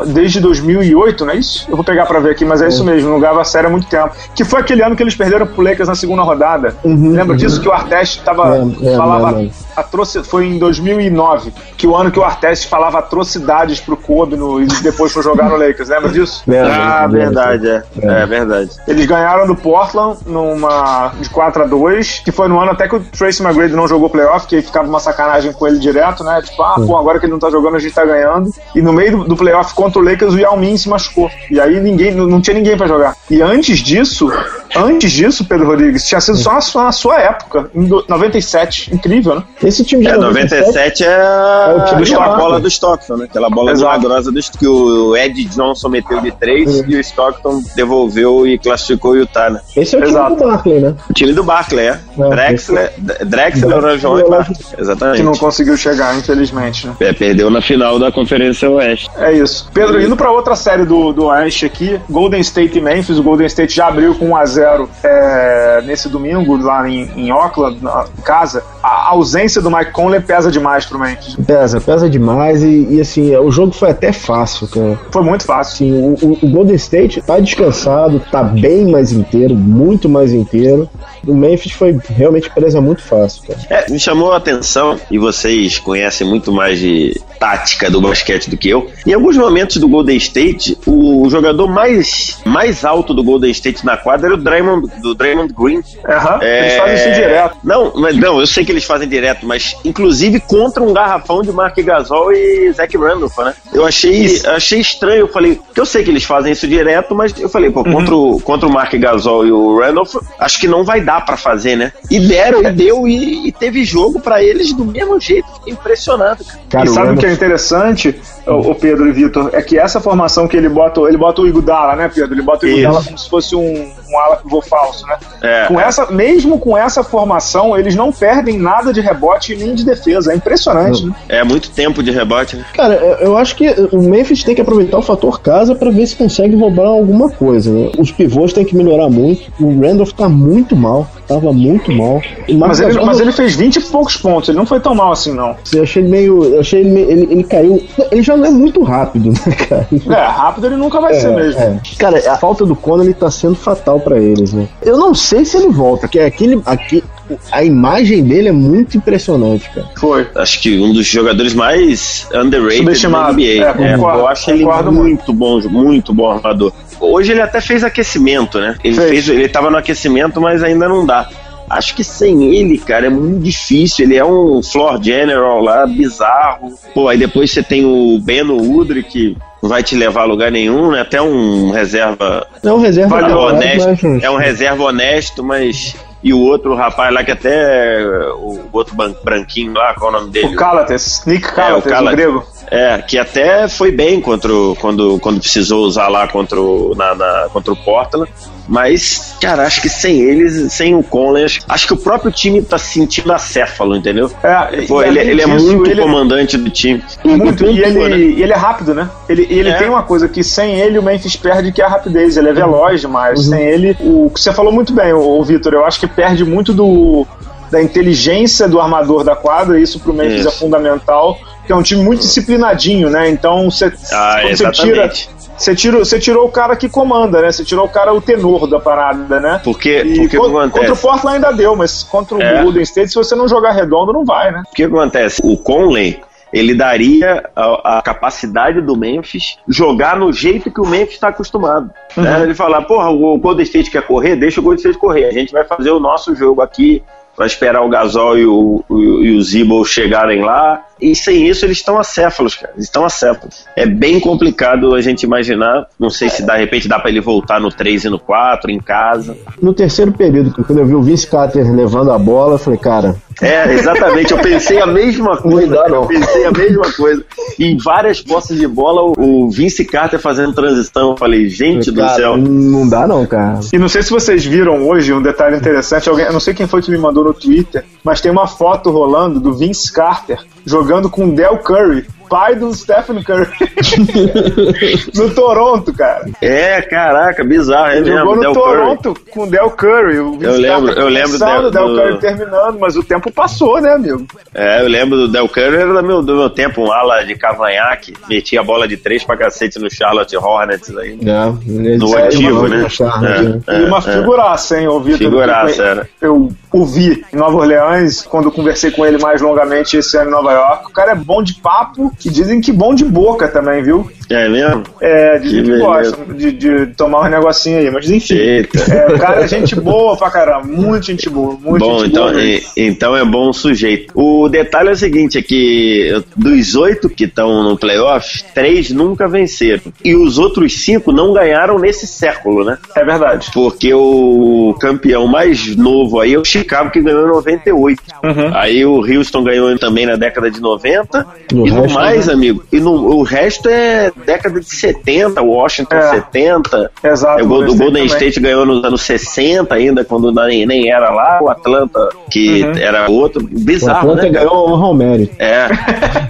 desde 0.06 0.40
2008, 0.40 1.24
não 1.24 1.32
é 1.32 1.37
isso? 1.37 1.66
Eu 1.68 1.76
vou 1.76 1.85
pegar 1.85 2.06
para 2.06 2.20
ver 2.20 2.30
aqui, 2.30 2.44
mas 2.44 2.62
é, 2.62 2.66
é, 2.66 2.68
isso 2.68 2.85
mesmo. 2.85 3.11
Não 3.11 3.20
ganhava 3.20 3.44
série 3.44 3.66
há 3.66 3.70
muito 3.70 3.87
tempo. 3.87 4.11
Que 4.35 4.44
foi 4.44 4.61
aquele 4.61 4.82
ano 4.82 4.96
que 4.96 5.02
eles 5.02 5.14
perderam 5.14 5.46
pro 5.46 5.62
Lakers 5.62 5.88
na 5.88 5.94
segunda 5.94 6.22
rodada. 6.22 6.74
Uhum, 6.85 7.12
Lembra 7.12 7.32
uhum. 7.32 7.37
disso? 7.37 7.61
Que 7.61 7.68
o 7.68 7.72
Artest 7.72 8.22
tava, 8.22 8.56
é, 8.56 8.92
é, 8.92 8.96
falava 8.96 9.48
atrocidades. 9.76 10.30
Foi 10.30 10.46
em 10.46 10.59
2009, 10.59 11.52
que 11.76 11.87
o 11.87 11.94
ano 11.94 12.11
que 12.11 12.18
o 12.18 12.24
Artest 12.24 12.68
falava 12.68 12.98
atrocidades 12.98 13.80
pro 13.80 13.96
Kobe 13.96 14.37
no, 14.37 14.61
e 14.61 14.66
depois 14.82 15.12
foi 15.12 15.22
jogar 15.22 15.48
no 15.48 15.56
Lakers. 15.56 15.88
Lembra 15.88 16.11
disso? 16.11 16.42
ah, 16.48 17.06
verdade, 17.06 17.36
é. 17.40 17.83
É, 18.03 18.22
é 18.22 18.27
verdade. 18.27 18.70
Eles 18.87 19.07
ganharam 19.07 19.46
do 19.46 19.55
Portland 19.55 20.18
numa 20.27 21.12
de 21.20 21.29
4 21.29 21.62
a 21.62 21.66
2 21.66 22.20
que 22.25 22.33
foi 22.33 22.49
no 22.49 22.61
ano 22.61 22.72
até 22.72 22.88
que 22.88 22.96
o 22.96 23.01
Tracy 23.01 23.42
McGrady 23.42 23.75
não 23.75 23.88
jogou 23.88 24.11
playoff, 24.11 24.46
que 24.46 24.62
ficava 24.62 24.88
uma 24.88 25.01
sacanagem 25.01 25.53
com 25.53 25.66
ele 25.66 25.79
direto, 25.79 26.25
né? 26.25 26.40
Tipo, 26.42 26.62
ah, 26.62 26.75
pô, 26.77 26.96
agora 26.96 27.18
que 27.18 27.27
ele 27.27 27.33
não 27.33 27.38
tá 27.38 27.51
jogando, 27.51 27.77
a 27.77 27.79
gente 27.79 27.94
tá 27.94 28.05
ganhando. 28.05 28.51
E 28.75 28.83
no 28.83 28.92
meio 28.92 29.18
do, 29.18 29.25
do 29.25 29.37
playoff 29.37 29.75
contra 29.75 30.01
o 30.01 30.05
Lakers, 30.05 30.35
o 30.35 30.38
Yao 30.38 30.57
Ming 30.57 30.77
se 30.77 30.88
machucou. 30.88 31.31
E 31.51 31.61
aí 31.61 31.81
ninguém, 31.81 32.12
não, 32.14 32.27
não 32.27 32.40
tinha 32.40 32.55
ninguém 32.55 32.77
para 32.77 32.87
jogar. 32.87 33.16
E 33.31 33.42
antes 33.42 33.79
disso, 33.79 34.31
Antes 34.74 35.12
disso, 35.12 35.44
Pedro 35.44 35.66
Rodrigues, 35.66 36.07
tinha 36.07 36.20
sido 36.20 36.37
só 36.38 36.55
na 36.55 36.61
sua, 36.61 36.85
na 36.85 36.92
sua 36.92 37.20
época, 37.20 37.70
em 37.74 37.88
97. 38.09 38.94
Incrível, 38.94 39.37
né? 39.37 39.42
Esse 39.62 39.85
time 39.85 40.05
de 40.05 40.11
é, 40.11 40.16
97 40.16 41.05
é, 41.05 41.07
é 41.07 41.74
o 41.76 41.85
time 41.87 42.02
aquela 42.02 42.37
bola 42.37 42.61
do 42.61 42.68
Stockton, 42.68 43.16
né? 43.16 43.24
Aquela 43.24 43.50
bola 43.50 43.72
milagrosa 43.72 44.33
do, 44.33 44.40
que 44.59 44.66
o 44.66 45.16
Ed 45.16 45.44
Johnson 45.44 45.88
meteu 45.88 46.20
de 46.20 46.31
três 46.33 46.81
e 46.87 46.96
o 46.96 47.00
Stockton 47.00 47.62
devolveu 47.74 48.46
e 48.46 48.59
classificou 48.59 49.12
o 49.12 49.16
Utah, 49.16 49.50
né? 49.50 49.61
Esse 49.76 49.96
é 49.96 49.98
o 49.98 50.05
Exato. 50.05 50.35
time 50.35 50.37
do 50.37 50.46
Barkley, 50.46 50.81
né? 50.81 50.94
O 51.09 51.12
time 51.12 51.33
do 51.33 51.44
Barkley, 51.44 51.87
é. 51.87 51.90
é 51.90 52.29
Drexler, 52.29 52.92
Drexler, 53.24 53.81
Rajon 53.81 54.18
e 54.18 54.29
Barkley. 54.29 54.57
Exatamente. 54.79 55.16
Que 55.18 55.22
não 55.22 55.37
conseguiu 55.37 55.76
chegar, 55.76 56.16
infelizmente, 56.16 56.87
né? 56.87 56.94
É, 57.00 57.12
perdeu 57.12 57.50
na 57.50 57.61
final 57.61 57.98
da 57.98 58.11
Conferência 58.11 58.70
Oeste. 58.70 59.11
É 59.16 59.33
isso. 59.33 59.68
Pedro, 59.72 60.00
indo 60.00 60.16
pra 60.16 60.31
outra 60.31 60.57
série 60.57 60.85
do, 60.85 61.12
do 61.12 61.26
Oeste 61.26 61.66
aqui, 61.66 62.00
Golden 62.09 62.40
State 62.40 62.79
e 62.79 62.81
Memphis. 62.81 63.18
O 63.18 63.22
Golden 63.22 63.46
State 63.46 63.74
já 63.74 63.88
abriu 63.88 64.14
com 64.14 64.31
1x0 64.31 64.65
é, 65.02 65.83
nesse 65.85 66.09
domingo 66.09 66.57
lá 66.57 66.88
em, 66.88 67.11
em 67.16 67.31
Auckland, 67.31 67.83
na 67.83 68.05
casa. 68.24 68.62
A 68.83 69.11
ausência 69.11 69.61
do 69.61 69.70
Mike 69.70 69.92
Conley 69.92 70.20
pesa 70.20 70.50
demais 70.50 70.87
pro 70.87 70.98
Memphis. 70.98 71.37
Pesa, 71.46 71.81
pesa 71.81 72.09
demais 72.09 72.62
e, 72.62 72.94
e 72.94 73.00
assim, 73.00 73.35
o 73.37 73.50
jogo 73.50 73.72
foi 73.72 73.90
até 73.90 74.12
fácil, 74.12 74.68
cara. 74.68 74.98
Foi 75.11 75.22
muito 75.22 75.44
fácil. 75.44 75.76
Sim, 75.76 75.92
o, 75.92 76.26
o, 76.26 76.38
o 76.42 76.50
Golden 76.50 76.76
State 76.76 77.20
tá 77.22 77.38
descansado, 77.40 78.20
tá 78.31 78.42
bem 78.42 78.90
mais 78.90 79.12
inteiro, 79.12 79.55
muito 79.55 80.09
mais 80.09 80.33
inteiro 80.33 80.88
o 81.26 81.35
Memphis 81.35 81.72
foi 81.72 81.98
realmente 82.09 82.48
presa 82.50 82.81
muito 82.81 83.02
fácil, 83.02 83.42
cara. 83.42 83.61
É, 83.68 83.90
me 83.90 83.98
chamou 83.98 84.33
a 84.33 84.37
atenção, 84.37 84.98
e 85.11 85.18
vocês 85.18 85.79
conhecem 85.79 86.26
muito 86.26 86.52
mais 86.52 86.79
de 86.79 87.20
tática 87.38 87.90
do 87.90 88.00
basquete 88.00 88.48
do 88.48 88.57
que 88.57 88.68
eu. 88.68 88.90
Em 89.07 89.12
alguns 89.12 89.37
momentos 89.37 89.76
do 89.79 89.88
Golden 89.88 90.16
State, 90.16 90.79
o 90.87 91.29
jogador 91.29 91.68
mais, 91.68 92.38
mais 92.44 92.85
alto 92.85 93.12
do 93.12 93.22
Golden 93.22 93.50
State 93.50 93.85
na 93.85 93.96
quadra 93.96 94.29
era 94.29 94.35
o 94.35 94.38
Draymond, 94.46 94.88
do 95.02 95.14
Draymond 95.14 95.52
Green. 95.52 95.78
Uhum, 95.78 96.42
é... 96.42 96.61
Eles 96.61 96.76
fazem 96.76 96.94
isso 96.94 97.12
direto. 97.12 97.56
Não, 97.64 97.92
mas, 97.96 98.16
não, 98.16 98.40
eu 98.40 98.46
sei 98.46 98.64
que 98.64 98.72
eles 98.72 98.85
fazem 98.85 99.09
direto, 99.09 99.44
mas 99.44 99.76
inclusive 99.85 100.40
contra 100.40 100.82
um 100.82 100.92
garrafão 100.92 101.42
de 101.42 101.50
Mark 101.52 101.76
Gasol 101.78 102.32
e 102.32 102.72
Zach 102.72 102.96
Randolph, 102.96 103.37
né? 103.38 103.54
Eu 103.72 103.85
achei, 103.85 104.40
achei 104.46 104.80
estranho, 104.80 105.20
eu 105.20 105.28
falei, 105.28 105.61
que 105.74 105.80
eu 105.80 105.87
sei 105.87 106.04
que 106.04 106.11
eles 106.11 106.24
fazem 106.24 106.52
isso 106.52 106.66
direto, 106.68 107.14
mas 107.14 107.38
eu 107.38 107.48
falei, 107.48 107.70
pô, 107.70 107.80
uhum. 107.80 107.92
contra, 107.92 108.14
o, 108.14 108.40
contra 108.40 108.68
o 108.68 108.72
Mark 108.72 108.94
Gasol 108.94 109.46
e 109.46 109.52
o 109.52 109.80
Randolph, 109.80 110.14
acho 110.38 110.61
que 110.61 110.68
não 110.68 110.85
vai 110.85 111.00
dar 111.00 111.24
para 111.24 111.37
fazer, 111.37 111.76
né? 111.76 111.92
E 112.11 112.20
deram, 112.20 112.62
e 112.62 112.72
deu, 112.72 113.09
e, 113.09 113.48
e 113.48 113.52
teve 113.52 113.85
jogo 113.85 114.20
para 114.20 114.42
eles 114.42 114.72
do 114.72 114.85
mesmo 114.85 115.20
jeito. 115.20 115.46
Fiquei 115.54 115.72
impressionado, 115.72 116.44
cara. 116.44 116.61
cara 116.70 116.85
e 116.87 116.88
sabe 116.88 117.12
o 117.12 117.16
que 117.16 117.26
é 117.26 117.32
interessante, 117.32 118.20
o, 118.46 118.74
Pedro 118.74 119.09
e 119.09 119.12
Vitor? 119.12 119.50
É 119.52 119.62
que 119.62 119.78
essa 119.78 120.00
formação 120.00 120.46
que 120.46 120.56
ele 120.56 120.68
bota, 120.68 121.00
ele 121.02 121.16
bota 121.16 121.42
o 121.42 121.46
Iguodala, 121.46 121.96
né, 121.96 122.11
Pedro? 122.12 122.35
Ele 122.35 122.42
bota 122.42 122.66
o 122.66 122.68
Iguodala 122.68 123.02
como 123.02 123.18
se 123.18 123.28
fosse 123.28 123.56
um, 123.56 123.92
um 124.09 124.18
ala 124.18 124.37
pivô 124.37 124.61
falso, 124.61 125.06
né? 125.06 125.16
É, 125.42 125.66
com 125.66 125.80
essa, 125.80 126.11
mesmo 126.11 126.59
com 126.59 126.76
essa 126.76 127.02
formação, 127.02 127.76
eles 127.76 127.94
não 127.94 128.12
perdem 128.12 128.59
nada 128.59 128.92
de 128.92 129.00
rebote 129.00 129.56
nem 129.56 129.74
de 129.74 129.85
defesa. 129.85 130.32
É 130.32 130.37
impressionante. 130.37 131.06
Né? 131.06 131.14
É 131.28 131.44
muito 131.44 131.70
tempo 131.70 132.02
de 132.02 132.11
rebote. 132.11 132.56
Né? 132.56 132.64
Cara, 132.74 132.94
eu 133.20 133.37
acho 133.37 133.56
que 133.56 133.68
o 133.92 134.00
Memphis 134.02 134.44
tem 134.44 134.54
que 134.54 134.61
aproveitar 134.61 134.98
o 134.98 135.02
fator 135.02 135.40
casa 135.40 135.74
para 135.74 135.90
ver 135.90 136.06
se 136.06 136.16
consegue 136.16 136.56
roubar 136.56 136.87
alguma 136.87 137.30
coisa. 137.30 137.72
Né? 137.72 137.92
Os 137.98 138.11
pivôs 138.12 138.52
têm 138.52 138.64
que 138.64 138.76
melhorar 138.76 139.09
muito. 139.09 139.50
O 139.61 139.80
Randolph 139.80 140.12
tá 140.12 140.28
muito 140.28 140.76
mal. 140.76 141.09
Tava 141.27 141.53
muito 141.53 141.93
mal. 141.93 142.23
Mas 142.57 142.81
ele, 142.81 143.01
mas 143.01 143.21
ele, 143.21 143.33
fez 143.33 143.57
20 143.57 143.77
e 143.77 143.81
poucos 143.81 144.17
pontos. 144.17 144.49
Ele 144.49 144.59
não 144.59 144.67
foi 144.67 144.79
tão 144.79 144.95
mal 144.95 145.12
assim, 145.12 145.35
não. 145.35 145.57
Eu 145.73 145.83
achei 145.83 146.03
ele 146.03 146.11
meio. 146.11 146.45
Eu 146.45 146.61
achei 146.61 146.81
ele, 146.81 147.01
ele, 147.01 147.33
ele 147.33 147.45
caiu. 147.45 147.83
Ele 148.11 148.23
já 148.23 148.37
não 148.37 148.47
é 148.47 148.51
muito 148.51 148.83
rápido, 148.83 149.31
né, 149.47 149.57
cara? 149.69 149.89
É, 149.93 150.27
rápido 150.27 150.67
ele 150.67 150.77
nunca 150.77 151.01
vai 151.01 151.12
é, 151.12 151.21
ser 151.21 151.35
mesmo. 151.35 151.61
É. 151.61 151.81
Cara, 151.99 152.33
a 152.33 152.37
falta 152.37 152.65
do 152.65 152.77
Conor 152.77 153.05
ele 153.05 153.15
tá 153.15 153.31
sendo 153.31 153.57
fatal 153.57 153.99
para 153.99 154.19
eles, 154.19 154.53
né? 154.53 154.69
Eu 154.81 154.97
não 154.97 155.15
sei 155.15 155.45
se 155.45 155.57
ele 155.57 155.69
volta, 155.69 156.07
que 156.07 156.19
é 156.19 156.27
aquele. 156.27 156.61
Aqui, 156.65 157.03
a 157.51 157.65
imagem 157.65 158.23
dele 158.23 158.49
é 158.49 158.53
muito 158.53 158.97
impressionante, 158.97 159.69
cara. 159.71 159.89
Foi. 159.97 160.29
Acho 160.37 160.61
que 160.61 160.79
um 160.79 160.93
dos 160.93 161.07
jogadores 161.07 161.55
mais 161.55 162.29
underrated 162.33 162.85
da 162.85 163.33
NBA. 163.33 163.43
É, 163.43 163.73
concordo, 163.73 164.19
é, 164.19 164.23
eu 164.23 164.29
acho 164.29 164.51
ele 164.51 164.65
muito, 164.65 164.93
muito 164.93 165.33
bom, 165.33 165.61
muito 165.69 166.15
bom 166.15 166.31
armador. 166.31 166.73
Hoje 167.00 167.32
ele 167.32 167.40
até 167.40 167.61
fez 167.61 167.85
aquecimento, 167.85 168.59
né? 168.59 168.76
Ele 168.82 168.94
fez. 168.94 169.09
fez, 169.09 169.28
ele 169.28 169.48
tava 169.48 169.70
no 169.70 169.76
aquecimento, 169.76 170.40
mas 170.40 170.62
ainda 170.62 170.88
não 170.88 171.04
dá. 171.04 171.28
Acho 171.68 171.96
que 171.96 172.04
sem 172.04 172.54
ele, 172.54 172.78
cara, 172.78 173.06
é 173.06 173.11
muito 173.11 173.42
difícil. 173.42 174.04
Ele 174.04 174.16
é 174.16 174.24
um 174.24 174.62
floor 174.62 175.02
general 175.02 175.61
lá, 175.61 175.85
bizarro. 175.85 176.72
Pô, 176.94 177.09
aí 177.09 177.18
depois 177.18 177.50
você 177.50 177.62
tem 177.62 177.85
o 177.85 178.20
Beno 178.20 178.56
Udry, 178.56 179.02
que 179.02 179.37
não 179.61 179.68
vai 179.68 179.82
te 179.82 179.96
levar 179.96 180.22
a 180.22 180.26
lugar 180.26 180.52
nenhum, 180.52 180.92
né? 180.92 181.00
Até 181.00 181.20
um 181.20 181.72
reserva. 181.72 182.46
É 182.62 182.72
um 182.72 182.78
reserva 182.78 183.20
vale 183.20 183.32
honesto. 183.32 184.06
É 184.22 184.30
um 184.30 184.37
reserva 184.37 184.85
honesto, 184.85 185.42
mas. 185.42 185.96
E 186.27 186.35
o 186.35 186.41
outro 186.41 186.75
rapaz 186.75 187.15
lá 187.15 187.23
que 187.23 187.31
até. 187.31 188.05
O 188.35 188.69
outro 188.73 188.97
branquinho 189.23 189.73
lá, 189.75 189.95
qual 189.95 190.12
é 190.12 190.17
o 190.17 190.19
nome 190.19 190.33
dele? 190.33 190.49
O 190.49 190.57
Calates, 190.57 191.23
Nick 191.25 191.55
Calates, 191.55 191.93
é, 191.93 192.01
o, 192.01 192.05
o 192.05 192.11
grego. 192.11 192.45
É, 192.69 192.99
que 192.99 193.17
até 193.17 193.69
foi 193.69 193.93
bem 193.93 194.21
contra 194.21 194.53
o, 194.53 194.75
quando, 194.81 195.21
quando 195.21 195.39
precisou 195.39 195.85
usar 195.85 196.09
lá 196.09 196.27
contra 196.27 196.61
o, 196.61 196.97
na, 196.97 197.15
na, 197.15 197.49
contra 197.53 197.73
o 197.73 197.77
Portland. 197.77 198.29
Mas, 198.68 199.37
cara, 199.40 199.64
acho 199.64 199.81
que 199.81 199.88
sem 199.88 200.20
eles, 200.20 200.72
sem 200.72 200.94
o 200.94 201.02
Conley, 201.02 201.44
acho, 201.44 201.61
acho 201.68 201.87
que 201.87 201.92
o 201.92 201.96
próprio 201.96 202.33
time 202.33 202.61
tá 202.62 202.79
sentindo 202.79 203.33
acéfalo, 203.33 203.96
entendeu? 203.96 204.31
É, 204.42 204.83
Pô, 204.87 205.02
ele, 205.02 205.18
ele 205.18 205.42
é 205.42 205.46
muito 205.46 205.90
ele... 205.90 206.02
comandante 206.02 206.57
do 206.57 206.68
time. 206.70 207.02
Muito, 207.24 207.64
muito 207.64 207.64
e, 207.64 207.83
ele, 207.83 208.09
né? 208.09 208.18
e 208.18 208.42
ele 208.42 208.52
é 208.52 208.57
rápido, 208.57 208.94
né? 208.94 209.09
Ele, 209.29 209.46
ele 209.48 209.68
é. 209.68 209.74
tem 209.76 209.88
uma 209.88 210.02
coisa 210.02 210.29
que 210.29 210.42
sem 210.42 210.81
ele 210.81 210.98
o 210.98 211.02
Memphis 211.02 211.37
perde, 211.37 211.72
que 211.72 211.81
é 211.81 211.85
a 211.85 211.88
rapidez. 211.88 212.37
Ele 212.37 212.48
é 212.48 212.52
veloz 212.52 213.00
demais. 213.00 213.40
Uhum. 213.40 213.50
Sem 213.50 213.62
ele, 213.62 213.96
o 214.00 214.31
que 214.31 214.40
você 214.40 214.52
falou 214.52 214.72
muito 214.72 214.92
bem, 214.92 215.12
o, 215.12 215.20
o 215.20 215.44
Vitor, 215.44 215.72
eu 215.72 215.85
acho 215.85 216.00
que 216.00 216.07
perde 216.07 216.44
muito 216.44 216.72
do 216.72 217.26
da 217.70 217.83
inteligência 217.83 218.68
do 218.68 218.81
armador 218.81 219.24
da 219.24 219.35
quadra, 219.35 219.81
isso 219.81 219.98
pro 219.98 220.14
Memphis 220.14 220.40
isso. 220.40 220.48
é 220.48 220.52
fundamental 220.52 221.37
que 221.66 221.72
é 221.72 221.76
um 221.76 221.83
time 221.83 222.02
muito 222.02 222.20
disciplinadinho, 222.20 223.11
né? 223.11 223.29
Então 223.29 223.70
você, 223.70 223.92
ah, 224.12 224.40
você 224.48 224.70
tira. 224.70 225.11
Você 225.57 225.74
tirou, 225.74 226.05
você 226.05 226.18
tirou 226.18 226.46
o 226.46 226.50
cara 226.50 226.76
que 226.76 226.87
comanda, 226.87 227.40
né? 227.40 227.50
Você 227.50 227.64
tirou 227.64 227.87
o 227.87 227.88
cara, 227.88 228.12
o 228.12 228.20
tenor 228.20 228.66
da 228.66 228.79
parada, 228.79 229.40
né? 229.40 229.59
Porque, 229.64 230.02
e 230.02 230.18
porque 230.18 230.37
contra, 230.37 230.59
acontece? 230.59 230.79
contra 230.79 230.92
o 230.92 230.96
Portland 230.98 231.37
ainda 231.37 231.50
deu, 231.50 231.74
mas 231.74 232.02
contra 232.02 232.37
o 232.37 232.42
é. 232.42 232.62
Golden 232.62 232.83
State, 232.83 233.09
se 233.09 233.14
você 233.14 233.35
não 233.35 233.48
jogar 233.48 233.72
redondo, 233.72 234.12
não 234.12 234.22
vai, 234.22 234.52
né? 234.52 234.62
O 234.70 234.74
que 234.74 234.85
acontece? 234.85 235.40
O 235.42 235.57
Conley, 235.57 236.20
ele 236.52 236.74
daria 236.74 237.48
a, 237.57 237.98
a, 237.98 238.02
capacidade 238.02 238.83
do 238.83 238.96
Memphis 238.96 239.57
jogar 239.66 240.18
no 240.18 240.31
jeito 240.31 240.70
que 240.70 240.81
o 240.81 240.87
Memphis 240.87 241.14
está 241.14 241.29
acostumado. 241.29 241.90
Uhum. 242.14 242.22
Né? 242.22 242.42
Ele 242.42 242.55
falar, 242.55 242.83
porra, 242.83 243.09
o 243.11 243.38
Golden 243.38 243.64
State 243.64 243.90
quer 243.90 244.02
correr, 244.02 244.37
deixa 244.37 244.61
o 244.61 244.62
Golden 244.62 244.79
State 244.79 244.98
correr. 244.98 245.24
A 245.24 245.33
gente 245.33 245.52
vai 245.52 245.64
fazer 245.64 245.90
o 245.90 245.98
nosso 245.98 246.37
jogo 246.37 246.61
aqui, 246.61 247.02
vai 247.37 247.46
esperar 247.46 247.83
o 247.83 247.88
Gasol 247.88 248.38
e 248.38 248.46
o, 248.46 248.85
o, 248.88 249.22
e 249.22 249.37
o 249.37 249.42
Zibo 249.42 249.85
chegarem 249.85 250.42
lá. 250.42 250.85
E 251.00 251.14
sem 251.14 251.46
isso 251.46 251.64
eles 251.64 251.78
estão 251.78 251.98
acéfalos, 251.98 252.54
cara. 252.54 252.72
Eles 252.74 252.87
estão 252.87 253.04
acéfalos. 253.04 253.64
É 253.76 253.87
bem 253.87 254.18
complicado 254.18 254.94
a 254.94 255.00
gente 255.00 255.22
imaginar. 255.22 255.87
Não 255.98 256.11
sei 256.11 256.28
se 256.28 256.42
de 256.42 256.56
repente 256.56 256.88
dá 256.88 256.98
para 256.98 257.11
ele 257.11 257.20
voltar 257.20 257.61
no 257.61 257.70
3 257.70 258.04
e 258.04 258.09
no 258.09 258.18
4, 258.18 258.70
em 258.70 258.80
casa. 258.80 259.37
No 259.61 259.72
terceiro 259.72 260.12
período, 260.12 260.52
quando 260.64 260.78
eu 260.78 260.87
vi 260.87 260.94
o 260.94 261.02
Vince 261.02 261.26
Carter 261.26 261.70
levando 261.70 262.11
a 262.11 262.18
bola, 262.18 262.54
eu 262.54 262.59
falei, 262.59 262.78
cara. 262.78 263.16
É, 263.40 263.70
exatamente. 263.74 264.32
Eu 264.32 264.38
pensei 264.38 264.80
a 264.80 264.87
mesma 264.87 265.37
coisa. 265.37 265.66
Não 265.66 265.82
dá, 265.82 265.88
não. 265.88 266.02
Eu 266.02 266.09
pensei 266.09 266.44
a 266.46 266.50
mesma 266.50 266.92
coisa. 266.92 267.24
E 267.59 267.66
em 267.66 267.76
várias 267.76 268.20
posses 268.20 268.59
de 268.59 268.66
bola, 268.66 269.12
o 269.18 269.50
Vince 269.50 269.85
Carter 269.85 270.18
fazendo 270.18 270.54
transição. 270.54 271.11
Eu 271.11 271.16
falei, 271.16 271.48
gente 271.48 271.92
cara, 271.92 272.09
do 272.09 272.16
céu. 272.16 272.37
Não 272.37 272.88
dá, 272.88 273.06
não, 273.06 273.26
cara. 273.26 273.61
E 273.72 273.78
não 273.78 273.88
sei 273.88 274.02
se 274.02 274.11
vocês 274.11 274.44
viram 274.44 274.88
hoje 274.88 275.12
um 275.12 275.20
detalhe 275.20 275.56
interessante. 275.56 276.09
Alguém, 276.09 276.26
eu 276.26 276.32
não 276.32 276.40
sei 276.40 276.54
quem 276.54 276.66
foi 276.66 276.80
que 276.80 276.90
me 276.90 276.98
mandou 276.98 277.24
no 277.24 277.35
Twitter, 277.35 277.85
mas 278.02 278.20
tem 278.20 278.32
uma 278.32 278.46
foto 278.46 278.90
rolando 278.90 279.38
do 279.38 279.52
Vince 279.52 279.92
Carter 279.92 280.38
jogando 280.64 280.86
com 281.11 281.35
Del 281.35 281.59
Curry, 281.59 282.07
pai 282.29 282.55
do 282.55 282.75
Stephen 282.75 283.23
Curry. 283.23 283.49
no 285.15 285.35
Toronto, 285.35 285.93
cara. 285.93 286.27
É, 286.41 286.83
caraca, 286.83 287.45
bizarro. 287.45 287.93
Ele 287.93 288.12
jogou 288.12 288.37
no 288.37 288.41
Del 288.43 288.53
Toronto 288.53 289.15
Curry. 289.15 289.31
com 289.31 289.49
Del 289.49 289.71
Curry. 289.71 290.19
O 290.21 290.39
eu 290.43 290.59
lembro, 290.59 290.93
eu 290.93 291.09
lembro 291.09 291.39
do 291.39 291.71
Del 291.71 291.95
Curry 291.95 292.19
terminando, 292.19 292.79
mas 292.79 292.97
o 292.97 293.03
tempo 293.03 293.31
passou, 293.33 293.81
né, 293.81 293.93
amigo? 293.93 294.27
É, 294.55 294.83
eu 294.83 294.89
lembro 294.89 295.17
do 295.17 295.29
Del 295.29 295.49
Curry, 295.49 295.77
era 295.77 295.93
do 295.93 296.03
meu, 296.03 296.23
do 296.23 296.37
meu 296.37 296.51
tempo, 296.51 296.83
um 296.83 296.93
ala 296.93 297.25
de 297.25 297.35
cavanhaque, 297.35 298.15
metia 298.29 298.61
a 298.61 298.65
bola 298.65 298.87
de 298.87 298.97
três 298.97 299.25
pra 299.25 299.37
cacete 299.37 299.79
no 299.79 299.91
Charlotte 299.91 300.37
Hornets 300.37 300.97
aí. 300.97 301.19
É, 301.23 301.97
no 301.97 302.17
ativo, 302.17 302.69
né? 302.69 302.87
É, 302.87 303.75
é, 303.75 303.81
e 303.81 303.85
uma 303.85 303.99
é, 303.99 304.01
figuraça, 304.01 304.79
hein, 304.79 304.89
ouvi 304.89 305.17
Figuraça, 305.17 305.83
era. 305.83 306.09
Eu 306.21 306.51
ouvi 306.73 307.25
em 307.33 307.37
Nova 307.37 307.57
Orleans, 307.57 308.23
quando 308.23 308.51
conversei 308.51 308.91
com 308.91 309.05
ele 309.05 309.19
mais 309.19 309.41
longamente 309.41 309.97
esse 309.97 310.17
ano 310.17 310.29
em 310.29 310.33
Nova 310.33 310.53
York. 310.53 310.87
O 310.87 310.93
cara 310.93 311.12
é 311.12 311.15
bom 311.15 311.43
de 311.43 311.55
papo 311.55 312.12
e 312.24 312.31
dizem 312.31 312.61
que 312.61 312.72
bom 312.72 312.94
de 312.94 313.05
boca 313.05 313.48
também, 313.48 313.83
viu? 313.83 314.11
É 314.29 314.49
mesmo? 314.49 314.83
É, 315.01 315.39
dizem 315.39 315.62
que, 315.62 315.71
que 315.71 315.79
gostam 315.79 316.25
de, 316.35 316.53
de, 316.53 316.87
tomar 316.95 317.27
um 317.27 317.31
negocinho 317.31 317.79
aí, 317.79 317.91
mas 317.91 318.11
enfim. 318.11 318.37
É, 318.39 318.67
o 319.09 319.19
cara 319.19 319.45
é 319.45 319.49
gente 319.49 319.75
boa 319.77 320.17
pra 320.17 320.31
caramba, 320.31 320.67
muito 320.67 321.07
gente 321.07 321.29
boa, 321.31 321.57
muito 321.61 321.79
bom, 321.79 321.99
gente 322.01 322.11
então, 322.11 322.31
boa. 322.31 322.43
E, 322.43 322.62
então 322.77 323.17
é 323.17 323.25
bom 323.25 323.51
o 323.51 323.53
sujeito. 323.53 324.12
O 324.15 324.49
detalhe 324.49 324.89
é 324.89 324.93
o 324.93 324.97
seguinte: 324.97 325.39
é 325.39 325.43
que 325.43 326.23
dos 326.37 326.75
oito 326.75 327.09
que 327.09 327.25
estão 327.25 327.62
no 327.62 327.79
playoff, 327.79 328.45
três 328.53 328.91
nunca 328.91 329.29
venceram. 329.29 329.83
E 330.05 330.15
os 330.17 330.39
outros 330.39 330.81
cinco 330.81 331.12
não 331.12 331.33
ganharam 331.33 331.79
nesse 331.79 332.07
século, 332.07 332.65
né? 332.65 332.79
É 332.97 333.05
verdade. 333.05 333.51
Porque 333.53 333.95
o 333.95 334.75
campeão 334.81 335.27
mais 335.27 335.77
novo 335.77 336.21
aí 336.21 336.35
é 336.35 336.39
o 336.39 336.45
Chicago, 336.45 336.91
que 336.91 337.01
ganhou 337.01 337.25
em 337.25 337.29
98. 337.29 338.03
Uhum. 338.25 338.51
Aí 338.55 338.85
o 338.85 339.01
Houston 339.01 339.45
ganhou 339.45 339.77
também 339.79 340.07
na 340.07 340.17
década 340.17 340.51
de 340.51 340.61
90. 340.61 341.27
No 341.53 341.67
e 341.67 341.71
no 341.71 341.89
mais, 341.91 342.27
né? 342.27 342.33
amigo, 342.33 342.65
e 342.73 342.81
no, 342.81 342.93
o 342.93 343.23
resto 343.23 343.69
é 343.69 344.12
década 344.24 344.61
de 344.61 344.66
70, 344.66 345.42
Washington 345.42 345.96
é. 345.96 346.11
70. 346.11 346.90
Exato. 347.02 347.44
O, 347.44 347.70
o 347.70 347.76
Golden 347.76 348.05
State 348.07 348.40
ganhou 348.40 348.64
nos 348.64 348.85
anos 348.85 349.02
60 349.02 349.74
ainda, 349.74 350.05
quando 350.05 350.33
nem, 350.33 350.66
nem 350.66 350.90
era 350.90 351.11
lá. 351.11 351.38
O 351.42 351.48
Atlanta, 351.48 352.09
que 352.31 352.62
uhum. 352.62 352.76
era 352.76 353.11
outro. 353.11 353.42
Bizarro, 353.42 354.09
o 354.09 354.12
Atlanta 354.12 354.22
né? 354.22 354.29
ganhou 354.31 354.70
o 354.70 354.76
Romero. 354.76 355.29
É. 355.38 355.68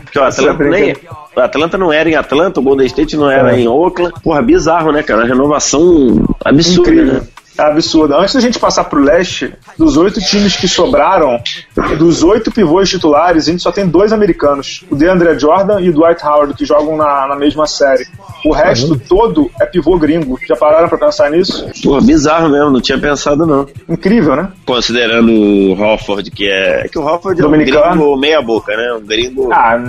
Porque 0.02 0.18
o 0.18 0.24
Atlanta 0.24 0.64
nem... 0.64 0.96
Atlanta 1.36 1.76
não 1.76 1.92
era 1.92 2.08
em 2.08 2.14
Atlanta, 2.14 2.60
o 2.60 2.62
Golden 2.62 2.86
State 2.86 3.16
não 3.16 3.30
era 3.30 3.54
é. 3.54 3.60
em 3.60 3.68
Oakland. 3.68 4.14
Porra, 4.22 4.40
bizarro, 4.40 4.90
né, 4.90 5.02
cara? 5.02 5.20
Uma 5.20 5.28
renovação 5.28 6.24
absurda, 6.42 6.90
Incrível. 6.90 7.14
né? 7.14 7.22
É 7.58 7.62
absurdo. 7.62 8.14
Antes 8.14 8.34
da 8.34 8.40
gente 8.40 8.58
passar 8.58 8.84
pro 8.84 9.00
leste, 9.00 9.52
dos 9.78 9.96
oito 9.96 10.20
times 10.20 10.56
que 10.56 10.68
sobraram, 10.68 11.40
dos 11.98 12.22
oito 12.22 12.50
pivôs 12.52 12.88
titulares, 12.88 13.48
a 13.48 13.50
gente 13.50 13.62
só 13.62 13.72
tem 13.72 13.86
dois 13.86 14.12
americanos: 14.12 14.84
o 14.90 14.96
DeAndre 14.96 15.38
Jordan 15.38 15.80
e 15.80 15.90
o 15.90 15.92
Dwight 15.92 16.24
Howard, 16.24 16.54
que 16.54 16.64
jogam 16.64 16.96
na, 16.96 17.28
na 17.28 17.36
mesma 17.36 17.66
série. 17.66 18.06
O 18.44 18.52
resto 18.52 18.92
uhum. 18.92 18.98
todo 19.08 19.50
é 19.60 19.66
pivô 19.66 19.98
gringo. 19.98 20.38
Já 20.46 20.54
pararam 20.54 20.88
pra 20.88 20.98
pensar 20.98 21.30
nisso? 21.30 21.66
Pô, 21.82 22.00
bizarro 22.00 22.48
mesmo, 22.48 22.70
não 22.70 22.80
tinha 22.80 22.98
pensado 22.98 23.46
não. 23.46 23.66
Incrível, 23.88 24.36
né? 24.36 24.48
Considerando 24.64 25.32
o 25.32 25.72
Hofford, 25.80 26.30
que 26.30 26.48
é. 26.48 26.82
É 26.84 26.88
que 26.88 26.98
o 26.98 27.04
Hofford 27.04 27.40
Dominicano. 27.40 27.84
é 27.84 27.88
um 27.88 27.90
gringo 27.92 28.16
meia 28.16 28.42
boca, 28.42 28.76
né? 28.76 28.92
Um 28.92 29.04
gringo. 29.04 29.52
Ah, 29.52 29.82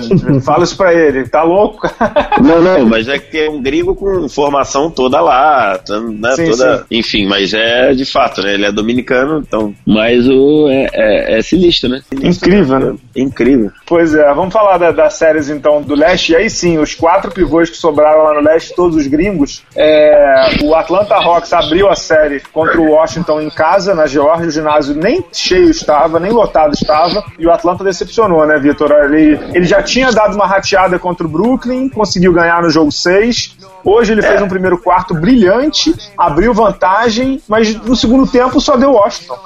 fala 0.44 0.64
isso 0.64 0.78
pra 0.78 0.94
ele, 0.94 1.28
tá 1.28 1.44
louco? 1.44 1.88
não, 2.42 2.62
não, 2.62 2.86
mas 2.86 3.08
é 3.08 3.20
que 3.20 3.38
é 3.38 3.50
um 3.50 3.62
gringo 3.62 3.94
com 3.96 4.28
formação 4.30 4.90
toda 4.90 5.20
lá, 5.20 5.80
né? 5.90 6.36
Sim, 6.36 6.50
toda. 6.50 6.78
Sim. 6.78 6.84
Enfim, 6.92 7.28
mas 7.28 7.54
é 7.58 7.94
de 7.94 8.06
fato, 8.06 8.42
né? 8.42 8.54
Ele 8.54 8.66
é 8.66 8.72
dominicano, 8.72 9.40
então. 9.40 9.74
Mas 9.86 10.28
o 10.28 10.68
é, 10.70 10.90
é, 10.94 11.40
é 11.40 11.42
sinistro, 11.42 11.90
né? 11.90 12.02
Sinistro, 12.10 12.50
incrível, 12.50 12.80
né? 12.80 12.96
Incrível. 13.16 13.72
Pois 13.86 14.14
é, 14.14 14.34
vamos 14.34 14.54
falar 14.54 14.78
da, 14.78 14.92
das 14.92 15.14
séries 15.14 15.50
então 15.50 15.82
do 15.82 15.96
leste. 15.96 16.34
E 16.34 16.36
aí 16.36 16.50
sim, 16.50 16.78
os 16.78 16.94
quatro 16.94 17.32
pivôs 17.32 17.70
que 17.70 17.78
sobraram 17.78 18.24
lá 18.24 18.34
no 18.34 18.42
leste, 18.42 18.76
todos 18.76 18.96
os 18.96 19.08
gringos. 19.08 19.64
É, 19.76 20.58
o 20.64 20.76
Atlanta 20.76 21.16
Hawks 21.16 21.54
abriu 21.54 21.90
a 21.90 21.96
série 21.96 22.42
contra 22.52 22.80
o 22.80 22.92
Washington 22.92 23.42
em 23.42 23.50
casa, 23.50 23.94
na 23.94 24.06
Geórgia. 24.06 24.48
O 24.48 24.52
ginásio 24.52 24.96
nem 24.96 25.24
cheio 25.32 25.70
estava, 25.70 26.20
nem 26.20 26.32
lotado 26.32 26.74
estava. 26.74 27.24
E 27.38 27.46
o 27.46 27.52
Atlanta 27.52 27.84
decepcionou, 27.84 28.46
né, 28.46 28.58
Vitor? 28.60 28.92
Ele, 28.92 29.40
ele 29.54 29.66
já 29.66 29.82
tinha 29.82 30.12
dado 30.12 30.36
uma 30.36 30.46
rateada 30.46 31.00
contra 31.00 31.26
o 31.26 31.30
Brooklyn, 31.30 31.90
conseguiu 31.90 32.34
ganhar 32.34 32.62
no 32.62 32.70
jogo 32.70 32.92
6. 32.92 33.58
Hoje 33.84 34.12
ele 34.12 34.22
fez 34.22 34.42
um 34.42 34.50
primeiro 34.50 34.78
quarto 34.78 35.14
brilhante, 35.14 35.96
abriu 36.18 36.54
vantagem, 36.54 37.42
mas 37.48 37.74
no 37.84 37.96
segundo 37.96 38.28
tempo 38.28 38.60
só 38.60 38.76
deu 38.76 38.92
Washington. 38.92 39.38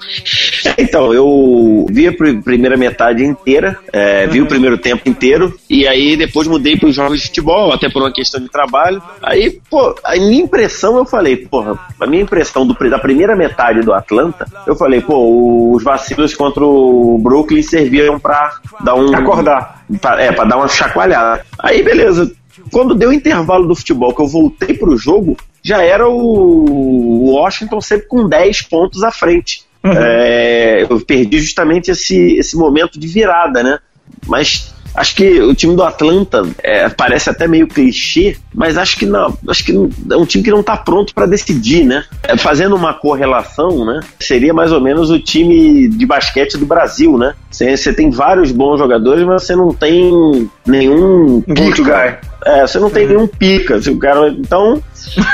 Então, 0.77 1.13
eu 1.13 1.85
vi 1.89 2.07
a 2.07 2.13
primeira 2.13 2.75
metade 2.75 3.23
inteira, 3.23 3.77
é, 3.91 4.27
vi 4.27 4.41
o 4.41 4.47
primeiro 4.47 4.77
tempo 4.77 5.07
inteiro, 5.07 5.53
e 5.69 5.87
aí 5.87 6.17
depois 6.17 6.47
mudei 6.47 6.77
para 6.77 6.89
os 6.89 6.95
jogos 6.95 7.19
de 7.19 7.27
futebol, 7.27 7.71
até 7.71 7.89
por 7.89 8.01
uma 8.01 8.11
questão 8.11 8.41
de 8.41 8.49
trabalho. 8.49 9.01
Aí, 9.21 9.59
pô, 9.69 9.95
a 10.03 10.15
minha 10.15 10.43
impressão, 10.43 10.97
eu 10.97 11.05
falei, 11.05 11.37
porra, 11.37 11.77
a 11.99 12.07
minha 12.07 12.23
impressão 12.23 12.65
do, 12.65 12.73
da 12.89 12.99
primeira 12.99 13.35
metade 13.35 13.81
do 13.81 13.93
Atlanta, 13.93 14.45
eu 14.65 14.75
falei, 14.75 15.01
pô, 15.01 15.73
os 15.73 15.83
vacilos 15.83 16.33
contra 16.33 16.65
o 16.65 17.19
Brooklyn 17.21 17.61
serviram 17.61 18.19
para 18.19 18.55
dar 18.83 18.95
um. 18.95 19.13
Acordar. 19.15 19.83
Pra, 19.99 20.21
é, 20.21 20.31
para 20.31 20.45
dar 20.45 20.57
uma 20.57 20.67
chacoalhada. 20.67 21.45
Aí, 21.59 21.83
beleza. 21.83 22.31
Quando 22.71 22.95
deu 22.95 23.09
o 23.09 23.13
intervalo 23.13 23.67
do 23.67 23.75
futebol, 23.75 24.13
que 24.13 24.21
eu 24.21 24.27
voltei 24.27 24.73
pro 24.73 24.97
jogo, 24.97 25.35
já 25.63 25.81
era 25.81 26.07
o 26.07 27.31
Washington 27.31 27.81
sempre 27.81 28.07
com 28.07 28.27
10 28.27 28.63
pontos 28.63 29.03
à 29.03 29.11
frente. 29.11 29.63
Uhum. 29.83 29.93
É, 29.95 30.83
eu 30.87 30.99
perdi 31.01 31.39
justamente 31.39 31.89
esse, 31.91 32.35
esse 32.37 32.55
momento 32.55 32.99
de 32.99 33.07
virada, 33.07 33.63
né? 33.63 33.79
Mas 34.27 34.73
acho 34.93 35.15
que 35.15 35.41
o 35.41 35.55
time 35.55 35.75
do 35.75 35.83
Atlanta 35.83 36.43
é, 36.61 36.89
parece 36.89 37.29
até 37.29 37.47
meio 37.47 37.67
clichê, 37.67 38.37
mas 38.53 38.77
acho 38.77 38.97
que 38.97 39.05
não, 39.05 39.35
acho 39.47 39.63
que 39.63 39.71
é 39.71 40.15
um 40.15 40.25
time 40.25 40.43
que 40.43 40.51
não 40.51 40.59
está 40.59 40.75
pronto 40.75 41.13
para 41.13 41.25
decidir, 41.25 41.85
né? 41.85 42.03
É, 42.23 42.37
fazendo 42.37 42.75
uma 42.75 42.93
correlação, 42.93 43.85
né? 43.85 44.01
Seria 44.19 44.53
mais 44.53 44.71
ou 44.71 44.81
menos 44.81 45.09
o 45.09 45.19
time 45.19 45.87
de 45.87 46.05
basquete 46.05 46.57
do 46.57 46.65
Brasil, 46.65 47.17
né? 47.17 47.33
Você, 47.49 47.93
tem 47.93 48.09
vários 48.09 48.51
bons 48.51 48.77
jogadores, 48.77 49.25
mas 49.25 49.43
você 49.43 49.55
não 49.55 49.73
tem 49.73 50.49
nenhum 50.65 51.41
pica. 51.41 52.19
É, 52.45 52.61
você 52.65 52.79
não 52.79 52.89
tem 52.89 53.07
nenhum 53.07 53.27
pica. 53.27 53.77
O 53.77 53.97
cara, 53.97 54.29
então, 54.29 54.81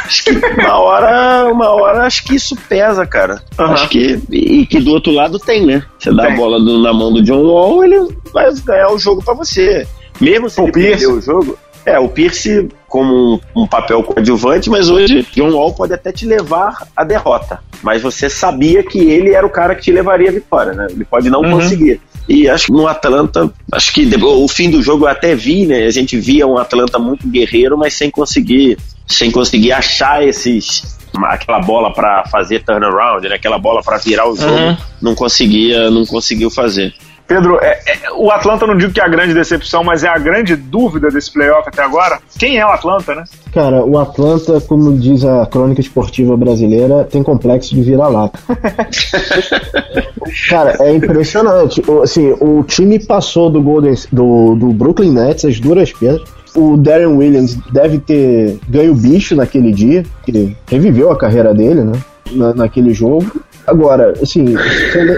acho 0.05 0.23
que 0.23 0.31
uma 0.31 0.79
hora, 0.79 1.51
uma 1.51 1.69
hora 1.69 2.03
acho 2.03 2.23
que 2.23 2.35
isso 2.35 2.55
pesa, 2.67 3.05
cara. 3.05 3.41
Uhum. 3.59 3.65
Acho 3.65 3.89
que 3.89 4.19
e 4.31 4.65
que 4.65 4.79
do 4.79 4.91
outro 4.91 5.11
lado 5.11 5.39
tem, 5.39 5.65
né? 5.65 5.83
Você 5.99 6.13
dá 6.13 6.23
tem. 6.23 6.33
a 6.33 6.35
bola 6.35 6.59
do, 6.59 6.81
na 6.81 6.93
mão 6.93 7.11
do 7.11 7.21
John 7.21 7.43
Wall, 7.43 7.83
ele 7.83 8.07
vai 8.33 8.51
ganhar 8.65 8.91
o 8.91 8.99
jogo 8.99 9.23
para 9.23 9.33
você. 9.33 9.87
Mesmo 10.19 10.49
se 10.49 10.59
o 10.59 10.63
ele 10.63 10.71
Pierce. 10.71 11.05
perder 11.05 11.19
o 11.19 11.21
jogo. 11.21 11.57
É, 11.85 11.97
o 11.97 12.09
Pierce 12.09 12.67
como 12.89 13.35
um, 13.55 13.61
um, 13.61 13.67
papel 13.67 14.03
coadjuvante, 14.03 14.69
mas 14.69 14.89
hoje 14.89 15.25
John 15.33 15.51
Wall 15.51 15.73
pode 15.73 15.93
até 15.93 16.11
te 16.11 16.25
levar 16.25 16.85
à 16.93 17.03
derrota. 17.03 17.59
Mas 17.81 18.01
você 18.01 18.29
sabia 18.29 18.83
que 18.83 18.99
ele 18.99 19.33
era 19.33 19.45
o 19.45 19.49
cara 19.49 19.73
que 19.73 19.83
te 19.83 19.91
levaria 19.91 20.29
à 20.29 20.33
vitória, 20.33 20.73
né? 20.73 20.87
Ele 20.89 21.05
pode 21.05 21.29
não 21.29 21.41
uhum. 21.41 21.51
conseguir. 21.51 22.01
E 22.27 22.49
acho 22.49 22.65
que 22.67 22.73
no 22.73 22.87
Atlanta, 22.87 23.49
acho 23.71 23.93
que 23.93 24.09
o 24.21 24.47
fim 24.49 24.69
do 24.69 24.81
jogo 24.81 25.05
eu 25.05 25.09
até 25.09 25.33
vi, 25.33 25.65
né? 25.65 25.85
A 25.85 25.91
gente 25.91 26.17
via 26.17 26.45
um 26.45 26.57
Atlanta 26.57 26.99
muito 26.99 27.25
guerreiro, 27.25 27.77
mas 27.77 27.93
sem 27.93 28.11
conseguir, 28.11 28.77
sem 29.07 29.31
conseguir 29.31 29.71
achar 29.71 30.23
esses 30.23 30.97
aquela 31.25 31.59
bola 31.59 31.91
para 31.91 32.25
fazer 32.25 32.63
turnaround, 32.63 33.27
né? 33.27 33.35
Aquela 33.35 33.57
bola 33.57 33.81
para 33.81 33.97
virar 33.97 34.29
o 34.29 34.35
jogo, 34.35 34.53
uhum. 34.53 34.77
não 35.01 35.15
conseguia, 35.15 35.89
não 35.89 36.05
conseguiu 36.05 36.51
fazer. 36.51 36.93
Pedro, 37.27 37.59
é, 37.61 37.77
é, 37.85 38.11
o 38.15 38.31
Atlanta 38.31 38.65
não 38.65 38.77
digo 38.77 38.93
que 38.93 39.01
é 39.01 39.03
a 39.03 39.09
grande 39.09 39.33
decepção, 39.33 39.83
mas 39.83 40.01
é 40.01 40.07
a 40.07 40.17
grande 40.17 40.55
dúvida 40.55 41.09
desse 41.09 41.31
playoff 41.31 41.67
até 41.67 41.83
agora. 41.83 42.19
Quem 42.39 42.57
é 42.57 42.65
o 42.65 42.69
Atlanta, 42.69 43.13
né? 43.13 43.25
Cara, 43.53 43.83
o 43.83 43.97
Atlanta, 43.97 44.61
como 44.61 44.97
diz 44.97 45.25
a 45.25 45.45
crônica 45.45 45.81
esportiva 45.81 46.37
brasileira, 46.37 47.03
tem 47.03 47.21
complexo 47.21 47.75
de 47.75 47.81
vira-lata. 47.81 48.39
Cara, 50.49 50.77
é 50.79 50.93
impressionante. 50.93 51.83
Assim, 52.01 52.33
o 52.39 52.63
time 52.63 52.97
passou 52.97 53.49
do 53.49 53.61
Golden, 53.61 53.93
do, 54.11 54.55
do 54.55 54.67
Brooklyn 54.67 55.11
Nets 55.11 55.43
as 55.43 55.59
duras 55.59 55.91
pedras. 55.91 56.36
O 56.57 56.75
Darren 56.75 57.15
Williams 57.15 57.55
deve 57.71 57.99
ter 57.99 58.57
ganho 58.67 58.95
bicho 58.95 59.35
naquele 59.35 59.71
dia, 59.71 60.03
que 60.25 60.57
reviveu 60.67 61.11
a 61.11 61.17
carreira 61.17 61.53
dele, 61.53 61.83
né? 61.83 61.93
Na, 62.31 62.53
naquele 62.53 62.93
jogo. 62.93 63.31
Agora, 63.65 64.13
assim, 64.21 64.55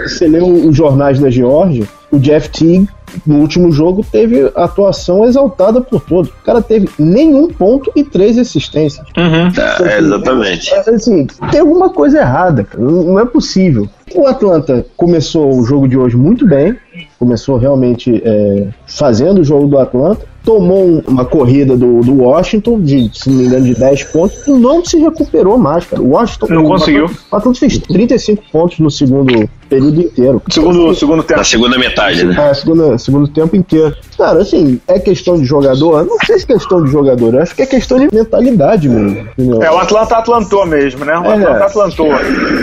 você 0.03 0.27
lê 0.27 0.41
os 0.41 0.75
jornais 0.75 1.19
da 1.19 1.29
Geórgia, 1.29 1.87
o 2.11 2.19
Jeff 2.19 2.49
Teague 2.49 2.89
no 3.25 3.37
último 3.39 3.71
jogo 3.71 4.05
teve 4.11 4.51
atuação 4.55 5.25
exaltada 5.25 5.81
por 5.81 6.01
todos. 6.01 6.29
O 6.29 6.43
cara 6.43 6.61
teve 6.61 6.89
nenhum 6.97 7.47
ponto 7.47 7.91
e 7.95 8.03
três 8.03 8.37
assistências. 8.37 9.05
Uhum. 9.17 9.47
Então, 9.47 9.85
é, 9.85 9.99
exatamente. 9.99 10.73
É, 10.73 10.89
assim, 10.89 11.27
tem 11.51 11.59
alguma 11.59 11.89
coisa 11.89 12.19
errada, 12.19 12.63
cara. 12.63 12.83
Não 12.83 13.19
é 13.19 13.25
possível. 13.25 13.87
O 14.15 14.27
Atlanta 14.27 14.85
começou 14.97 15.57
o 15.57 15.63
jogo 15.63 15.87
de 15.87 15.97
hoje 15.97 16.17
muito 16.17 16.47
bem, 16.47 16.75
começou 17.19 17.57
realmente 17.57 18.21
é, 18.23 18.67
fazendo 18.87 19.41
o 19.41 19.43
jogo 19.43 19.67
do 19.67 19.77
Atlanta, 19.77 20.25
tomou 20.49 21.03
uma 21.07 21.23
corrida 21.23 21.77
do, 21.77 22.01
do 22.01 22.23
Washington, 22.23 22.81
de, 22.81 23.11
se 23.13 23.29
não 23.29 23.37
me 23.37 23.45
engano, 23.45 23.65
de 23.65 23.75
10 23.75 24.03
pontos, 24.05 24.47
e 24.47 24.51
não 24.51 24.83
se 24.83 24.97
recuperou 24.97 25.59
mais, 25.59 25.85
cara. 25.85 26.01
O 26.01 26.09
Washington. 26.09 26.47
Não 26.49 26.63
conseguiu. 26.65 27.05
O 27.05 27.35
Atlanta 27.35 27.59
fez 27.59 27.77
35 27.77 28.43
pontos 28.51 28.79
no 28.79 28.89
segundo 28.89 29.47
período 29.69 30.01
inteiro. 30.01 30.41
Segundo, 30.49 30.95
segundo 30.95 31.23
tempo. 31.23 31.39
Na 31.39 31.43
segunda 31.43 31.77
metade, 31.77 32.25
né? 32.25 32.49
É, 32.49 32.53
segunda, 32.53 32.97
segundo 32.97 33.27
tempo 33.27 33.55
inteiro. 33.55 33.95
Cara, 34.17 34.41
assim, 34.41 34.81
é 34.87 34.99
questão 34.99 35.39
de 35.39 35.45
jogador? 35.45 36.05
Não 36.05 36.17
sei 36.25 36.39
se 36.39 36.45
é 36.45 36.47
questão 36.47 36.83
de 36.83 36.91
jogador, 36.91 37.35
eu 37.35 37.41
acho 37.41 37.55
que 37.55 37.61
é 37.61 37.65
questão 37.65 37.99
de 37.99 38.13
mentalidade 38.13 38.89
mesmo. 38.89 39.29
Entendeu? 39.37 39.63
É, 39.63 39.71
o 39.71 39.77
Atlanta 39.77 40.17
atlantou 40.17 40.65
mesmo, 40.65 41.05
né? 41.05 41.17
O 41.17 41.25
é. 41.25 41.33
Atlanta 41.35 41.65
atlantou. 41.65 42.13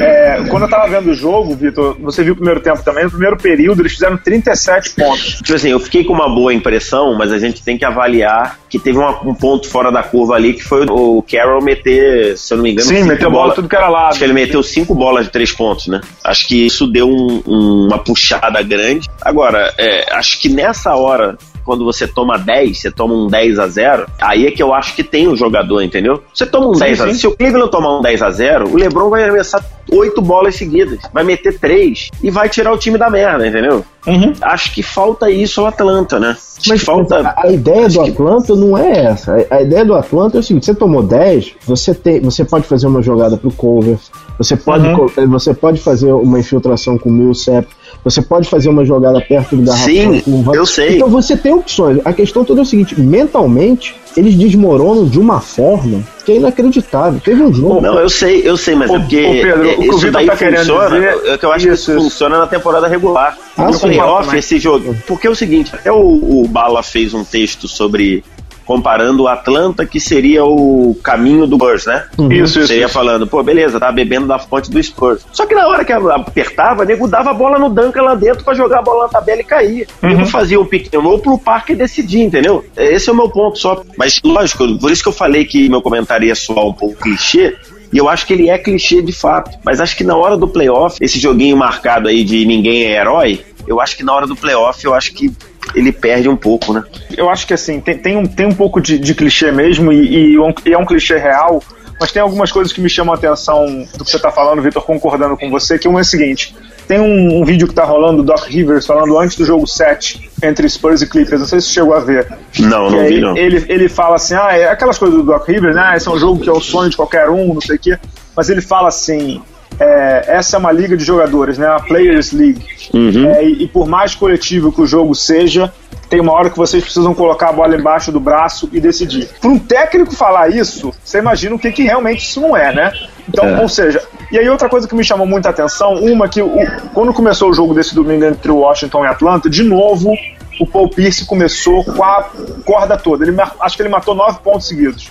É, 0.01 0.45
quando 0.51 0.65
eu 0.65 0.69
tava 0.69 0.89
vendo 0.89 1.11
o 1.11 1.15
jogo, 1.15 1.55
Vitor, 1.55 1.97
você 2.01 2.23
viu 2.23 2.33
o 2.33 2.37
primeiro 2.37 2.61
tempo 2.61 2.83
também, 2.83 3.05
no 3.05 3.11
primeiro 3.11 3.37
período 3.37 3.83
eles 3.83 3.93
fizeram 3.93 4.17
37 4.17 4.91
pontos. 4.91 5.37
Tipo 5.37 5.55
assim, 5.55 5.71
eu 5.71 5.81
fiquei 5.81 6.05
com 6.05 6.13
uma 6.13 6.29
boa 6.29 6.53
impressão, 6.53 7.15
mas 7.17 7.33
a 7.33 7.39
gente 7.39 7.63
tem 7.63 7.79
que 7.79 7.85
avaliar 7.85 8.59
que 8.69 8.79
teve 8.79 8.99
uma, 8.99 9.21
um 9.23 9.35
ponto 9.35 9.69
fora 9.69 9.91
da 9.91 10.03
curva 10.03 10.35
ali, 10.35 10.53
que 10.53 10.63
foi 10.63 10.85
o 10.89 11.23
Carroll 11.23 11.63
meter, 11.63 12.37
se 12.37 12.53
eu 12.53 12.57
não 12.57 12.65
me 12.65 12.73
engano, 12.73 12.89
Sim, 12.89 13.05
meteu 13.05 13.31
bola, 13.31 13.45
bola 13.45 13.55
tudo 13.55 13.69
que 13.69 13.77
era 13.77 13.89
lá. 13.89 14.09
Acho 14.09 14.19
que 14.19 14.25
ele 14.25 14.33
meteu 14.33 14.63
cinco 14.63 14.95
bolas 14.95 15.27
de 15.27 15.31
três 15.31 15.53
pontos, 15.53 15.87
né? 15.87 16.01
Acho 16.25 16.47
que 16.47 16.67
isso 16.67 16.87
deu 16.97 17.09
um, 17.09 17.43
um, 17.47 17.87
uma 17.87 17.99
puxada 17.99 18.63
grande. 18.63 19.09
Agora, 19.21 19.75
é, 19.77 20.15
acho 20.15 20.41
que 20.41 20.49
nessa 20.49 20.95
hora 20.95 21.37
quando 21.67 21.85
você 21.85 22.07
toma 22.07 22.39
10, 22.39 22.81
você 22.81 22.91
toma 22.93 23.13
um 23.13 23.27
10 23.27 23.59
a 23.59 23.67
0 23.67 24.07
aí 24.21 24.47
é 24.47 24.53
que 24.53 24.63
eu 24.63 24.73
acho 24.73 24.95
que 24.95 25.03
tem 25.03 25.27
o 25.27 25.33
um 25.33 25.37
jogador, 25.37 25.83
entendeu? 25.83 26.23
Você 26.33 26.47
toma 26.47 26.69
um 26.69 26.75
sim, 26.75 26.85
10 26.85 27.01
a 27.01 27.05
0 27.07 27.17
Se 27.17 27.27
o 27.27 27.37
Cleveland 27.37 27.73
tomar 27.73 27.99
um 27.99 28.01
10 28.01 28.23
a 28.23 28.31
0 28.31 28.69
o 28.69 28.77
LeBron 28.77 29.11
vai 29.11 29.25
arremessar 29.25 29.65
oito 29.91 30.23
bolas 30.23 30.55
seguidas, 30.55 31.01
vai 31.13 31.25
meter 31.25 31.59
três 31.59 32.09
e 32.23 32.31
vai 32.31 32.49
tirar 32.49 32.73
o 32.73 32.79
time 32.79 32.97
da 32.97 33.11
merda, 33.11 33.47
entendeu? 33.47 33.85
Uhum. 34.07 34.33
Acho 34.41 34.73
que 34.73 34.83
falta 34.83 35.29
isso 35.29 35.61
ao 35.61 35.67
Atlanta, 35.67 36.21
né? 36.21 36.37
Acho 36.59 36.69
Mas 36.69 36.83
falta. 36.83 37.21
A, 37.21 37.47
a 37.47 37.53
ideia 37.53 37.89
do 37.89 38.01
Atlanta 38.01 38.53
que... 38.53 38.59
não 38.59 38.79
é 38.79 39.07
essa. 39.07 39.37
A, 39.51 39.57
a, 39.57 39.63
ideia 39.63 39.85
do 39.85 39.95
Atlanta 39.95 40.37
é 40.37 40.41
o 40.41 40.43
seguinte: 40.43 40.67
você 40.67 40.75
tomou 40.75 41.03
10, 41.03 41.55
você, 41.67 41.93
tem, 41.93 42.21
você 42.21 42.45
pode 42.45 42.67
fazer 42.67 42.87
uma 42.87 43.03
jogada 43.03 43.37
pro 43.37 43.51
cover, 43.51 43.99
você 44.39 44.57
pode, 44.57 44.87
uhum. 44.87 45.29
você 45.29 45.55
pode 45.55 45.81
fazer 45.81 46.13
uma 46.13 46.39
infiltração 46.39 46.99
com 46.99 47.09
o 47.09 47.13
Millsap, 47.13 47.67
você 48.05 48.21
pode 48.21 48.49
fazer 48.49 48.69
uma 48.69 48.85
jogada 48.85 49.21
perto 49.21 49.57
do 49.57 49.63
garrafão. 49.63 49.87
Sim, 49.87 50.21
com 50.21 50.55
eu 50.55 50.67
sei. 50.67 50.97
Então 50.97 51.09
você 51.09 51.37
tem 51.37 51.53
opções. 51.53 52.01
A 52.05 52.13
questão 52.13 52.45
toda 52.45 52.61
é 52.61 52.63
o 52.63 52.67
seguinte: 52.67 53.01
mentalmente, 53.01 53.97
eles 54.17 54.35
desmoronam 54.35 55.07
de 55.07 55.19
uma 55.19 55.41
forma 55.41 56.03
que 56.25 56.33
é 56.33 56.37
inacreditável. 56.37 57.21
Teve 57.21 57.43
um 57.43 57.53
jogo. 57.53 57.81
Não, 57.81 57.99
eu 57.99 58.09
sei, 58.09 58.43
eu 58.45 58.57
sei, 58.57 58.75
mas 58.75 58.91
é 58.91 58.99
porque. 58.99 59.17
Pedro, 59.17 59.71
o 59.71 59.83
que 59.83 59.91
o 59.91 59.99
Vitor 59.99 60.27
tá 60.27 60.37
funciona, 60.37 60.91
dizer. 60.91 61.33
É 61.33 61.39
que 61.39 61.47
eu 61.47 61.53
acho 61.53 61.69
isso, 61.69 61.87
que 61.87 61.93
isso 61.93 62.05
funciona 62.05 62.39
na 62.39 62.47
temporada 62.47 62.87
regular. 62.87 63.39
Ah, 63.57 63.71
no 63.71 63.79
playoff, 63.79 64.37
esse 64.37 64.59
jogo. 64.59 64.95
Porque 65.07 65.27
é 65.27 65.31
o 65.31 65.35
seguinte: 65.35 65.75
até 65.75 65.91
o, 65.91 65.97
o 65.97 66.47
Bala 66.47 66.83
fez 66.83 67.15
um 67.15 67.25
texto 67.25 67.67
sobre 67.67 68.23
comparando 68.67 69.23
o 69.23 69.29
Atlanta, 69.29 69.87
que 69.87 70.01
seria 70.01 70.45
o 70.45 70.97
caminho 71.03 71.47
do 71.47 71.57
Spurs, 71.57 71.87
né? 71.87 72.05
Uhum. 72.19 72.33
Isso, 72.33 72.59
isso. 72.59 72.69
Seria 72.69 72.89
falando, 72.89 73.27
pô, 73.27 73.43
beleza, 73.43 73.79
tá 73.79 73.91
bebendo 73.93 74.27
da 74.27 74.39
fonte 74.39 74.71
do 74.71 74.83
Spurs. 74.83 75.25
Só 75.33 75.47
que 75.47 75.55
na 75.55 75.67
hora 75.69 75.85
que 75.85 75.93
apertava, 75.93 76.85
nego 76.85 77.07
dava 77.07 77.31
a 77.31 77.35
bola 77.35 77.59
no 77.59 77.71
Duncan 77.71 78.03
lá 78.03 78.15
dentro 78.15 78.45
para 78.45 78.55
jogar 78.55 78.81
a 78.81 78.83
bola 78.83 79.05
na 79.05 79.09
tabela 79.09 79.41
e 79.41 79.45
cair. 79.45 79.87
Uhum. 80.03 80.11
Nego 80.11 80.27
fazia 80.27 80.61
um 80.61 80.67
pequeno 80.67 81.09
ou 81.09 81.19
pro 81.19 81.39
parque 81.39 81.75
decidir, 81.75 82.23
entendeu? 82.23 82.65
Esse 82.77 83.09
é 83.09 83.13
o 83.13 83.17
meu 83.17 83.29
ponto 83.29 83.59
só. 83.59 83.83
Mas, 83.97 84.21
lógico, 84.25 84.79
por 84.79 84.91
isso 84.91 85.03
que 85.03 85.09
eu 85.09 85.13
falei 85.13 85.45
que 85.45 85.69
meu 85.69 85.81
comentário 85.81 86.27
ia 86.27 86.35
soar 86.35 86.67
um 86.67 86.73
pouco 86.73 86.97
clichê, 86.97 87.57
e 87.93 87.99
eu 87.99 88.09
acho 88.09 88.27
que 88.27 88.33
ele 88.33 88.51
é 88.51 88.59
clichê 88.59 89.01
de 89.01 89.13
fato. 89.13 89.57
Mas 89.65 89.81
acho 89.81 89.97
que 89.97 90.05
na 90.05 90.17
hora 90.17 90.37
do 90.37 90.49
playoff, 90.49 90.97
esse 91.01 91.19
joguinho 91.19 91.57
marcado 91.57 92.09
aí 92.09 92.25
de 92.25 92.45
ninguém 92.45 92.85
é 92.85 93.01
herói, 93.01 93.45
eu 93.67 93.81
acho 93.81 93.97
que 93.97 94.03
na 94.03 94.13
hora 94.15 94.27
do 94.27 94.37
playoff, 94.37 94.85
eu 94.85 94.95
acho 94.95 95.13
que 95.13 95.33
ele 95.75 95.93
perde 95.93 96.29
um 96.29 96.37
pouco, 96.37 96.73
né? 96.73 96.85
Eu 97.17 97.29
acho 97.29 97.47
que 97.47 97.55
assim, 97.55 97.81
tem, 97.81 97.99
tem, 97.99 98.17
um, 98.17 98.27
tem 98.27 98.47
um 98.47 98.55
pouco 98.55 98.81
de, 98.81 98.99
de 98.99 99.15
clichê 99.15 99.51
mesmo, 99.51 99.93
e, 99.93 100.33
e, 100.33 100.39
um, 100.39 100.53
e 100.65 100.73
é 100.73 100.79
um 100.79 100.87
clichê 100.87 101.17
real, 101.17 101.63
mas 102.01 102.13
tem 102.13 102.23
algumas 102.23 102.53
coisas 102.53 102.73
que 102.73 102.81
me 102.81 102.89
chamam 102.89 103.15
a 103.15 103.17
atenção 103.17 103.87
do 103.97 104.05
que 104.05 104.11
você 104.11 104.17
está 104.17 104.31
falando, 104.31 104.63
Vitor, 104.63 104.83
concordando 104.83 105.37
com 105.37 105.51
você, 105.51 105.79
que 105.79 105.89
um 105.89 105.99
é 105.99 106.03
o 106.03 106.05
seguinte. 106.05 106.55
Tem 106.87 107.01
um, 107.01 107.41
um, 107.41 107.45
vídeo 107.45 107.67
que 107.67 107.75
tá 107.75 107.85
rolando 107.85 108.19
do 108.19 108.23
Doc 108.23 108.45
Rivers 108.47 108.87
falando 108.87 109.19
antes 109.19 109.37
do 109.37 109.45
jogo 109.45 109.67
7 109.67 110.31
entre 110.41 110.69
Spurs 110.69 111.03
e 111.03 111.07
Clippers. 111.09 111.41
Não 111.41 111.49
sei 111.49 111.61
se 111.61 111.67
você 111.67 111.75
chegou 111.75 111.95
a 111.95 112.01
ver. 112.01 112.29
Não, 112.61 112.89
não 112.89 113.05
vi, 113.07 113.21
não. 113.21 113.37
Ele, 113.37 113.65
ele 113.69 113.89
fala 113.89 114.15
assim: 114.15 114.35
ah, 114.35 114.57
é 114.57 114.69
aquelas 114.69 114.97
coisas 114.97 115.19
do 115.19 115.25
Doc 115.25 115.49
Rivers, 115.49 115.75
né? 115.75 115.97
Esse 115.97 116.07
é 116.07 116.11
um 116.13 116.19
jogo 116.19 116.41
que 116.41 116.49
é 116.49 116.53
o 116.53 116.61
sonho 116.61 116.89
de 116.89 116.97
qualquer 116.97 117.29
um, 117.29 117.55
não 117.55 117.61
sei 117.61 117.75
o 117.75 117.79
quê. 117.79 117.99
Mas 118.37 118.49
ele 118.49 118.61
fala 118.61 118.87
assim: 118.87 119.43
é, 119.79 120.25
essa 120.29 120.57
é 120.57 120.59
uma 120.59 120.73
liga 120.73 120.97
de 120.97 121.05
jogadores, 121.05 121.59
né? 121.59 121.67
A 121.67 121.81
Players 121.81 122.33
League. 122.33 122.65
Uhum. 122.95 123.31
É, 123.31 123.45
e, 123.45 123.65
e, 123.65 123.69
por 123.69 123.87
mais 123.87 124.15
coletivo 124.15 124.73
que 124.73 124.81
o 124.81 124.87
jogo 124.87 125.15
seja, 125.15 125.73
tem 126.09 126.21
uma 126.21 126.33
hora 126.33 126.51
que 126.51 126.57
vocês 126.57 126.83
precisam 126.83 127.15
colocar 127.15 127.51
a 127.51 127.53
bola 127.53 127.77
embaixo 127.77 128.11
do 128.11 128.21
braço 128.21 128.69
e 128.73 128.81
decidir. 128.81 129.29
Para 129.41 129.51
um 129.51 129.59
técnico 129.59 130.15
falar 130.15 130.49
isso, 130.49 130.93
você 131.05 131.19
imagina 131.19 131.55
o 131.55 131.59
que, 131.59 131.71
que 131.73 131.83
realmente 131.83 132.25
isso 132.25 132.41
não 132.41 132.57
é, 132.57 132.73
né? 132.73 132.93
Então, 133.29 133.45
é. 133.45 133.61
ou 133.61 133.69
seja, 133.69 134.03
e 134.31 134.39
aí 134.39 134.49
outra 134.49 134.69
coisa 134.69 134.87
que 134.87 134.95
me 134.95 135.05
chamou 135.05 135.27
muita 135.27 135.51
atenção, 135.51 135.95
uma 135.95 136.29
que 136.29 136.41
o, 136.41 136.51
quando 136.95 137.13
começou 137.13 137.51
o 137.51 137.55
jogo 137.55 137.75
desse 137.75 137.95
domingo 137.95 138.25
entre 138.25 138.51
o 138.51 138.59
Washington 138.59 139.05
e 139.05 139.09
Atlanta, 139.09 139.51
de 139.51 139.63
novo 139.63 140.15
o 140.59 140.67
Paul 140.67 140.89
Pierce 140.89 141.27
começou 141.27 141.85
com 141.85 142.03
a 142.03 142.31
corda 142.65 142.97
toda. 142.97 143.25
Ele, 143.25 143.37
acho 143.61 143.77
que 143.77 143.83
ele 143.83 143.91
matou 143.91 144.15
nove 144.15 144.39
pontos 144.43 144.67
seguidos. 144.67 145.11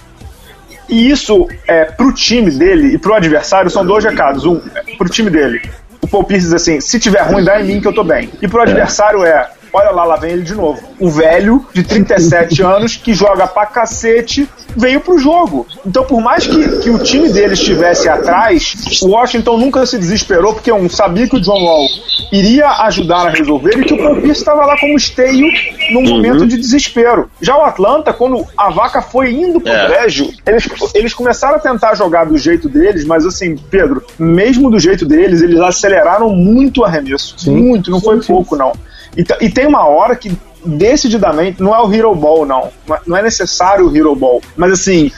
E 0.88 1.10
isso, 1.10 1.48
é, 1.68 1.86
pro 1.86 2.14
time 2.14 2.52
dele 2.52 2.94
e 2.94 2.98
pro 2.98 3.14
adversário, 3.14 3.70
são 3.70 3.86
dois 3.86 4.04
recados. 4.04 4.46
Um, 4.46 4.60
pro 4.98 5.10
time 5.10 5.30
dele, 5.30 5.62
o 6.02 6.08
Paul 6.08 6.24
Pierce 6.24 6.46
diz 6.46 6.54
assim: 6.54 6.80
se 6.80 7.00
tiver 7.00 7.22
ruim, 7.22 7.44
dá 7.44 7.60
em 7.60 7.66
mim 7.66 7.82
que 7.82 7.88
eu 7.88 7.94
tô 7.94 8.04
bem. 8.04 8.30
E 8.42 8.48
pro 8.48 8.62
adversário 8.62 9.24
é: 9.24 9.50
olha 9.74 9.92
lá, 9.92 10.04
lá 10.04 10.16
vem 10.16 10.32
ele 10.32 10.44
de 10.44 10.56
novo. 10.56 10.82
Um 11.00 11.10
velho 11.10 11.66
de 11.74 11.84
37 11.84 12.62
anos 12.64 12.96
que 12.96 13.14
joga 13.14 13.48
pra 13.48 13.66
cacete 13.66 14.48
veio 14.76 15.00
pro 15.00 15.18
jogo. 15.18 15.66
Então, 15.86 16.04
por 16.04 16.22
mais 16.22 16.46
que, 16.46 16.80
que 16.80 16.90
o 16.90 17.00
time 17.00 17.30
dele 17.30 17.54
estivesse 17.54 18.10
atrás, 18.10 18.76
o 19.02 19.10
Washington 19.10 19.58
nunca 19.58 19.86
se 19.86 19.98
desesperou, 19.98 20.54
porque 20.54 20.72
um 20.72 20.90
sabia 20.90 21.28
que 21.28 21.36
o 21.36 21.42
John 21.42 21.64
Wall 21.64 21.88
iria 22.32 22.68
ajudar 22.84 23.28
a 23.28 23.30
resolver 23.30 23.80
e 23.80 23.84
que 23.84 23.94
o 23.94 23.98
Paul 23.98 24.20
estava 24.26 24.66
lá 24.66 24.78
como 24.78 24.96
esteio 24.96 25.48
num 25.92 26.02
uhum. 26.02 26.16
momento 26.16 26.46
de 26.46 26.58
desespero. 26.58 27.30
Já 27.42 27.58
o 27.58 27.62
Atlanta, 27.62 28.14
quando 28.14 28.46
a 28.58 28.70
vaca 28.70 29.02
foi 29.02 29.32
indo 29.32 29.62
pro 29.62 29.72
é. 29.72 29.88
brejo, 29.88 30.32
eles, 30.46 30.68
eles 30.94 31.14
começaram 31.14 31.56
a 31.56 31.60
tentar 31.60 31.96
jogar 31.96 32.26
do 32.26 32.38
jeito 32.38 32.68
deles, 32.68 33.06
mas 33.06 33.26
assim, 33.26 33.56
Pedro, 33.56 34.04
mesmo 34.18 34.70
do 34.70 34.80
jeito 34.80 35.06
deles, 35.06 35.42
eles 35.42 35.60
aceleraram 35.60 36.30
muito 36.30 36.82
o 36.82 36.86
arremesso. 36.86 37.36
Sim. 37.38 37.56
Muito, 37.56 37.92
não 37.92 38.02
foi 38.02 38.22
pouco, 38.22 38.56
não. 38.56 38.74
E, 39.16 39.24
e 39.42 39.50
tem 39.50 39.66
uma 39.66 39.86
hora 39.88 40.16
que 40.16 40.38
decididamente, 40.66 41.62
não 41.62 41.76
é 41.76 41.80
o 41.80 41.94
Hero 41.94 42.14
Ball, 42.16 42.46
não. 42.46 42.70
Não 43.06 43.16
é 43.16 43.22
necessário 43.22 43.88
o 43.88 43.96
Hero 43.96 44.16
Ball. 44.16 44.42
Mas 44.56 44.74
assim, 44.74 45.12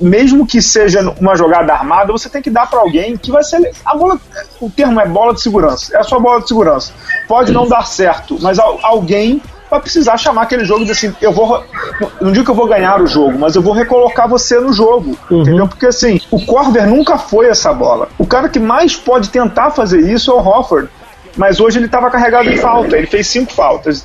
mesmo 0.00 0.46
que 0.46 0.62
seja 0.62 1.00
uma 1.20 1.36
jogada 1.36 1.72
armada, 1.72 2.12
você 2.12 2.28
tem 2.28 2.40
que 2.40 2.50
dar 2.50 2.68
para 2.68 2.80
alguém 2.80 3.16
que 3.16 3.30
vai 3.30 3.42
ser. 3.42 3.72
A 3.84 3.94
bola. 3.94 4.18
O 4.60 4.70
termo 4.70 5.00
é 5.00 5.06
bola 5.06 5.34
de 5.34 5.42
segurança. 5.42 5.94
É 5.94 6.00
a 6.00 6.02
sua 6.02 6.18
bola 6.18 6.40
de 6.40 6.48
segurança. 6.48 6.92
Pode 7.28 7.52
não 7.52 7.68
dar 7.68 7.86
certo, 7.86 8.38
mas 8.40 8.58
alguém 8.58 9.42
vai 9.70 9.80
precisar 9.80 10.16
chamar 10.16 10.42
aquele 10.42 10.64
jogo 10.64 10.84
de 10.84 10.90
assim, 10.90 11.14
eu 11.20 11.32
vou. 11.32 11.62
Não 12.20 12.32
digo 12.32 12.44
que 12.44 12.50
eu 12.50 12.54
vou 12.54 12.66
ganhar 12.66 13.00
o 13.00 13.06
jogo, 13.06 13.38
mas 13.38 13.54
eu 13.54 13.62
vou 13.62 13.72
recolocar 13.72 14.28
você 14.28 14.58
no 14.58 14.72
jogo. 14.72 15.16
Uhum. 15.30 15.42
Entendeu? 15.42 15.68
Porque 15.68 15.86
assim, 15.86 16.20
o 16.30 16.44
Corver 16.44 16.88
nunca 16.88 17.16
foi 17.16 17.46
essa 17.46 17.72
bola. 17.72 18.08
O 18.18 18.26
cara 18.26 18.48
que 18.48 18.58
mais 18.58 18.96
pode 18.96 19.28
tentar 19.28 19.70
fazer 19.70 20.00
isso 20.00 20.30
é 20.30 20.34
o 20.34 20.38
Hofford. 20.38 20.88
Mas 21.36 21.60
hoje 21.60 21.78
ele 21.78 21.86
estava 21.86 22.10
carregado 22.10 22.50
de 22.50 22.58
falta, 22.58 22.96
ele 22.96 23.06
fez 23.06 23.26
cinco 23.26 23.52
faltas. 23.52 24.04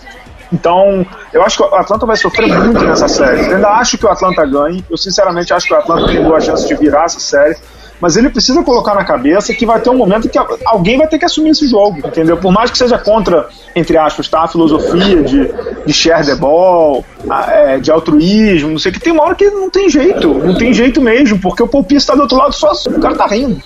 Então, 0.54 1.06
eu 1.34 1.44
acho 1.44 1.58
que 1.58 1.64
o 1.64 1.76
Atlanta 1.76 2.06
vai 2.06 2.16
sofrer 2.16 2.48
muito 2.48 2.84
nessa 2.84 3.08
série. 3.08 3.46
Eu 3.48 3.56
ainda 3.56 3.70
acho 3.70 3.98
que 3.98 4.06
o 4.06 4.10
Atlanta 4.10 4.46
ganhe. 4.46 4.86
Eu 4.90 4.98
sinceramente 4.98 5.54
acho 5.54 5.68
que 5.68 5.74
o 5.74 5.78
Atlanta 5.78 6.08
tem 6.08 6.24
boa 6.24 6.40
chance 6.40 6.68
de 6.68 6.76
virar 6.76 7.06
essa 7.06 7.20
série 7.20 7.58
mas 8.00 8.18
ele 8.18 8.30
precisa 8.30 8.64
colocar 8.64 8.94
na 8.94 9.04
cabeça 9.04 9.54
que 9.54 9.66
vai 9.66 9.80
ter 9.80 9.90
um 9.90 9.98
momento 9.98 10.30
que 10.30 10.38
alguém 10.66 10.98
vai 10.98 11.08
ter 11.08 11.18
que 11.18 11.26
assumir 11.26 11.50
esse 11.50 11.68
jogo, 11.68 12.00
entendeu? 12.00 12.38
Por 12.38 12.52
mais 12.52 12.72
que 12.72 12.78
seja 12.78 12.98
contra, 12.98 13.48
entre 13.76 13.98
aspas, 13.98 14.28
tá, 14.28 14.42
a 14.44 14.48
filosofia 14.48 15.24
de, 15.24 15.50
de 15.86 15.94
share 15.94 16.26
the 16.26 16.36
ball, 16.36 17.06
é, 17.50 17.78
de 17.78 17.92
altruísmo, 17.92 18.72
não 18.72 18.80
sei 18.80 18.92
o 18.92 18.94
que, 18.94 19.00
tem 19.00 19.14
uma 19.14 19.24
hora 19.24 19.36
que 19.36 19.50
não 19.50 19.70
tem 19.70 19.90
jeito, 19.90 20.34
não 20.34 20.56
tem 20.56 20.74
jeito 20.74 21.02
mesmo, 21.02 21.40
porque 21.40 21.64
o 21.64 21.68
Paul 21.68 21.86
está 21.92 22.16
do 22.16 22.22
outro 22.22 22.38
lado 22.38 22.54
só, 22.54 22.72
o 22.72 23.00
cara 23.00 23.16
tá 23.16 23.28
rindo. 23.28 23.62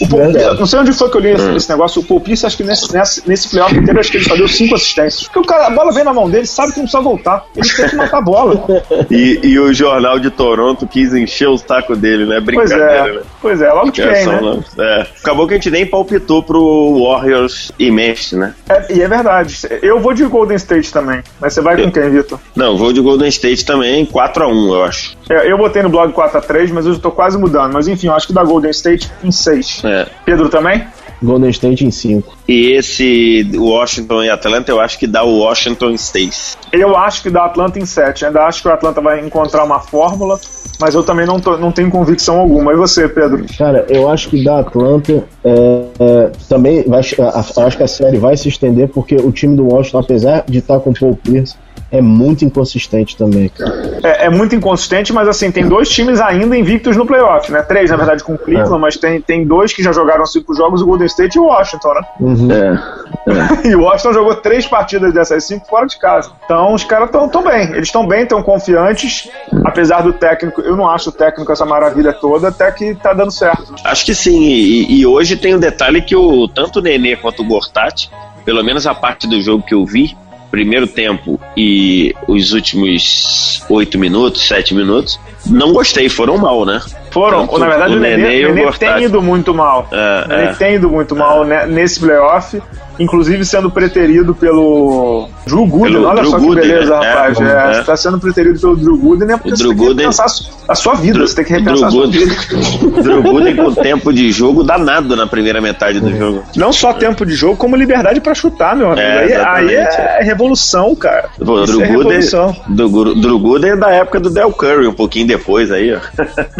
O 0.00 0.58
não 0.58 0.66
sei 0.66 0.80
onde 0.80 0.92
foi 0.92 1.10
que 1.10 1.16
eu 1.16 1.20
li 1.20 1.30
esse, 1.30 1.56
esse 1.56 1.70
negócio, 1.70 2.02
o 2.02 2.04
Paul 2.04 2.22
acho 2.44 2.56
que 2.56 2.64
nesse, 2.64 2.92
nesse, 2.92 3.28
nesse 3.28 3.48
playoff 3.48 3.76
inteiro, 3.76 4.00
acho 4.00 4.10
que 4.10 4.16
ele 4.16 4.24
só 4.24 4.36
deu 4.36 4.48
cinco 4.48 4.74
assistências, 4.74 5.24
porque 5.24 5.38
o 5.38 5.44
cara, 5.44 5.66
a 5.66 5.70
bola 5.70 5.92
vem 5.92 6.04
na 6.04 6.12
mão 6.12 6.28
dele, 6.28 6.46
sabe 6.46 6.72
que 6.72 6.78
não 6.78 6.84
precisa 6.84 7.02
voltar, 7.02 7.44
ele 7.56 7.68
tem 7.68 7.88
que 7.88 7.96
matar 7.96 8.18
a 8.18 8.22
bola. 8.22 8.64
E, 9.10 9.40
e 9.42 9.58
o 9.58 9.72
jornal 9.72 10.18
de 10.18 10.30
Toronto 10.30 10.86
quis 10.86 11.14
encher 11.14 11.48
o 11.48 11.58
saco 11.58 11.96
dele, 11.96 12.26
né? 12.26 12.40
Brincadeira, 12.40 13.02
pois 13.02 13.10
é. 13.10 13.12
né? 13.12 13.19
Pois 13.40 13.60
é, 13.60 13.72
logo 13.72 13.92
que 13.92 14.02
vem, 14.02 14.26
né? 14.26 14.64
É. 14.78 15.06
Acabou 15.22 15.46
que 15.46 15.54
a 15.54 15.56
gente 15.56 15.70
nem 15.70 15.86
palpitou 15.86 16.42
pro 16.42 17.04
Warriors 17.04 17.72
e 17.78 17.90
Memphis, 17.90 18.32
né? 18.32 18.54
É, 18.68 18.92
e 18.92 19.02
é 19.02 19.08
verdade. 19.08 19.58
Eu 19.82 20.00
vou 20.00 20.12
de 20.12 20.24
Golden 20.24 20.56
State 20.56 20.92
também. 20.92 21.22
Mas 21.40 21.54
você 21.54 21.60
vai 21.60 21.80
com 21.80 21.90
quem, 21.90 22.10
Vitor? 22.10 22.38
Não, 22.54 22.76
vou 22.76 22.92
de 22.92 23.00
Golden 23.00 23.28
State 23.28 23.64
também, 23.64 24.06
4x1, 24.06 24.74
eu 24.74 24.84
acho. 24.84 25.16
É, 25.28 25.50
eu 25.50 25.56
botei 25.56 25.82
no 25.82 25.88
blog 25.88 26.12
4x3, 26.12 26.70
mas 26.72 26.86
eu 26.86 26.98
tô 26.98 27.10
quase 27.10 27.38
mudando. 27.38 27.72
Mas 27.72 27.88
enfim, 27.88 28.08
eu 28.08 28.14
acho 28.14 28.26
que 28.26 28.32
dá 28.32 28.42
Golden 28.42 28.70
State 28.70 29.10
em 29.22 29.30
6. 29.30 29.82
É. 29.84 30.06
Pedro 30.24 30.48
também? 30.48 30.86
Golden 31.22 31.50
State 31.50 31.84
em 31.84 31.90
5. 31.90 32.36
E 32.48 32.72
esse 32.72 33.50
Washington 33.54 34.24
e 34.24 34.30
Atlanta, 34.30 34.70
eu 34.70 34.80
acho 34.80 34.98
que 34.98 35.06
dá 35.06 35.22
o 35.22 35.38
Washington 35.38 35.90
em 35.90 35.96
6. 35.96 36.58
Eu 36.72 36.96
acho 36.96 37.22
que 37.22 37.30
dá 37.30 37.44
Atlanta 37.44 37.78
em 37.78 37.86
7. 37.86 38.26
Ainda 38.26 38.44
acho 38.44 38.62
que 38.62 38.68
o 38.68 38.72
Atlanta 38.72 39.00
vai 39.00 39.20
encontrar 39.24 39.64
uma 39.64 39.80
fórmula, 39.80 40.38
mas 40.80 40.94
eu 40.94 41.02
também 41.02 41.26
não, 41.26 41.38
tô, 41.38 41.56
não 41.56 41.72
tenho 41.72 41.90
convicção 41.90 42.38
alguma. 42.38 42.72
E 42.72 42.76
você, 42.76 43.08
Pedro? 43.08 43.44
Cara, 43.56 43.86
eu 43.88 44.08
acho 44.08 44.30
que 44.30 44.42
da 44.42 44.60
Atlanta 44.60 45.24
é, 45.44 45.84
é, 45.98 46.32
também 46.48 46.82
vai, 46.84 47.00
acho 47.00 47.76
que 47.76 47.82
a 47.82 47.88
série 47.88 48.18
vai 48.18 48.36
se 48.36 48.48
estender 48.48 48.88
porque 48.88 49.16
o 49.16 49.30
time 49.30 49.56
do 49.56 49.66
Washington, 49.66 49.98
apesar 49.98 50.44
de 50.46 50.58
estar 50.58 50.80
com 50.80 50.90
o 50.90 50.94
Paul 50.94 51.16
Pierce, 51.16 51.56
é 51.92 52.00
muito 52.00 52.44
inconsistente 52.44 53.16
também, 53.16 53.48
cara. 53.48 53.98
É, 54.02 54.26
é, 54.26 54.30
muito 54.30 54.54
inconsistente, 54.54 55.12
mas 55.12 55.26
assim, 55.26 55.50
tem 55.50 55.66
dois 55.66 55.88
times 55.88 56.20
ainda 56.20 56.56
invictos 56.56 56.96
no 56.96 57.04
playoff, 57.04 57.50
né? 57.50 57.62
Três, 57.62 57.90
na 57.90 57.96
verdade, 57.96 58.22
com 58.22 58.34
o 58.34 58.38
Cleveland, 58.38 58.74
é. 58.74 58.78
mas 58.78 58.96
tem, 58.96 59.20
tem 59.20 59.44
dois 59.44 59.72
que 59.72 59.82
já 59.82 59.92
jogaram 59.92 60.24
cinco 60.24 60.54
jogos, 60.54 60.82
o 60.82 60.86
Golden 60.86 61.06
State 61.06 61.36
e 61.36 61.40
o 61.40 61.46
Washington, 61.46 61.94
né? 61.94 62.00
Uhum. 62.20 62.48
É, 62.52 63.64
é. 63.64 63.66
e 63.68 63.74
o 63.74 63.82
Washington 63.82 64.12
jogou 64.12 64.36
três 64.36 64.66
partidas 64.66 65.12
dessas 65.12 65.44
cinco 65.44 65.66
fora 65.66 65.86
de 65.86 65.98
casa. 65.98 66.30
Então 66.44 66.72
os 66.74 66.84
caras 66.84 67.06
estão 67.06 67.28
tão 67.28 67.42
bem. 67.42 67.70
Eles 67.70 67.88
estão 67.88 68.06
bem, 68.06 68.22
estão 68.22 68.42
confiantes, 68.42 69.28
apesar 69.64 70.02
do 70.02 70.12
técnico, 70.12 70.60
eu 70.60 70.76
não 70.76 70.88
acho 70.88 71.10
o 71.10 71.12
técnico 71.12 71.50
essa 71.50 71.66
maravilha 71.66 72.12
toda, 72.12 72.48
até 72.48 72.70
que 72.70 72.94
tá 72.94 73.12
dando 73.12 73.32
certo. 73.32 73.74
Acho 73.84 74.04
que 74.04 74.14
sim, 74.14 74.40
e, 74.42 75.00
e 75.00 75.06
hoje 75.06 75.36
tem 75.36 75.54
o 75.54 75.56
um 75.56 75.60
detalhe 75.60 76.02
que 76.02 76.14
o, 76.14 76.46
tanto 76.46 76.78
o 76.78 76.82
Nenê 76.82 77.16
quanto 77.16 77.42
o 77.42 77.44
Gortati, 77.44 78.10
pelo 78.44 78.62
menos 78.62 78.86
a 78.86 78.94
parte 78.94 79.26
do 79.26 79.40
jogo 79.40 79.64
que 79.64 79.74
eu 79.74 79.84
vi, 79.84 80.16
primeiro 80.50 80.86
tempo 80.86 81.40
e 81.56 82.14
os 82.26 82.52
últimos 82.52 83.62
oito 83.68 83.98
minutos, 83.98 84.46
sete 84.46 84.74
minutos, 84.74 85.18
não 85.46 85.72
gostei, 85.72 86.08
foram 86.08 86.36
mal, 86.36 86.64
né? 86.64 86.80
Foram. 87.10 87.46
Tanto 87.46 87.58
na 87.58 87.68
verdade, 87.68 87.94
o, 87.94 87.96
o 87.96 88.00
Nenê, 88.00 88.46
o 88.46 88.54
Nenê 88.54 88.72
tem 88.72 89.04
ido 89.04 89.22
muito 89.22 89.54
mal. 89.54 89.88
É, 89.90 90.24
o 90.24 90.28
Nenê 90.28 90.42
é. 90.44 90.52
tem 90.54 90.74
ido 90.74 90.88
muito 90.88 91.16
mal 91.16 91.50
é. 91.50 91.66
nesse 91.66 92.00
playoff 92.00 92.60
inclusive 93.00 93.44
sendo 93.46 93.70
preterido 93.70 94.34
pelo 94.34 95.26
Drew 95.46 95.66
Gooden. 95.66 95.94
Pelo 95.94 96.06
Olha 96.06 96.20
Drew 96.20 96.30
só 96.30 96.38
que 96.38 96.44
Gooden, 96.44 96.68
beleza, 96.68 97.00
né? 97.00 97.08
rapaz. 97.08 97.40
É, 97.40 97.44
é, 97.44 97.80
é. 97.80 97.82
Tá 97.82 97.96
sendo 97.96 98.20
preterido 98.20 98.60
pelo 98.60 98.76
Drew 98.76 98.98
Gooden, 98.98 99.28
né? 99.28 99.36
Porque 99.36 99.54
o 99.54 99.56
você 99.56 99.62
Drew 99.62 99.74
tem 99.74 99.86
que 99.86 99.92
repensar 99.94 100.26
a 100.68 100.74
sua 100.74 100.94
vida. 100.94 101.14
Drew, 101.14 101.26
você 101.26 101.34
tem 101.36 101.44
que 101.46 101.52
repensar 101.52 101.88
a 101.88 101.90
sua 101.90 102.06
vida. 102.06 102.34
Drew 103.02 103.22
Gooden 103.22 103.56
com 103.56 103.74
tempo 103.74 104.12
de 104.12 104.30
jogo 104.30 104.62
danado 104.62 105.16
na 105.16 105.26
primeira 105.26 105.62
metade 105.62 105.98
do 105.98 106.14
jogo. 106.14 106.44
Não 106.54 106.72
só 106.72 106.92
tempo 106.92 107.24
de 107.24 107.34
jogo, 107.34 107.56
como 107.56 107.74
liberdade 107.74 108.20
pra 108.20 108.34
chutar, 108.34 108.76
meu 108.76 108.88
amigo. 108.88 109.00
É, 109.00 109.36
aí, 109.46 109.74
aí, 109.74 109.74
é 109.74 110.22
revolução, 110.22 110.94
cara. 110.94 111.30
Pô, 111.38 111.64
Drew, 111.64 111.82
é 111.82 111.86
Gooden, 111.88 112.20
do, 112.68 113.14
Drew 113.14 113.38
Gooden 113.38 113.70
é 113.70 113.76
da 113.76 113.90
época 113.90 114.20
do 114.20 114.28
Del 114.28 114.52
Curry, 114.52 114.86
um 114.86 114.92
pouquinho 114.92 115.26
depois 115.26 115.72
aí, 115.72 115.94
ó. 115.94 116.00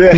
É. 0.02 0.10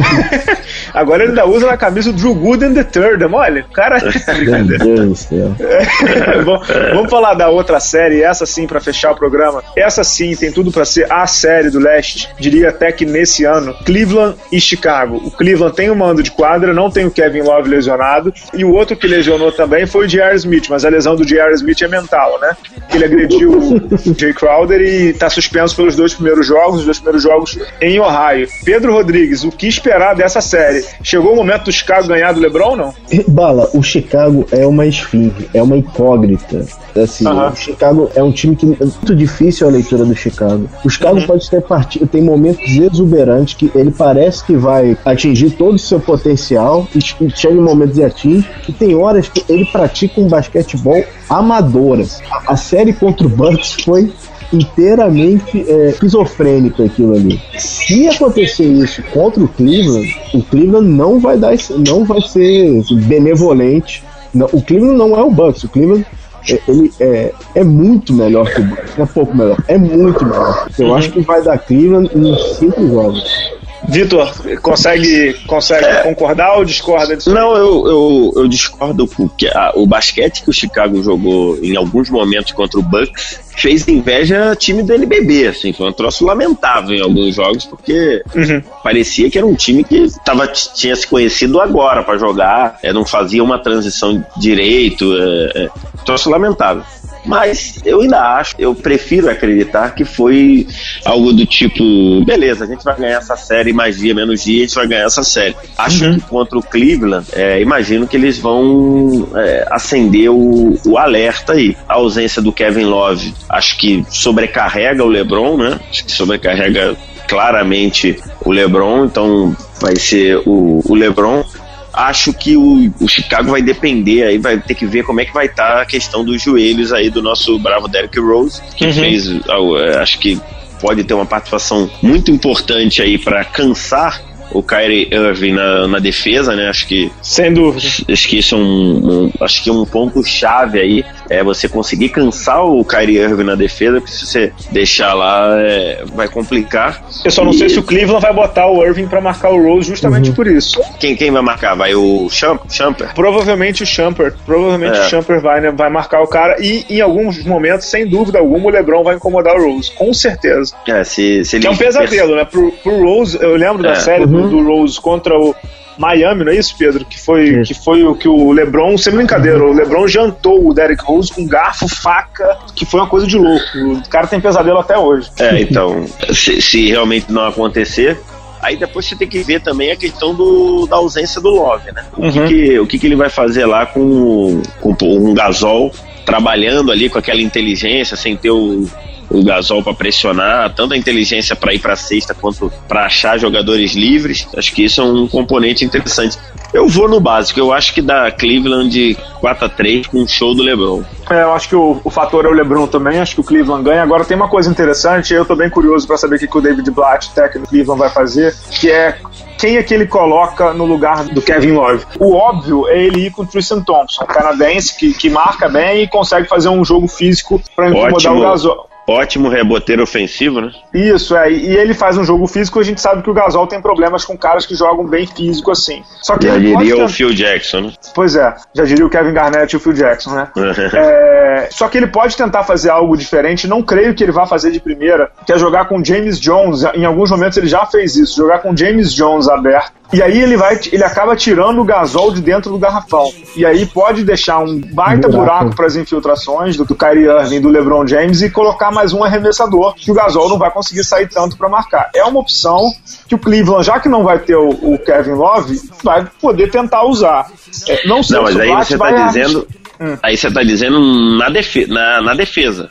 Agora 0.95 1.25
ele 1.25 1.33
ainda 1.33 1.47
usa 1.47 1.67
na 1.67 1.77
camisa 1.77 2.13
do 2.13 2.19
Drew 2.19 2.35
Gooden 2.35 2.75
the 2.75 2.85
Third, 2.85 3.25
olha, 3.25 3.65
o 3.69 3.73
cara. 3.73 3.99
Meu 3.99 4.65
Deus 4.65 5.09
do 5.09 5.17
céu. 5.17 5.57
vamos 6.95 7.11
falar 7.11 7.35
da 7.35 7.49
outra 7.49 7.81
série, 7.81 8.23
essa 8.23 8.47
sim, 8.47 8.67
para 8.67 8.81
fechar 8.81 9.13
o 9.13 9.17
programa. 9.17 9.63
Essa 9.77 10.05
sim 10.05 10.35
tem 10.37 10.53
tudo 10.53 10.71
para 10.71 10.85
ser 10.85 11.11
a 11.11 11.27
série 11.27 11.71
do 11.71 11.79
leste, 11.79 12.29
diria 12.39 12.69
até 12.71 12.93
que 12.93 13.05
nesse 13.05 13.45
ano. 13.45 13.75
Cleveland 13.85 14.37
e 14.51 14.61
Chicago. 14.61 15.17
O 15.17 15.31
Cleveland 15.31 15.75
tem 15.75 15.91
o 15.91 15.93
um 15.93 15.97
mando 15.97 16.23
de 16.23 16.31
quadra, 16.31 16.73
não 16.73 16.91
tem 16.91 17.07
o 17.07 17.11
Kevin 17.11 17.43
Love 17.43 17.69
lesionado, 17.69 18.33
e 18.55 18.65
o 18.65 18.73
outro 18.73 18.97
que 18.97 19.07
lesionou 19.07 19.53
também 19.53 19.87
foi 19.87 20.07
o 20.07 20.09
J.R. 20.09 20.37
Smith, 20.37 20.67
mas 20.69 20.85
a 20.85 20.89
lesão 20.89 21.17
do 21.17 21.25
J.R. 21.25 21.53
Smith 21.55 21.83
é 21.83 21.89
mental, 21.89 22.39
né? 22.41 22.57
Ele 22.93 23.05
agrediu 23.05 23.53
o 23.53 24.15
Jay 24.19 24.33
Crowder 24.33 24.81
e 24.81 25.13
tá 25.13 25.31
suspenso 25.31 25.75
pelos 25.77 25.97
dois 25.97 26.15
primeiros 26.15 26.47
jogos, 26.47 26.81
os 26.81 26.85
dois 26.85 26.99
primeiros 26.99 27.23
jogos 27.23 27.59
em 27.81 27.99
Ohio. 27.99 28.49
Pedro 28.65 28.93
Rodrigues, 28.93 29.45
o 29.45 29.51
que 29.51 29.67
esperar 29.67 30.15
dessa 30.15 30.41
série? 30.41 30.85
Chegou 31.03 31.33
o 31.33 31.37
momento 31.37 31.65
do 31.65 31.73
Chicago 31.73 32.09
ganhar 32.09 32.33
do 32.33 32.41
LeBron, 32.41 32.77
não? 32.77 32.95
Bala, 33.29 33.69
o 33.75 33.83
Chicago 33.83 34.47
é 34.51 34.67
uma 34.67 34.87
esfinge, 34.87 35.49
é 35.55 35.63
uma 35.63 35.77
incógnita. 36.03 36.67
Assim, 36.97 37.27
uhum. 37.27 37.49
o 37.49 37.57
Chicago 37.57 38.11
é 38.15 38.23
um 38.23 38.33
time 38.33 38.57
que 38.57 38.67
é 38.67 38.85
muito 38.85 39.15
difícil 39.15 39.69
a 39.69 39.71
leitura 39.71 40.05
do 40.05 40.15
Chicago. 40.15 40.69
O 40.85 40.91
Chicago 40.91 41.21
uhum. 41.21 41.27
pode 41.27 41.49
ter 41.49 41.63
partido, 41.63 42.07
tem 42.07 42.23
momentos 42.23 42.65
exuberantes 42.69 43.55
que 43.55 43.71
ele 43.75 43.91
parece 43.91 44.45
que 44.45 44.57
vai 44.57 44.97
atingir 45.05 45.51
todo 45.51 45.77
o 45.77 45.79
seu 45.79 46.01
potencial 46.01 46.87
e 46.95 47.01
chega 47.01 47.55
em 47.55 47.61
momentos 47.61 47.97
e 47.97 48.05
atinge. 48.05 48.49
E 48.69 48.73
tem 48.73 48.95
horas 48.95 49.29
que 49.29 49.45
ele 49.49 49.65
pratica 49.67 50.21
um 50.21 50.29
basquetebol 50.29 51.05
amadoras. 51.29 52.21
A, 52.31 52.53
a 52.53 52.57
série 52.57 52.93
contra 52.93 53.27
o 53.27 53.31
Bucks 53.31 53.77
foi 53.85 54.13
inteiramente 54.53 55.65
é, 55.67 55.89
esquizofrênico 55.91 56.83
aquilo 56.85 57.15
ali. 57.15 57.41
Se 57.59 58.07
acontecer 58.09 58.65
isso 58.65 59.03
contra 59.13 59.43
o 59.43 59.49
Cleveland, 59.49 60.15
o 60.35 60.43
Cleveland 60.43 60.89
não 60.89 61.19
vai 61.19 61.39
dar, 61.39 61.55
não 61.89 62.05
vai 62.05 62.21
ser 62.21 62.83
benevolente. 63.07 64.05
Não, 64.35 64.47
o 64.53 64.63
Cleveland 64.63 64.99
não 64.99 65.17
é 65.17 65.23
o 65.23 65.31
Bucks, 65.31 65.65
o 65.65 65.69
Cleveland 65.69 66.07
é, 66.49 66.61
ele 66.67 66.93
é, 66.99 67.33
é 67.55 67.65
muito 67.65 68.13
melhor 68.13 68.53
que 68.53 68.61
o 68.61 68.65
Bucks, 68.65 68.99
é 68.99 69.07
pouco 69.07 69.37
melhor, 69.37 69.57
é 69.69 69.79
muito 69.79 70.25
melhor. 70.25 70.69
Eu 70.79 70.89
uhum. 70.89 70.95
acho 70.95 71.13
que 71.13 71.21
vai 71.21 71.43
dar 71.43 71.59
Cleveland 71.59 72.11
em 72.15 72.37
cinco 72.55 72.87
jogos. 72.87 73.53
Vitor, 73.89 74.33
consegue, 74.61 75.35
consegue 75.47 75.85
é, 75.85 76.03
concordar 76.03 76.57
ou 76.57 76.65
discorda 76.65 77.17
disso? 77.17 77.33
Não, 77.33 77.55
eu, 77.57 77.87
eu, 77.87 78.33
eu 78.37 78.49
discordo 78.49 79.07
porque 79.07 79.49
a, 79.49 79.73
o 79.75 79.87
basquete 79.87 80.43
que 80.43 80.51
o 80.51 80.53
Chicago 80.53 81.03
jogou 81.03 81.59
em 81.63 81.77
alguns 81.77 82.09
momentos 82.09 82.53
contra 82.53 82.79
o 82.79 82.83
Bucks 82.83 83.41
fez 83.57 83.87
inveja 83.87 84.57
time 84.57 84.83
do 84.83 84.93
NBB, 84.93 85.49
assim, 85.49 85.73
foi 85.73 85.89
um 85.89 85.93
troço 85.93 86.25
lamentável 86.25 86.97
em 86.97 87.03
alguns 87.03 87.35
jogos, 87.35 87.65
porque 87.65 88.23
uhum. 88.35 88.63
parecia 88.83 89.31
que 89.31 89.37
era 89.37 89.47
um 89.47 89.55
time 89.55 89.85
que 89.85 90.07
tava, 90.25 90.47
tinha 90.47 90.97
se 90.97 91.07
conhecido 91.07 91.61
agora 91.61 92.03
para 92.03 92.19
jogar, 92.19 92.79
é, 92.83 92.93
não 92.93 93.05
fazia 93.05 93.43
uma 93.43 93.59
transição 93.59 94.25
direito, 94.37 95.05
é, 95.17 95.65
é, 95.65 95.71
troço 96.05 96.31
lamentável. 96.31 96.83
Mas 97.25 97.81
eu 97.85 98.01
ainda 98.01 98.21
acho, 98.37 98.55
eu 98.59 98.75
prefiro 98.75 99.31
acreditar 99.31 99.95
que 99.95 100.05
foi 100.05 100.67
algo 101.05 101.33
do 101.33 101.47
tipo: 101.47 102.25
beleza, 102.25 102.65
a 102.65 102.67
gente 102.67 102.85
vai 102.85 102.97
ganhar 102.97 103.19
essa 103.19 103.37
série, 103.37 103.73
mais 103.73 103.99
dia, 103.99 104.15
menos 104.15 104.43
dia, 104.43 104.65
a 104.65 104.67
gente 104.67 104.75
vai 104.75 104.87
ganhar 104.87 105.07
essa 105.07 105.23
série. 105.23 105.55
Acho 105.79 106.05
uhum. 106.05 106.15
que 106.15 106.21
contra 106.23 106.59
o 106.59 106.63
Cleveland, 106.63 107.27
é, 107.33 107.61
imagino 107.61 108.07
que 108.07 108.17
eles 108.17 108.39
vão 108.39 109.29
é, 109.37 109.67
acender 109.71 110.31
o, 110.31 110.79
o 110.85 110.99
alerta 110.99 111.53
aí. 111.53 111.77
A 111.89 111.95
ausência 111.95 112.43
do 112.43 112.53
Kevin 112.53 112.85
Love, 112.85 113.33
acho 113.49 113.79
que 113.79 114.05
sobrecarrega 114.11 115.05
o 115.05 115.09
LeBron, 115.09 115.57
né? 115.57 115.81
Acho 115.91 116.05
que 116.05 116.13
sobrecarrega 116.13 116.97
claramente 117.29 118.19
o 118.45 118.51
LeBron, 118.51 119.07
então 119.07 119.57
vai 119.81 119.97
ser 119.97 120.37
o, 120.45 120.83
o 120.85 120.95
LeBron 120.95 121.45
acho 121.93 122.33
que 122.33 122.57
o, 122.57 122.93
o, 123.01 123.09
Chicago 123.09 123.51
vai 123.51 123.63
depender 123.63 124.25
aí, 124.25 124.39
vai 124.39 124.59
ter 124.59 124.75
que 124.75 124.87
ver 124.87 125.05
como 125.05 125.21
é 125.21 125.25
que 125.25 125.33
vai 125.33 125.47
estar 125.47 125.75
tá 125.75 125.83
a 125.83 125.87
questão 125.87 126.25
dos 126.25 126.41
joelhos 126.43 126.93
aí 126.93 127.11
do 127.11 127.23
nosso 127.23 127.59
bravo 127.59 127.89
Derrick 127.89 128.19
Rose, 128.19 128.61
que 128.77 128.87
uhum. 128.87 128.93
fez, 128.93 129.29
é, 129.29 129.99
acho 129.99 130.19
que 130.19 130.41
pode 130.81 131.05
ter 131.05 131.15
uma 131.15 131.27
participação 131.27 131.89
muito 132.03 132.31
importante 132.31 133.01
aí 133.03 133.19
para 133.19 133.45
cansar 133.45 134.21
o 134.55 134.63
Kyrie 134.63 135.09
Irving 135.11 135.53
na, 135.53 135.89
na 135.89 135.99
defesa, 135.99 136.55
né? 136.55 136.69
Acho 136.69 136.87
que. 136.87 137.11
Sem 137.23 137.53
dúvida. 137.53 137.87
Acho 138.09 138.29
que 138.29 138.39
isso 138.39 138.55
é 138.55 138.59
um, 138.59 139.25
um 139.25 139.33
acho 139.41 139.63
que 139.63 139.71
um 139.71 139.85
ponto 139.87 140.23
chave 140.25 140.79
aí 140.79 141.05
é 141.33 141.43
você 141.43 141.69
conseguir 141.69 142.11
cansar 142.11 142.65
o 142.65 142.85
Kyrie 142.85 143.19
Irving 143.19 143.45
na 143.45 143.55
defesa, 143.55 144.01
porque 144.01 144.13
se 144.13 144.27
você 144.27 144.53
deixar 144.71 145.15
lá 145.15 145.59
é, 145.59 146.05
vai 146.15 146.29
complicar. 146.29 147.03
Eu 147.25 147.31
só 147.31 147.45
não 147.45 147.53
e... 147.53 147.59
sei 147.59 147.69
se 147.69 147.79
o 147.79 147.83
Cleveland 147.83 148.21
vai 148.21 148.33
botar 148.33 148.67
o 148.67 148.85
Irving 148.85 149.07
para 149.07 149.21
marcar 149.21 149.51
o 149.51 149.63
Rose 149.63 149.89
justamente 149.89 150.31
uhum. 150.31 150.37
por 150.37 150.47
isso. 150.47 150.81
Quem, 151.01 151.17
quem 151.17 151.31
vai 151.31 151.43
marcar? 151.43 151.75
Vai 151.75 151.95
o 151.95 152.29
Champer? 152.29 153.15
Provavelmente 153.15 153.83
o 153.83 153.87
Champer. 153.87 154.35
Provavelmente 154.45 154.99
é. 154.99 155.01
o 155.01 155.09
Champer 155.09 155.41
vai, 155.41 155.61
né, 155.61 155.71
vai 155.71 155.89
marcar 155.89 156.21
o 156.21 156.27
cara 156.27 156.57
e 156.61 156.85
em 156.91 157.01
alguns 157.01 157.43
momentos, 157.45 157.87
sem 157.87 158.07
dúvida 158.07 158.39
alguma, 158.39 158.67
o 158.67 158.71
LeBron 158.71 159.03
vai 159.03 159.17
incomodar 159.17 159.57
o 159.57 159.73
Rose, 159.73 159.91
com 159.93 160.13
certeza. 160.13 160.75
É, 160.87 161.03
se, 161.03 161.45
se 161.45 161.57
ele... 161.57 161.63
Que 161.63 161.69
é 161.69 161.71
um 161.71 161.77
pesadelo, 161.77 162.37
né? 162.37 162.45
Pro, 162.45 162.71
pro 162.83 163.03
Rose, 163.03 163.39
eu 163.41 163.57
lembro 163.57 163.83
da 163.83 163.93
é. 163.93 163.95
série 163.95 164.25
uhum. 164.25 164.49
do, 164.49 164.49
do 164.49 164.65
Rose 164.65 165.01
contra 165.01 165.39
o 165.39 165.55
Miami, 165.99 166.45
não 166.45 166.53
é 166.53 166.57
isso, 166.57 166.75
Pedro? 166.77 167.05
Que 167.05 167.21
foi, 167.21 167.63
que 167.63 167.75
foi 167.75 168.03
o 168.03 168.15
que 168.15 168.29
o 168.29 168.53
LeBron, 168.53 168.97
sem 168.97 169.13
brincadeira, 169.15 169.63
o 169.63 169.73
LeBron 169.73 170.07
jantou 170.09 170.69
o 170.69 170.75
Derrick 170.75 171.05
Rose 171.05 171.33
com 171.33 171.47
garfo, 171.47 171.89
faca, 171.89 172.59
que 172.75 172.85
foi 172.85 173.01
uma 173.01 173.09
coisa 173.09 173.27
de 173.27 173.37
louco. 173.37 173.65
O 173.77 174.09
cara 174.09 174.27
tem 174.27 174.41
pesadelo 174.41 174.79
até 174.79 174.99
hoje. 174.99 175.31
É, 175.39 175.61
então, 175.61 176.05
se, 176.33 176.61
se 176.61 176.89
realmente 176.89 177.31
não 177.31 177.47
acontecer, 177.47 178.19
Aí 178.63 178.77
depois 178.77 179.07
você 179.07 179.17
tem 179.17 179.27
que 179.27 179.43
ver 179.43 179.61
também 179.61 179.91
a 179.91 179.97
questão 179.97 180.33
do, 180.33 180.87
da 180.87 180.95
ausência 180.95 181.41
do 181.41 181.49
Love, 181.49 181.91
né? 181.91 182.05
O, 182.17 182.23
uhum. 182.23 182.31
que, 182.31 182.47
que, 182.47 182.79
o 182.79 182.87
que, 182.87 182.99
que 183.01 183.07
ele 183.07 183.17
vai 183.17 183.29
fazer 183.29 183.67
lá 183.67 183.85
com, 183.85 184.63
com 184.81 184.95
um 185.03 185.35
gasol 185.35 185.91
trabalhando 186.25 186.93
ali 186.93 187.09
com 187.09 187.19
aquela 187.19 187.43
inteligência, 187.43 188.17
sem 188.17 188.37
ter 188.37 188.53
o, 188.53 188.87
o 189.33 189.43
Gasol 189.43 189.83
para 189.83 189.95
pressionar, 189.95 190.75
tanto 190.75 190.95
a 190.95 190.97
inteligência 190.97 191.57
para 191.57 191.73
ir 191.73 191.79
para 191.79 191.95
a 191.95 191.97
cesta 191.97 192.35
quanto 192.35 192.71
para 192.87 193.07
achar 193.07 193.39
jogadores 193.39 193.95
livres. 193.95 194.47
Acho 194.57 194.73
que 194.73 194.85
isso 194.85 195.01
é 195.01 195.05
um 195.05 195.27
componente 195.27 195.85
interessante. 195.85 196.39
Eu 196.73 196.89
vou 196.89 197.09
no 197.09 197.21
básico, 197.21 197.59
eu 197.59 197.73
acho 197.73 197.93
que 197.93 198.01
dá 198.01 198.31
Cleveland 198.31 198.91
de 198.91 199.17
4 199.41 199.67
a 199.67 199.69
3 199.69 200.07
com 200.07 200.23
um 200.23 200.27
show 200.27 200.55
do 200.55 200.63
LeBron. 200.63 201.03
É, 201.31 201.43
eu 201.43 201.53
acho 201.53 201.69
que 201.69 201.77
o, 201.77 202.01
o 202.03 202.11
fator 202.11 202.45
é 202.45 202.49
o 202.49 202.53
LeBron 202.53 202.87
também, 202.87 203.21
acho 203.21 203.35
que 203.35 203.41
o 203.41 203.45
Cleveland 203.45 203.85
ganha. 203.85 204.03
Agora 204.03 204.25
tem 204.25 204.37
uma 204.37 204.49
coisa 204.49 204.71
interessante, 204.71 205.35
eu 205.35 205.45
tô 205.45 205.55
bem 205.57 205.69
curioso 205.69 206.07
para 206.07 206.17
saber 206.17 206.37
o 206.37 206.39
que, 206.39 206.47
que 206.47 206.59
o 206.59 206.61
David 206.61 206.91
Blatt, 206.91 207.31
técnico 207.35 207.67
do 207.67 207.71
Cleveland, 207.71 207.99
vai 207.99 208.11
fazer, 208.11 208.55
que 208.71 208.91
é 208.91 209.19
quem 209.59 209.77
é 209.77 209.83
que 209.83 209.95
ele 209.95 210.07
coloca 210.07 210.73
no 210.73 210.85
lugar 210.85 211.25
do 211.25 211.41
Kevin 211.41 211.73
Love? 211.73 212.05
O 212.19 212.35
óbvio 212.35 212.89
é 212.89 213.01
ele 213.01 213.27
ir 213.27 213.31
com 213.31 213.43
o 213.43 213.47
Tristan 213.47 213.81
Thompson, 213.81 214.25
canadense 214.25 214.97
que, 214.97 215.15
que 215.15 215.31
marca 215.31 215.69
bem 215.69 216.03
e 216.03 216.09
consegue 216.09 216.49
fazer 216.49 216.69
um 216.69 216.85
jogo 216.85 217.07
físico 217.07 217.63
para 217.77 217.89
incomodar 217.89 218.15
Ótimo. 218.15 218.39
o 218.39 218.43
Gasol. 218.43 218.92
Ótimo 219.07 219.49
reboteiro 219.49 220.03
ofensivo, 220.03 220.61
né? 220.61 220.71
Isso, 220.95 221.37
é. 221.37 221.51
E 221.51 221.77
ele 221.77 221.93
faz 221.95 222.17
um 222.17 222.25
jogo 222.25 222.47
físico, 222.47 222.79
a 222.79 222.83
gente 222.83 223.01
sabe 223.01 223.23
que 223.23 223.31
o 223.31 223.35
Gasol 223.35 223.67
tem 223.67 223.81
problemas 223.81 224.25
com 224.25 224.37
caras 224.37 224.65
que 224.65 224.75
jogam 224.75 225.07
bem 225.07 225.27
físico 225.27 225.71
assim. 225.71 226.03
Só 226.23 226.37
que 226.37 226.47
já 226.47 226.59
diria 226.59 226.97
ter... 226.97 227.03
o 227.03 227.09
Phil 227.09 227.35
Jackson, 227.35 227.81
né? 227.81 227.93
Pois 228.15 228.37
é, 228.37 228.55
já 228.75 228.85
diria 228.85 229.05
o 229.05 229.11
Kevin 229.11 229.33
Garnett 229.33 229.73
e 229.73 229.77
o 229.77 229.81
Phil 229.81 229.93
Jackson, 229.93 230.35
né? 230.35 230.49
é... 230.95 231.69
Só 231.71 231.89
que 231.89 231.99
ele 231.99 232.07
pode 232.07 232.37
tentar 232.37 232.63
fazer 232.63 232.91
algo 232.91 233.17
diferente, 233.17 233.67
não 233.67 233.83
creio 233.83 234.15
que 234.15 234.23
ele 234.23 234.33
vá 234.33 234.47
fazer 234.47 234.71
de 234.71 234.81
primeira, 234.81 235.31
que 235.45 235.53
é 235.53 235.59
jogar 235.59 235.87
com 235.87 236.03
James 236.05 236.39
Jones. 236.39 236.85
Em 236.95 237.05
alguns 237.05 237.31
momentos 237.31 237.59
ele 237.59 237.69
já 237.69 237.85
fez 237.87 238.17
isso, 238.17 238.37
jogar 238.37 238.61
com 238.61 238.77
James 238.77 239.13
Jones 239.13 239.49
aberto 239.49 240.02
e 240.13 240.23
aí 240.23 240.41
ele 240.41 240.57
vai, 240.57 240.79
ele 240.93 241.03
acaba 241.03 241.35
tirando 241.35 241.81
o 241.81 241.85
gasol 241.85 242.33
de 242.33 242.43
dentro 242.43 242.71
do 242.71 242.79
garrafão. 242.79 243.33
E 243.57 243.65
aí 243.65 243.87
pode 243.87 244.25
deixar 244.25 244.59
um 244.59 244.79
baita 244.79 245.29
buraco, 245.29 245.37
buraco 245.37 245.77
para 245.77 245.87
as 245.87 245.97
infiltrações 245.97 246.77
do, 246.77 246.85
do 246.85 246.95
Kyrie 246.95 247.25
Irving, 247.25 247.61
do 247.61 247.69
LeBron 247.69 248.07
James 248.07 248.43
e 248.43 248.51
colocar 248.51 248.91
mais 248.91 249.15
um 249.15 249.25
arremessador 249.25 249.95
que 249.95 250.11
o 250.11 250.15
gasol 250.15 250.51
não 250.51 250.59
vai 250.59 250.71
conseguir 250.71 251.03
sair 251.03 251.29
tanto 251.29 251.57
para 251.57 251.69
marcar. 251.69 252.11
É 252.15 252.23
uma 252.25 252.41
opção 252.41 252.93
que 253.27 253.35
o 253.35 253.39
Cleveland, 253.39 253.87
já 253.87 253.99
que 254.01 254.09
não 254.09 254.23
vai 254.23 254.39
ter 254.39 254.57
o, 254.57 254.69
o 254.69 254.99
Kevin 254.99 255.33
Love, 255.33 255.81
vai 256.05 256.27
poder 256.41 256.71
tentar 256.71 257.05
usar. 257.05 257.51
É, 257.89 258.07
não 258.07 258.23
sei 258.23 258.37
não, 258.37 258.45
mas 258.45 258.61
aí 258.61 258.69
você 258.69 258.95
está 258.95 259.27
dizendo, 259.27 259.69
hum. 259.99 260.17
aí 260.23 260.37
você 260.37 260.51
tá 260.51 260.63
dizendo 260.63 261.01
na, 261.39 261.49
defe 261.49 261.87
na, 261.87 262.21
na 262.21 262.35
defesa. 262.35 262.91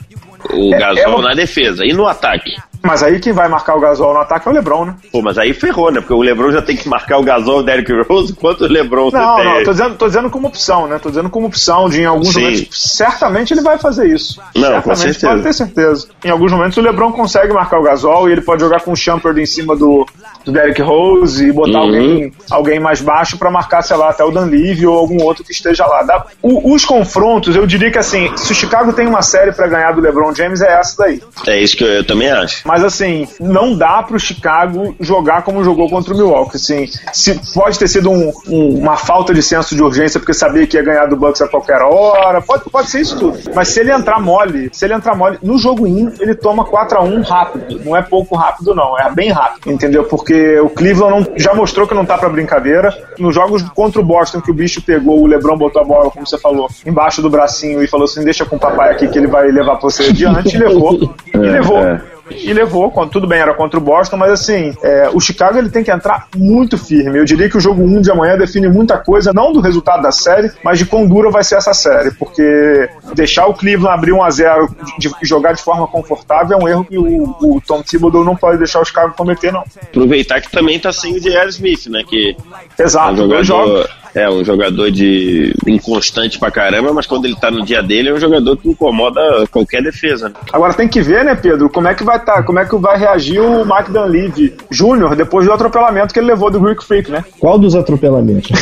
o 0.50 0.70
Gasol 0.70 1.20
é, 1.20 1.22
na 1.22 1.34
defesa. 1.34 1.84
E 1.84 1.92
no 1.92 2.06
ataque? 2.08 2.50
Mas 2.82 3.02
aí 3.02 3.20
quem 3.20 3.32
vai 3.32 3.48
marcar 3.48 3.76
o 3.76 3.80
Gasol 3.80 4.12
no 4.12 4.20
ataque 4.20 4.48
é 4.48 4.50
o 4.50 4.54
LeBron, 4.54 4.86
né? 4.86 4.94
Pô, 5.12 5.22
mas 5.22 5.38
aí 5.38 5.54
ferrou, 5.54 5.90
né? 5.90 6.00
Porque 6.00 6.12
o 6.12 6.20
LeBron 6.20 6.50
já 6.50 6.60
tem 6.60 6.76
que 6.76 6.88
marcar 6.88 7.18
o 7.18 7.22
Gasol 7.22 7.58
e 7.58 7.62
o 7.62 7.62
Derrick 7.62 7.92
Rose, 8.08 8.32
quanto 8.32 8.64
o 8.64 8.66
LeBron 8.66 9.10
não, 9.10 9.36
tem? 9.36 9.44
Não, 9.44 9.54
não, 9.54 9.64
tô 9.64 9.70
dizendo, 9.70 9.94
tô 9.94 10.06
dizendo 10.06 10.30
como 10.30 10.48
opção, 10.48 10.86
né? 10.88 10.98
Tô 10.98 11.08
dizendo 11.08 11.30
como 11.30 11.46
opção 11.46 11.88
de 11.88 12.00
em 12.00 12.04
alguns 12.04 12.34
Sim. 12.34 12.40
momentos. 12.40 12.68
Certamente 12.96 13.54
ele 13.54 13.60
vai 13.60 13.78
fazer 13.78 14.08
isso. 14.08 14.40
Não, 14.54 14.62
certamente, 14.62 14.84
com 14.84 14.94
certeza. 14.96 15.28
Pode 15.28 15.42
ter 15.42 15.52
certeza. 15.52 16.08
Em 16.24 16.30
alguns 16.30 16.52
momentos 16.52 16.76
o 16.76 16.80
LeBron 16.80 17.12
consegue 17.12 17.52
marcar 17.52 17.78
o 17.78 17.82
Gasol 17.82 18.28
e 18.28 18.32
ele 18.32 18.40
pode 18.40 18.60
jogar 18.60 18.80
com 18.80 18.92
o 18.92 18.96
Shumpert 18.96 19.38
em 19.38 19.46
cima 19.46 19.76
do, 19.76 20.06
do 20.44 20.50
Derrick 20.50 20.82
Rose 20.82 21.46
e 21.46 21.52
botar 21.52 21.78
uhum. 21.78 21.84
alguém, 21.84 22.32
alguém 22.50 22.80
mais 22.80 23.00
baixo 23.00 23.38
para 23.38 23.50
marcar, 23.50 23.82
sei 23.82 23.96
lá, 23.96 24.10
até 24.10 24.24
o 24.24 24.30
Dan 24.30 24.46
Levy 24.46 24.86
ou 24.86 24.98
algum 24.98 25.22
outro 25.22 25.44
que 25.44 25.52
esteja 25.52 25.86
lá. 25.86 26.02
Dá, 26.02 26.24
o, 26.42 26.74
os 26.74 26.84
confrontos, 26.84 27.54
eu 27.54 27.66
diria 27.66 27.90
que 27.90 27.98
assim, 27.98 28.36
se 28.36 28.50
o 28.50 28.54
Chicago 28.54 28.92
tem 28.92 29.06
uma 29.06 29.22
série 29.22 29.52
para 29.52 29.68
ganhar 29.68 29.92
do 29.92 30.00
LeBron 30.00 30.34
James, 30.34 30.60
é 30.60 30.72
essa 30.72 30.96
daí. 30.98 31.22
É 31.46 31.60
isso 31.60 31.76
que 31.76 31.84
eu, 31.84 31.88
eu 31.88 32.04
também 32.04 32.30
acho. 32.30 32.62
Mas 32.64 32.71
assim, 32.84 33.26
não 33.40 33.76
dá 33.76 34.02
pro 34.02 34.18
Chicago 34.18 34.94
jogar 35.00 35.42
como 35.42 35.64
jogou 35.64 35.90
contra 35.90 36.14
o 36.14 36.16
Milwaukee. 36.16 36.56
Assim, 36.56 36.88
se 37.12 37.34
pode 37.52 37.78
ter 37.78 37.88
sido 37.88 38.10
um, 38.10 38.32
um, 38.46 38.78
uma 38.78 38.96
falta 38.96 39.34
de 39.34 39.42
senso 39.42 39.74
de 39.74 39.82
urgência 39.82 40.20
porque 40.20 40.32
sabia 40.32 40.66
que 40.66 40.76
ia 40.76 40.82
ganhar 40.82 41.06
do 41.06 41.16
Bucks 41.16 41.42
a 41.42 41.48
qualquer 41.48 41.82
hora, 41.82 42.40
pode, 42.40 42.70
pode 42.70 42.88
ser 42.88 43.00
isso 43.00 43.18
tudo. 43.18 43.38
Mas 43.54 43.68
se 43.68 43.80
ele 43.80 43.92
entrar 43.92 44.20
mole, 44.20 44.70
se 44.72 44.84
ele 44.84 44.94
entrar 44.94 45.16
mole, 45.16 45.38
no 45.42 45.58
jogo 45.58 45.86
in, 45.86 46.12
ele 46.20 46.34
toma 46.34 46.64
4 46.64 46.98
a 46.98 47.02
1 47.02 47.22
rápido. 47.22 47.80
Não 47.84 47.96
é 47.96 48.02
pouco 48.02 48.36
rápido, 48.36 48.74
não, 48.74 48.98
é 48.98 49.10
bem 49.10 49.30
rápido, 49.30 49.70
entendeu? 49.70 50.04
Porque 50.04 50.58
o 50.60 50.70
Cleveland 50.70 51.12
não, 51.12 51.36
já 51.36 51.54
mostrou 51.54 51.86
que 51.86 51.94
não 51.94 52.04
tá 52.04 52.16
pra 52.16 52.28
brincadeira. 52.28 52.96
Nos 53.18 53.34
jogos 53.34 53.62
contra 53.70 54.00
o 54.00 54.04
Boston, 54.04 54.40
que 54.40 54.50
o 54.50 54.54
bicho 54.54 54.82
pegou, 54.82 55.20
o 55.20 55.26
LeBron 55.26 55.56
botou 55.56 55.82
a 55.82 55.84
bola, 55.84 56.10
como 56.10 56.26
você 56.26 56.38
falou, 56.38 56.68
embaixo 56.86 57.20
do 57.20 57.28
bracinho 57.28 57.82
e 57.82 57.88
falou 57.88 58.04
assim: 58.04 58.24
deixa 58.24 58.44
com 58.44 58.56
o 58.56 58.60
papai 58.60 58.92
aqui 58.92 59.08
que 59.08 59.18
ele 59.18 59.26
vai 59.26 59.50
levar 59.50 59.76
pra 59.76 59.90
você 59.90 60.04
adiante, 60.04 60.56
e 60.56 60.58
levou. 60.58 60.94
e 61.34 61.38
levou. 61.38 61.78
É 61.78 62.00
e 62.38 62.52
levou, 62.52 62.90
tudo 63.08 63.26
bem, 63.26 63.40
era 63.40 63.54
contra 63.54 63.78
o 63.78 63.82
Boston, 63.82 64.16
mas 64.16 64.32
assim, 64.32 64.74
é, 64.82 65.10
o 65.12 65.20
Chicago 65.20 65.58
ele 65.58 65.70
tem 65.70 65.84
que 65.84 65.90
entrar 65.90 66.28
muito 66.36 66.78
firme. 66.78 67.18
Eu 67.18 67.24
diria 67.24 67.48
que 67.48 67.56
o 67.56 67.60
jogo 67.60 67.82
1 67.82 68.02
de 68.02 68.10
amanhã 68.10 68.36
define 68.36 68.68
muita 68.68 68.98
coisa, 68.98 69.32
não 69.32 69.52
do 69.52 69.60
resultado 69.60 70.02
da 70.02 70.12
série, 70.12 70.50
mas 70.64 70.78
de 70.78 70.86
quão 70.86 71.06
dura 71.06 71.30
vai 71.30 71.44
ser 71.44 71.56
essa 71.56 71.74
série, 71.74 72.10
porque 72.12 72.88
deixar 73.14 73.46
o 73.46 73.54
Cleveland 73.54 73.94
abrir 73.94 74.12
1 74.12 74.22
a 74.22 74.30
0 74.30 74.76
e 75.22 75.26
jogar 75.26 75.52
de 75.52 75.62
forma 75.62 75.86
confortável 75.86 76.58
é 76.58 76.62
um 76.62 76.68
erro 76.68 76.84
que 76.84 76.98
o, 76.98 77.36
o 77.40 77.60
Tom 77.66 77.82
Thibodeau 77.82 78.24
não 78.24 78.36
pode 78.36 78.58
deixar 78.58 78.80
o 78.80 78.84
Chicago 78.84 79.14
cometer, 79.16 79.52
não. 79.52 79.64
Aproveitar 79.82 80.40
que 80.40 80.50
também 80.50 80.78
tá 80.78 80.92
sem 80.92 81.14
o 81.16 81.20
J.R. 81.20 81.48
Smith, 81.48 81.86
né? 81.86 82.02
Que 82.08 82.36
Exato, 82.78 83.20
é 83.20 83.40
um 83.40 83.44
jogador, 83.44 83.88
é 84.14 84.28
um 84.28 84.44
jogador 84.44 84.90
de 84.90 85.54
inconstante 85.66 86.38
pra 86.38 86.50
caramba, 86.50 86.92
mas 86.92 87.06
quando 87.06 87.24
ele 87.24 87.36
tá 87.36 87.50
no 87.50 87.64
dia 87.64 87.82
dele 87.82 88.10
é 88.10 88.14
um 88.14 88.20
jogador 88.20 88.56
que 88.56 88.68
incomoda 88.68 89.20
qualquer 89.50 89.82
defesa. 89.82 90.28
Né? 90.28 90.34
Agora 90.52 90.74
tem 90.74 90.88
que 90.88 91.00
ver, 91.00 91.24
né, 91.24 91.34
Pedro, 91.34 91.70
como 91.70 91.88
é 91.88 91.94
que 91.94 92.04
vai 92.04 92.22
tá, 92.22 92.42
como 92.42 92.58
é 92.58 92.64
que 92.64 92.76
vai 92.76 92.98
reagir 92.98 93.40
o 93.40 93.64
Mike 93.64 93.90
Dunleavy 93.90 94.54
Jr. 94.70 95.16
depois 95.16 95.46
do 95.46 95.52
atropelamento 95.52 96.12
que 96.12 96.20
ele 96.20 96.26
levou 96.26 96.50
do 96.50 96.60
Greek 96.60 96.84
Freak, 96.84 97.10
né? 97.10 97.24
Qual 97.38 97.58
dos 97.58 97.74
atropelamentos? 97.74 98.50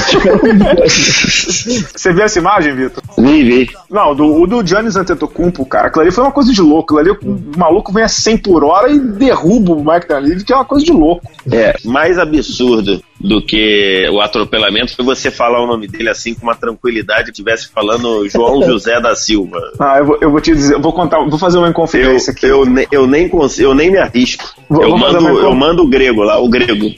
Você 0.86 2.12
viu 2.12 2.24
essa 2.24 2.38
imagem, 2.38 2.74
Vitor? 2.74 3.02
Vi, 3.18 3.42
vi. 3.42 3.70
Não, 3.90 4.14
do, 4.14 4.40
o 4.40 4.46
do 4.46 4.64
Giannis 4.66 4.96
Antetokounmpo, 4.96 5.64
cara, 5.66 5.88
aquilo 5.88 6.02
ali 6.02 6.10
foi 6.10 6.24
uma 6.24 6.32
coisa 6.32 6.52
de 6.52 6.60
louco. 6.60 6.98
Aquilo 6.98 7.16
ali, 7.16 7.28
o 7.28 7.58
maluco 7.58 7.92
vem 7.92 8.04
a 8.04 8.08
100 8.08 8.38
por 8.38 8.64
hora 8.64 8.90
e 8.90 8.98
derruba 8.98 9.72
o 9.72 9.84
Mike 9.84 10.08
Dunleavy, 10.08 10.44
que 10.44 10.52
é 10.52 10.56
uma 10.56 10.64
coisa 10.64 10.84
de 10.84 10.92
louco. 10.92 11.22
É, 11.50 11.74
mais 11.84 12.18
absurdo 12.18 13.00
do 13.20 13.42
que 13.42 14.08
o 14.10 14.20
atropelamento 14.20 14.96
foi 14.96 15.04
você 15.04 15.30
falar 15.30 15.62
o 15.62 15.66
nome 15.66 15.86
dele 15.86 16.08
assim 16.08 16.34
com 16.34 16.42
uma 16.42 16.54
tranquilidade, 16.54 17.30
tivesse 17.32 17.70
falando 17.70 18.26
João 18.28 18.62
José 18.66 18.98
da 18.98 19.14
Silva. 19.14 19.60
Ah, 19.78 19.98
eu 19.98 20.06
vou, 20.06 20.18
eu 20.22 20.30
vou 20.30 20.40
te 20.40 20.54
dizer, 20.54 20.74
eu 20.74 20.80
vou 20.80 20.92
contar, 20.92 21.22
vou 21.28 21.38
fazer 21.38 21.58
uma 21.58 21.68
inconfidência 21.68 22.30
eu, 22.30 22.34
aqui. 22.34 22.46
Eu, 22.46 22.86
eu, 22.90 23.06
nem 23.06 23.28
consigo, 23.28 23.68
eu 23.68 23.74
nem 23.74 23.90
me 23.90 23.98
arrisco. 23.98 24.54
Vou, 24.68 24.82
eu, 24.82 24.90
vou 24.90 24.98
mando, 24.98 25.28
eu 25.28 25.54
mando 25.54 25.82
o 25.82 25.88
grego 25.88 26.22
lá, 26.22 26.38
o 26.38 26.48
grego. 26.48 26.90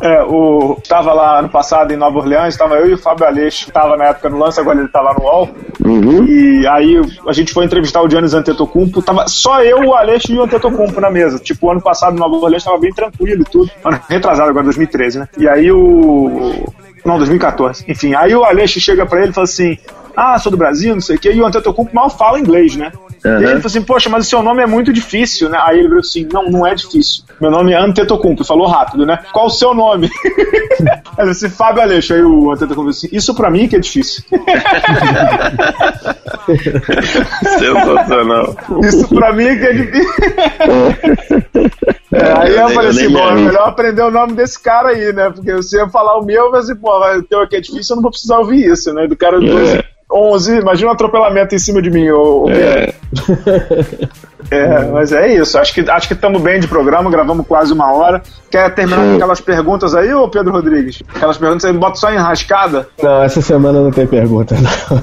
É, 0.00 0.22
o, 0.22 0.76
tava 0.88 1.12
lá 1.12 1.38
ano 1.38 1.48
passado 1.48 1.92
em 1.92 1.96
Nova 1.96 2.18
Orleans, 2.18 2.56
tava 2.56 2.76
eu 2.76 2.90
e 2.90 2.94
o 2.94 2.98
Fábio 2.98 3.26
Aleixo, 3.26 3.70
tava 3.70 3.96
na 3.96 4.06
época 4.06 4.28
no 4.28 4.38
lance, 4.38 4.60
agora 4.60 4.78
ele 4.78 4.88
tá 4.88 5.00
lá 5.00 5.14
no 5.14 5.24
UOL. 5.24 5.48
Uhum. 5.84 6.24
E 6.24 6.66
aí 6.66 7.00
a 7.26 7.32
gente 7.32 7.52
foi 7.52 7.64
entrevistar 7.64 8.02
o 8.02 8.08
Giannis 8.08 8.34
Antetokounmpo, 8.34 9.02
tava 9.02 9.26
só 9.28 9.62
eu, 9.62 9.80
o 9.80 9.94
Aleixo 9.94 10.32
e 10.32 10.38
o 10.38 10.42
Antetokounmpo 10.42 11.00
na 11.00 11.10
mesa. 11.10 11.38
Tipo, 11.38 11.70
ano 11.70 11.80
passado 11.80 12.16
em 12.16 12.20
Nova 12.20 12.36
Orleans 12.36 12.64
tava 12.64 12.78
bem 12.78 12.92
tranquilo 12.92 13.42
e 13.42 13.44
tudo. 13.44 13.70
Ano 13.84 14.00
retrasado 14.08 14.50
agora, 14.50 14.64
2013, 14.64 15.20
né? 15.20 15.28
E 15.38 15.48
aí 15.48 15.70
o... 15.70 16.66
Não, 17.04 17.18
2014. 17.18 17.84
Enfim, 17.88 18.14
aí 18.14 18.34
o 18.34 18.44
Aleixo 18.44 18.80
chega 18.80 19.04
pra 19.04 19.20
ele 19.20 19.30
e 19.30 19.34
fala 19.34 19.44
assim, 19.44 19.76
ah, 20.16 20.38
sou 20.38 20.50
do 20.50 20.58
Brasil, 20.58 20.94
não 20.94 21.00
sei 21.00 21.16
o 21.16 21.18
quê, 21.18 21.32
e 21.32 21.40
o 21.40 21.46
Antetokounmpo 21.46 21.94
mal 21.94 22.10
fala 22.10 22.38
inglês, 22.38 22.76
né? 22.76 22.92
Uhum. 23.24 23.32
E 23.32 23.36
ele 23.36 23.46
falou 23.46 23.66
assim, 23.66 23.82
poxa, 23.82 24.10
mas 24.10 24.26
o 24.26 24.28
seu 24.28 24.42
nome 24.42 24.62
é 24.62 24.66
muito 24.66 24.92
difícil, 24.92 25.48
né? 25.48 25.58
Aí 25.62 25.78
ele 25.78 25.88
falou 25.88 26.00
assim, 26.00 26.28
não, 26.32 26.50
não 26.50 26.66
é 26.66 26.74
difícil. 26.74 27.22
Meu 27.40 27.50
nome 27.50 27.72
é 27.72 27.76
Antetokounmpo. 27.76 28.44
Falou 28.44 28.66
rápido, 28.66 29.06
né? 29.06 29.18
Qual 29.32 29.46
o 29.46 29.50
seu 29.50 29.72
nome? 29.72 30.10
Aí 31.16 31.26
disse, 31.28 31.48
Fábio 31.48 31.82
Aleixo. 31.82 32.14
Aí 32.14 32.22
o 32.22 32.50
Antetokounmpo 32.50 32.90
disse, 32.90 33.08
isso 33.12 33.32
pra 33.34 33.48
mim 33.50 33.68
que 33.68 33.76
é 33.76 33.78
difícil. 33.78 34.24
Sensacional. 37.58 38.56
Isso 38.82 39.08
pra 39.08 39.32
mim 39.32 39.56
que 39.56 39.66
é 39.66 39.72
difícil. 39.72 40.12
É, 42.12 42.32
aí 42.40 42.54
eu, 42.54 42.68
eu 42.68 42.68
falei 42.70 42.90
assim, 42.90 43.12
pô, 43.12 43.18
é 43.20 43.34
melhor 43.34 43.68
aprender 43.68 44.02
o 44.02 44.10
nome 44.10 44.34
desse 44.34 44.62
cara 44.62 44.90
aí, 44.90 45.12
né? 45.12 45.30
Porque 45.30 45.62
se 45.62 45.80
eu 45.80 45.88
falar 45.88 46.18
o 46.18 46.24
meu, 46.24 46.44
eu 46.44 46.50
falei 46.50 46.60
assim, 46.60 46.76
pô, 46.76 46.90
o 46.98 47.22
teu 47.22 47.40
aqui 47.40 47.56
é 47.56 47.60
difícil, 47.60 47.94
eu 47.94 47.96
não 47.96 48.02
vou 48.02 48.10
precisar 48.10 48.38
ouvir 48.38 48.70
isso, 48.70 48.92
né? 48.92 49.06
Do 49.06 49.16
cara 49.16 49.40
do 49.40 49.58
é. 49.58 49.82
11, 50.12 50.58
imagina 50.58 50.90
um 50.90 50.92
atropelamento 50.92 51.54
em 51.54 51.58
cima 51.58 51.80
de 51.80 51.90
mim, 51.90 52.10
ô, 52.10 52.44
ô 52.44 52.50
é. 52.50 52.92
é. 54.50 54.84
mas 54.86 55.12
é 55.12 55.34
isso. 55.34 55.58
Acho 55.58 55.74
que 55.74 55.80
acho 55.88 56.08
que 56.08 56.14
estamos 56.14 56.40
bem 56.40 56.60
de 56.60 56.68
programa, 56.68 57.10
gravamos 57.10 57.46
quase 57.46 57.72
uma 57.72 57.92
hora. 57.92 58.22
Quer 58.50 58.74
terminar 58.74 59.02
com 59.02 59.14
aquelas 59.14 59.40
perguntas 59.40 59.94
aí, 59.94 60.12
ô 60.12 60.28
Pedro 60.28 60.52
Rodrigues? 60.52 61.02
Aquelas 61.14 61.38
perguntas 61.38 61.64
aí, 61.64 61.72
bota 61.72 61.96
só 61.96 62.12
em 62.12 62.18
rascada? 62.18 62.86
Não, 63.02 63.22
essa 63.22 63.40
semana 63.40 63.80
não 63.80 63.90
tem 63.90 64.06
pergunta, 64.06 64.54
não. 64.54 65.02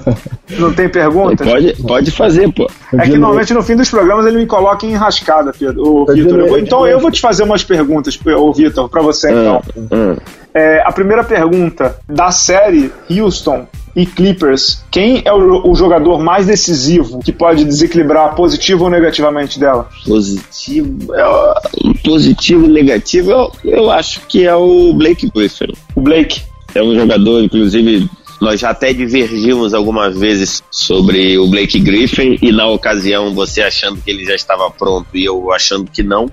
Não 0.60 0.74
tem 0.74 0.90
pergunta? 0.90 1.44
Pode, 1.44 1.74
pode 1.82 2.12
fazer, 2.12 2.52
pô. 2.54 2.70
É 2.94 3.04
que 3.04 3.18
normalmente 3.18 3.54
no 3.54 3.64
fim 3.64 3.76
dos 3.76 3.90
programas 3.90 4.26
ele 4.26 4.38
me 4.38 4.46
coloca 4.46 4.86
em 4.86 4.96
rascada, 4.96 5.52
Pedro. 5.58 5.84
Ô, 5.84 6.06
Vitor. 6.06 6.60
Então 6.60 6.88
eu 6.88 7.00
vou 7.00 7.12
te 7.12 7.22
fazer 7.22 7.44
umas 7.44 7.64
perguntas, 7.64 8.20
ô 8.38 8.54
Vitor, 8.54 8.90
pra 8.90 9.02
você 9.02 9.32
então. 9.32 9.62
Hum, 9.76 9.88
hum. 9.92 10.16
É, 10.54 10.82
a 10.84 10.92
primeira 10.92 11.24
pergunta 11.24 11.98
da 12.08 12.32
série 12.32 12.92
Houston 13.10 13.68
e 13.96 14.06
Clippers, 14.06 14.84
quem 14.92 15.22
é 15.26 15.34
o, 15.34 15.70
o, 15.70 15.76
jogador 15.76 16.20
mais 16.20 16.46
decisivo 16.46 17.20
que 17.20 17.32
pode 17.32 17.66
desequilibrar 17.66 18.36
positivo 18.36 18.86
ou 18.86 18.90
negativamente 18.90 19.60
dela? 19.60 19.90
Positivo, 20.06 21.14
é, 21.14 22.04
positivo 22.04 22.66
e 22.66 22.70
negativo, 22.70 23.32
eu, 23.32 23.52
eu 23.64 23.92
acho 23.92 24.22
que 24.28 24.46
é 24.46 24.56
o 24.56 24.94
Blake 24.94 25.30
Griffin. 25.34 25.74
O 25.96 26.02
Blake? 26.02 26.42
É 26.76 26.84
um 26.84 26.94
jogador, 26.94 27.44
inclusive, 27.44 28.08
nós 28.40 28.60
já 28.60 28.70
até 28.70 28.94
divergimos 28.94 29.74
algumas 29.74 30.18
vezes 30.18 30.64
sobre 30.72 31.38
o 31.38 31.48
Blake 31.48 31.80
Griffin 31.80 32.38
e 32.42 32.52
na 32.52 32.68
ocasião 32.68 33.34
você 33.34 33.62
achando 33.62 34.02
que 34.02 34.10
ele 34.12 34.24
já 34.24 34.36
estava 34.36 34.70
pronto 34.72 35.08
e 35.14 35.26
eu 35.26 35.52
achando 35.52 35.90
que 35.92 36.04
não. 36.04 36.30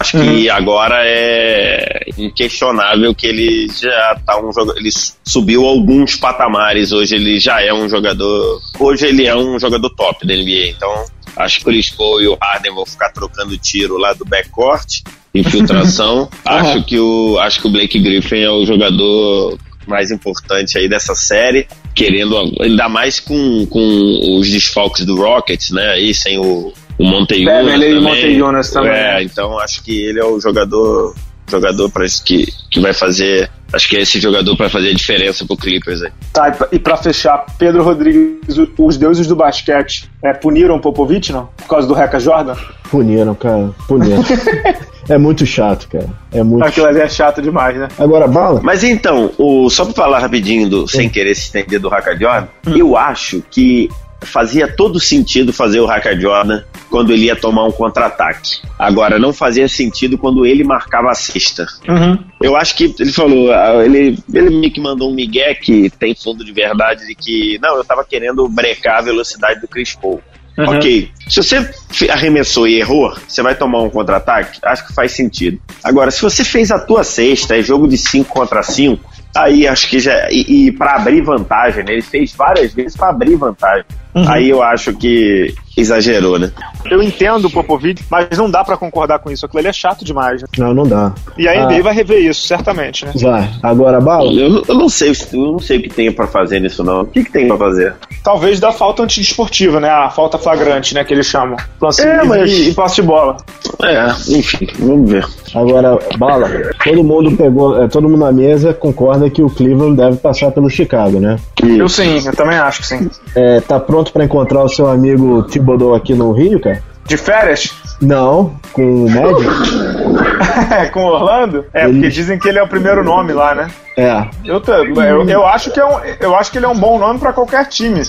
Acho 0.00 0.12
que 0.12 0.48
uhum. 0.48 0.54
agora 0.54 0.96
é 1.02 2.06
inquestionável 2.16 3.14
que 3.14 3.26
ele 3.26 3.68
já 3.68 4.18
tá 4.24 4.40
um 4.40 4.50
jogador. 4.50 4.78
Ele 4.78 4.88
subiu 5.22 5.66
alguns 5.66 6.16
patamares. 6.16 6.90
Hoje 6.90 7.16
ele 7.16 7.38
já 7.38 7.60
é 7.60 7.70
um 7.70 7.86
jogador. 7.86 8.62
Hoje 8.78 9.06
ele 9.06 9.26
é 9.26 9.36
um 9.36 9.58
jogador 9.58 9.90
top 9.90 10.26
da 10.26 10.34
NBA. 10.34 10.70
Então, 10.70 11.04
acho 11.36 11.58
que 11.58 11.64
o 11.64 11.66
Chris 11.66 11.90
Paul 11.90 12.22
e 12.22 12.28
o 12.28 12.38
Harden 12.40 12.74
vão 12.74 12.86
ficar 12.86 13.10
trocando 13.10 13.58
tiro 13.58 13.98
lá 13.98 14.14
do 14.14 14.24
backcourt, 14.24 15.02
infiltração. 15.34 16.30
acho 16.46 16.82
que 16.84 16.98
o 16.98 17.38
acho 17.38 17.60
que 17.60 17.66
o 17.66 17.70
Blake 17.70 17.98
Griffin 17.98 18.40
é 18.40 18.50
o 18.50 18.64
jogador 18.64 19.58
mais 19.86 20.10
importante 20.10 20.78
aí 20.78 20.88
dessa 20.88 21.14
série, 21.14 21.68
querendo 21.94 22.38
ainda 22.62 22.88
mais 22.88 23.20
com, 23.20 23.66
com 23.66 24.38
os 24.38 24.50
desfalques 24.50 25.04
do 25.04 25.16
Rockets, 25.16 25.70
né? 25.72 25.90
Aí 25.90 26.14
sem 26.14 26.38
o 26.38 26.72
o 27.00 27.04
Monteiunas 27.06 27.72
também. 27.72 28.00
Monteiunas 28.00 28.70
também. 28.70 28.92
É, 28.92 29.22
então 29.22 29.58
acho 29.58 29.82
que 29.82 30.02
ele 30.02 30.20
é 30.20 30.24
o 30.24 30.38
jogador 30.38 31.14
jogador 31.50 31.90
para 31.90 32.04
que, 32.24 32.46
que 32.70 32.78
vai 32.78 32.92
fazer. 32.92 33.50
Acho 33.72 33.88
que 33.88 33.96
é 33.96 34.00
esse 34.02 34.20
jogador 34.20 34.56
para 34.56 34.68
fazer 34.68 34.90
a 34.90 34.94
diferença 34.94 35.44
pro 35.46 35.56
Clippers 35.56 36.02
aí. 36.02 36.12
Tá, 36.32 36.56
e 36.70 36.78
para 36.78 36.96
fechar, 36.96 37.46
Pedro 37.58 37.82
Rodrigues, 37.82 38.56
os 38.78 38.96
deuses 38.96 39.26
do 39.26 39.34
basquete 39.34 40.10
é, 40.22 40.32
puniram 40.32 40.76
o 40.76 40.80
Popovich, 40.80 41.32
não? 41.32 41.48
Por 41.56 41.68
causa 41.68 41.88
do 41.88 41.94
Reca 41.94 42.20
Jordan? 42.20 42.54
Puniram, 42.90 43.34
cara. 43.34 43.70
Puniram. 43.88 44.22
é 45.08 45.18
muito 45.18 45.46
chato, 45.46 45.88
cara. 45.88 46.08
É 46.32 46.42
muito 46.42 46.66
Aquilo 46.66 46.86
ali 46.86 47.00
é 47.00 47.08
chato 47.08 47.40
demais, 47.40 47.76
né? 47.76 47.88
Agora, 47.98 48.26
bala. 48.26 48.60
Mas 48.62 48.84
então, 48.84 49.32
o, 49.38 49.70
só 49.70 49.84
pra 49.84 49.94
falar 49.94 50.18
rapidinho, 50.18 50.68
do, 50.68 50.88
sem 50.88 51.08
querer 51.08 51.34
se 51.34 51.42
estender 51.42 51.80
do 51.80 51.88
Reca 51.88 52.16
Jordan, 52.16 52.48
hum. 52.66 52.76
eu 52.76 52.96
acho 52.96 53.42
que 53.50 53.88
fazia 54.22 54.68
todo 54.68 55.00
sentido 55.00 55.52
fazer 55.52 55.80
o 55.80 55.86
Hacker 55.86 56.20
Jordan 56.20 56.62
quando 56.88 57.12
ele 57.12 57.26
ia 57.26 57.36
tomar 57.36 57.64
um 57.64 57.72
contra-ataque. 57.72 58.60
Agora, 58.78 59.18
não 59.18 59.32
fazia 59.32 59.68
sentido 59.68 60.18
quando 60.18 60.44
ele 60.44 60.64
marcava 60.64 61.10
a 61.10 61.14
cesta. 61.14 61.66
Uhum. 61.88 62.18
Eu 62.40 62.56
acho 62.56 62.74
que 62.76 62.94
ele 62.98 63.12
falou, 63.12 63.52
ah, 63.52 63.84
ele, 63.84 64.18
ele 64.32 64.58
meio 64.58 64.72
que 64.72 64.80
mandou 64.80 65.10
um 65.10 65.14
migué 65.14 65.54
que 65.54 65.90
tem 65.90 66.14
fundo 66.14 66.44
de 66.44 66.52
verdade 66.52 67.06
de 67.06 67.14
que, 67.14 67.58
não, 67.62 67.76
eu 67.76 67.84
tava 67.84 68.04
querendo 68.04 68.48
brecar 68.48 68.98
a 68.98 69.02
velocidade 69.02 69.60
do 69.60 69.68
Chris 69.68 69.94
Paul. 69.94 70.20
Uhum. 70.58 70.76
Ok. 70.76 71.10
Se 71.28 71.42
você 71.42 71.70
arremessou 72.10 72.66
e 72.66 72.78
errou, 72.78 73.14
você 73.26 73.42
vai 73.42 73.54
tomar 73.54 73.82
um 73.82 73.90
contra-ataque? 73.90 74.58
Acho 74.62 74.86
que 74.86 74.92
faz 74.92 75.12
sentido. 75.12 75.60
Agora, 75.82 76.10
se 76.10 76.20
você 76.20 76.44
fez 76.44 76.70
a 76.70 76.78
tua 76.78 77.04
sexta, 77.04 77.56
é 77.56 77.62
jogo 77.62 77.88
de 77.88 77.96
5 77.96 78.28
contra 78.28 78.62
5, 78.62 79.02
aí 79.34 79.66
acho 79.66 79.88
que 79.88 79.98
já. 79.98 80.28
E, 80.30 80.66
e 80.66 80.72
para 80.72 80.96
abrir 80.96 81.22
vantagem, 81.22 81.84
né? 81.84 81.92
Ele 81.92 82.02
fez 82.02 82.34
várias 82.34 82.74
vezes 82.74 82.96
para 82.96 83.10
abrir 83.10 83.36
vantagem. 83.36 83.84
Uhum. 84.14 84.28
Aí 84.28 84.48
eu 84.48 84.62
acho 84.62 84.92
que 84.94 85.54
exagerou, 85.76 86.38
né? 86.38 86.50
Eu 86.90 87.02
entendo 87.02 87.46
o 87.46 87.50
Popovich, 87.50 88.04
mas 88.10 88.36
não 88.36 88.50
dá 88.50 88.64
para 88.64 88.76
concordar 88.76 89.18
com 89.18 89.30
isso. 89.30 89.46
Aquilo 89.46 89.60
ali 89.60 89.68
é 89.68 89.72
chato 89.72 90.04
demais, 90.04 90.42
né? 90.42 90.48
Não, 90.58 90.74
não 90.74 90.84
dá. 90.84 91.12
E 91.38 91.48
a 91.48 91.66
NBA 91.66 91.78
ah. 91.78 91.82
vai 91.82 91.94
rever 91.94 92.18
isso, 92.18 92.46
certamente, 92.46 93.04
né? 93.04 93.12
Vai. 93.16 93.50
Agora, 93.62 94.00
Bala? 94.00 94.30
Eu, 94.32 94.64
eu, 94.66 94.74
não 94.74 94.88
sei, 94.88 95.12
eu 95.32 95.52
não 95.52 95.58
sei 95.58 95.78
o 95.78 95.82
que 95.82 95.88
tem 95.88 96.12
para 96.12 96.26
fazer 96.26 96.60
nisso, 96.60 96.82
não. 96.82 97.02
O 97.02 97.06
que, 97.06 97.24
que 97.24 97.32
tem 97.32 97.46
para 97.46 97.56
fazer? 97.56 97.94
Talvez 98.22 98.60
da 98.60 98.72
falta 98.72 99.02
antidesportiva, 99.02 99.80
né? 99.80 99.88
A 99.88 100.10
falta 100.10 100.38
flagrante, 100.38 100.94
né? 100.94 101.04
Que 101.04 101.14
eles 101.14 101.26
chamam. 101.26 101.56
Lance 101.80 102.02
é, 102.02 102.22
mas... 102.24 102.50
e, 102.50 102.70
e 102.70 102.74
passe 102.74 102.96
de 102.96 103.02
bola. 103.02 103.36
É, 103.82 104.06
enfim, 104.36 104.66
vamos 104.78 105.10
ver. 105.10 105.26
Agora, 105.54 105.98
Bala, 106.16 106.48
todo 106.84 107.02
mundo 107.02 107.36
pegou, 107.36 107.82
é, 107.82 107.88
todo 107.88 108.08
mundo 108.08 108.20
na 108.20 108.32
mesa 108.32 108.72
concorda 108.72 109.28
que 109.28 109.42
o 109.42 109.50
Cleveland 109.50 109.96
deve 109.96 110.16
passar 110.18 110.50
pelo 110.52 110.70
Chicago, 110.70 111.18
né? 111.18 111.36
Eu 111.62 111.88
sim, 111.88 112.24
eu 112.24 112.36
também 112.36 112.56
acho 112.56 112.80
que 112.80 112.86
sim. 112.86 113.10
É, 113.34 113.60
tá 113.60 113.78
pronto 113.78 114.12
para 114.12 114.24
encontrar 114.24 114.62
o 114.62 114.68
seu 114.68 114.88
amigo 114.88 115.42
Thibodeau 115.44 115.94
aqui 115.94 116.14
no 116.14 116.32
Rio, 116.32 116.60
cara? 116.60 116.82
De 117.06 117.16
férias? 117.16 117.72
Não, 118.00 118.54
com 118.72 119.04
o 119.04 119.10
Magic. 119.10 120.90
com 120.92 121.04
Orlando? 121.04 121.64
É, 121.74 121.84
ele... 121.84 121.94
porque 121.94 122.08
dizem 122.08 122.38
que 122.38 122.48
ele 122.48 122.58
é 122.58 122.62
o 122.62 122.68
primeiro 122.68 123.04
nome 123.04 123.32
lá, 123.32 123.54
né? 123.54 123.68
É. 123.96 124.26
Eu, 124.44 124.62
eu, 124.64 125.28
eu, 125.28 125.46
acho 125.46 125.70
que 125.70 125.80
é 125.80 125.84
um, 125.84 125.98
eu 126.20 126.34
acho 126.34 126.50
que 126.50 126.58
ele 126.58 126.66
é 126.66 126.68
um 126.68 126.78
bom 126.78 126.98
nome 126.98 127.18
para 127.18 127.32
qualquer 127.32 127.66
time. 127.66 128.02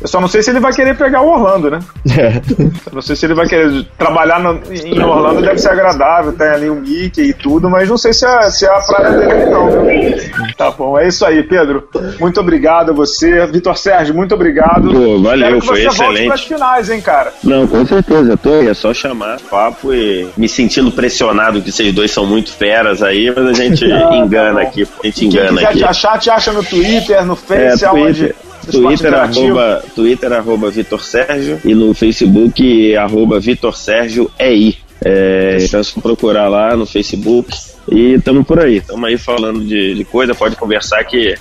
Eu 0.00 0.06
só 0.06 0.20
não 0.20 0.28
sei 0.28 0.42
se 0.42 0.50
ele 0.50 0.60
vai 0.60 0.72
querer 0.72 0.96
pegar 0.96 1.22
o 1.22 1.28
Orlando, 1.28 1.70
né? 1.70 1.80
É. 2.16 2.40
Não 2.92 3.02
sei 3.02 3.16
se 3.16 3.26
ele 3.26 3.34
vai 3.34 3.48
querer 3.48 3.84
trabalhar 3.96 4.38
no, 4.38 4.60
em 4.72 5.02
Orlando, 5.02 5.42
deve 5.42 5.58
ser 5.58 5.70
agradável, 5.70 6.32
tem 6.32 6.46
ali 6.48 6.70
o 6.70 6.74
um 6.74 6.80
Mickey 6.80 7.30
e 7.30 7.32
tudo, 7.32 7.68
mas 7.68 7.88
não 7.88 7.98
sei 7.98 8.12
se 8.12 8.24
é, 8.24 8.50
se 8.50 8.64
é 8.64 8.68
a 8.68 8.80
praia 8.80 9.10
dele, 9.10 9.46
não, 9.46 9.70
viu? 9.70 10.54
Tá 10.56 10.70
bom, 10.70 10.98
é 10.98 11.08
isso 11.08 11.24
aí, 11.24 11.42
Pedro. 11.42 11.88
Muito 12.20 12.40
obrigado 12.40 12.90
a 12.90 12.94
você. 12.94 13.44
Vitor 13.46 13.76
Sérgio, 13.76 14.14
muito 14.14 14.34
obrigado. 14.34 14.90
Pô, 14.90 15.20
valeu, 15.20 15.60
foi 15.60 15.82
você 15.82 15.88
excelente. 15.88 16.28
Volte 16.28 16.48
finais, 16.48 16.90
hein, 16.90 17.00
cara? 17.00 17.32
Não, 17.42 17.66
com 17.66 17.84
certeza, 17.84 18.32
eu 18.32 18.38
tô 18.38 18.52
aí, 18.54 18.68
é 18.68 18.74
só 18.74 18.94
chamar 18.94 19.40
papo 19.50 19.92
e 19.92 20.28
me 20.36 20.48
sentindo 20.48 20.90
pressionado 20.92 21.60
que 21.60 21.72
vocês 21.72 21.92
dois 21.92 22.10
são 22.10 22.24
muito 22.24 22.52
feras 22.52 23.02
aí, 23.02 23.32
mas 23.34 23.46
a 23.46 23.52
gente 23.52 23.84
engana 24.14 24.60
tá 24.60 24.62
aqui, 24.62 24.86
a 25.02 25.06
gente 25.06 25.26
engana 25.26 25.48
Quem 25.48 25.56
quiser 25.56 25.68
aqui. 25.68 25.78
te 25.78 25.84
achar, 25.84 26.18
te 26.18 26.30
acha 26.30 26.52
no 26.52 26.62
Twitter, 26.62 27.24
no 27.24 27.36
Face, 27.36 27.84
é, 27.84 27.88
Twitter. 27.88 28.34
Twitter, 28.70 29.14
arroba, 29.14 29.84
Twitter, 29.94 30.32
arroba 30.32 30.70
Vitor 30.70 31.02
Sérgio 31.02 31.60
e 31.64 31.74
no 31.74 31.94
Facebook, 31.94 32.96
arroba 32.96 33.40
Vitor 33.40 33.76
Sérgio 33.76 34.30
EI. 34.38 34.76
É, 35.04 35.58
então 35.60 35.80
é 35.80 35.82
só 35.82 36.00
procurar 36.00 36.48
lá 36.48 36.76
no 36.76 36.84
Facebook 36.84 37.56
e 37.90 38.14
estamos 38.14 38.44
por 38.46 38.58
aí, 38.58 38.78
estamos 38.78 39.04
aí 39.08 39.16
falando 39.16 39.60
de, 39.60 39.94
de 39.94 40.04
coisa, 40.04 40.34
pode 40.34 40.56
conversar 40.56 41.02
que 41.04 41.36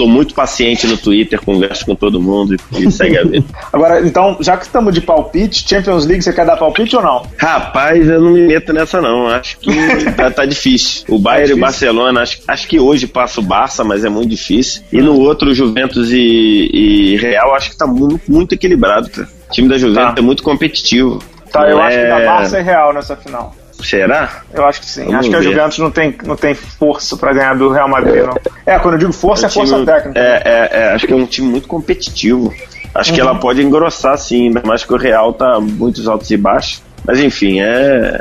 sou 0.00 0.08
muito 0.08 0.32
paciente 0.32 0.86
no 0.86 0.96
Twitter, 0.96 1.38
converso 1.42 1.84
com 1.84 1.94
todo 1.94 2.18
mundo 2.18 2.56
e, 2.72 2.90
segue 2.90 3.18
a 3.18 3.22
vida. 3.22 3.44
Agora, 3.70 4.00
então, 4.00 4.38
já 4.40 4.56
que 4.56 4.64
estamos 4.64 4.94
de 4.94 5.02
palpite, 5.02 5.68
Champions 5.68 6.06
League, 6.06 6.22
você 6.22 6.32
quer 6.32 6.46
dar 6.46 6.56
palpite 6.56 6.96
ou 6.96 7.02
não? 7.02 7.26
Rapaz, 7.36 8.08
eu 8.08 8.18
não 8.18 8.30
me 8.30 8.46
meto 8.46 8.72
nessa 8.72 8.98
não. 9.02 9.26
Acho 9.26 9.58
que 9.58 9.70
tá, 10.16 10.30
tá, 10.30 10.46
difícil. 10.46 11.04
O 11.06 11.18
Bayern 11.18 11.48
tá 11.48 11.54
e 11.54 11.58
o 11.58 11.60
Barcelona, 11.60 12.22
acho, 12.22 12.40
acho 12.48 12.66
que 12.66 12.80
hoje 12.80 13.06
passa 13.06 13.40
o 13.40 13.42
Barça, 13.42 13.84
mas 13.84 14.02
é 14.02 14.08
muito 14.08 14.30
difícil. 14.30 14.82
E 14.90 15.02
no 15.02 15.18
outro, 15.20 15.52
Juventus 15.52 16.10
e, 16.10 16.70
e 16.72 17.16
Real, 17.18 17.54
acho 17.54 17.70
que 17.70 17.76
tá 17.76 17.86
muito, 17.86 18.22
muito 18.26 18.54
equilibrado, 18.54 19.10
cara. 19.10 19.28
O 19.50 19.52
time 19.52 19.68
da 19.68 19.76
Juventus 19.76 20.14
tá. 20.14 20.20
é 20.20 20.22
muito 20.22 20.42
competitivo. 20.42 21.18
Tá, 21.52 21.68
eu 21.68 21.78
é... 21.78 21.82
acho 21.82 21.98
que 21.98 22.06
dá 22.06 22.20
Barça 22.20 22.58
e 22.58 22.62
Real 22.62 22.94
nessa 22.94 23.16
final. 23.16 23.54
Será? 23.82 24.42
Eu 24.52 24.64
acho 24.66 24.80
que 24.80 24.86
sim. 24.86 25.04
Vamos 25.04 25.20
acho 25.20 25.30
que 25.30 25.36
a 25.36 25.42
Juventus 25.42 25.78
não 25.78 25.90
tem, 25.90 26.16
não 26.24 26.36
tem 26.36 26.54
força 26.54 27.16
para 27.16 27.32
ganhar 27.32 27.56
do 27.56 27.70
Real 27.70 27.88
Madrid, 27.88 28.24
não. 28.24 28.34
É, 28.66 28.78
quando 28.78 28.94
eu 28.94 28.98
digo 28.98 29.12
força, 29.12 29.46
é, 29.46 29.48
é 29.48 29.50
força 29.50 29.84
técnica. 29.84 30.18
É, 30.18 30.42
é, 30.44 30.70
é, 30.72 30.92
acho 30.92 31.06
que 31.06 31.12
é 31.12 31.16
um 31.16 31.26
time 31.26 31.48
muito 31.48 31.68
competitivo. 31.68 32.52
Acho 32.94 33.10
uhum. 33.10 33.14
que 33.14 33.20
ela 33.20 33.34
pode 33.36 33.62
engrossar, 33.62 34.18
sim, 34.18 34.48
ainda 34.48 34.62
mais 34.64 34.84
que 34.84 34.92
o 34.92 34.96
Real 34.96 35.32
tá 35.32 35.60
muitos 35.60 36.08
altos 36.08 36.30
e 36.30 36.36
baixos. 36.36 36.82
Mas 37.06 37.18
enfim, 37.20 37.60
é, 37.60 38.20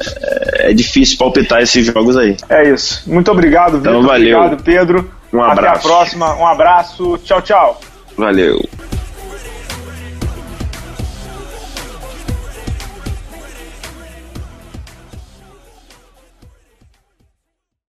é 0.55 0.74
difícil 0.74 1.18
palpitar 1.18 1.62
esses 1.62 1.86
jogos 1.86 2.16
aí. 2.16 2.38
É 2.47 2.70
isso. 2.70 3.03
Muito 3.07 3.30
obrigado, 3.32 3.78
Vitor. 3.78 3.93
Então, 3.93 4.03
valeu. 4.03 4.38
Obrigado, 4.38 4.64
Pedro. 4.64 5.12
Um 5.34 5.41
abraço. 5.41 5.60
Até 5.60 5.70
a 5.70 5.80
próxima. 5.80 6.36
Um 6.36 6.47
abraço. 6.47 7.18
Tchau, 7.24 7.41
tchau. 7.41 7.82
Valeu. 8.18 8.62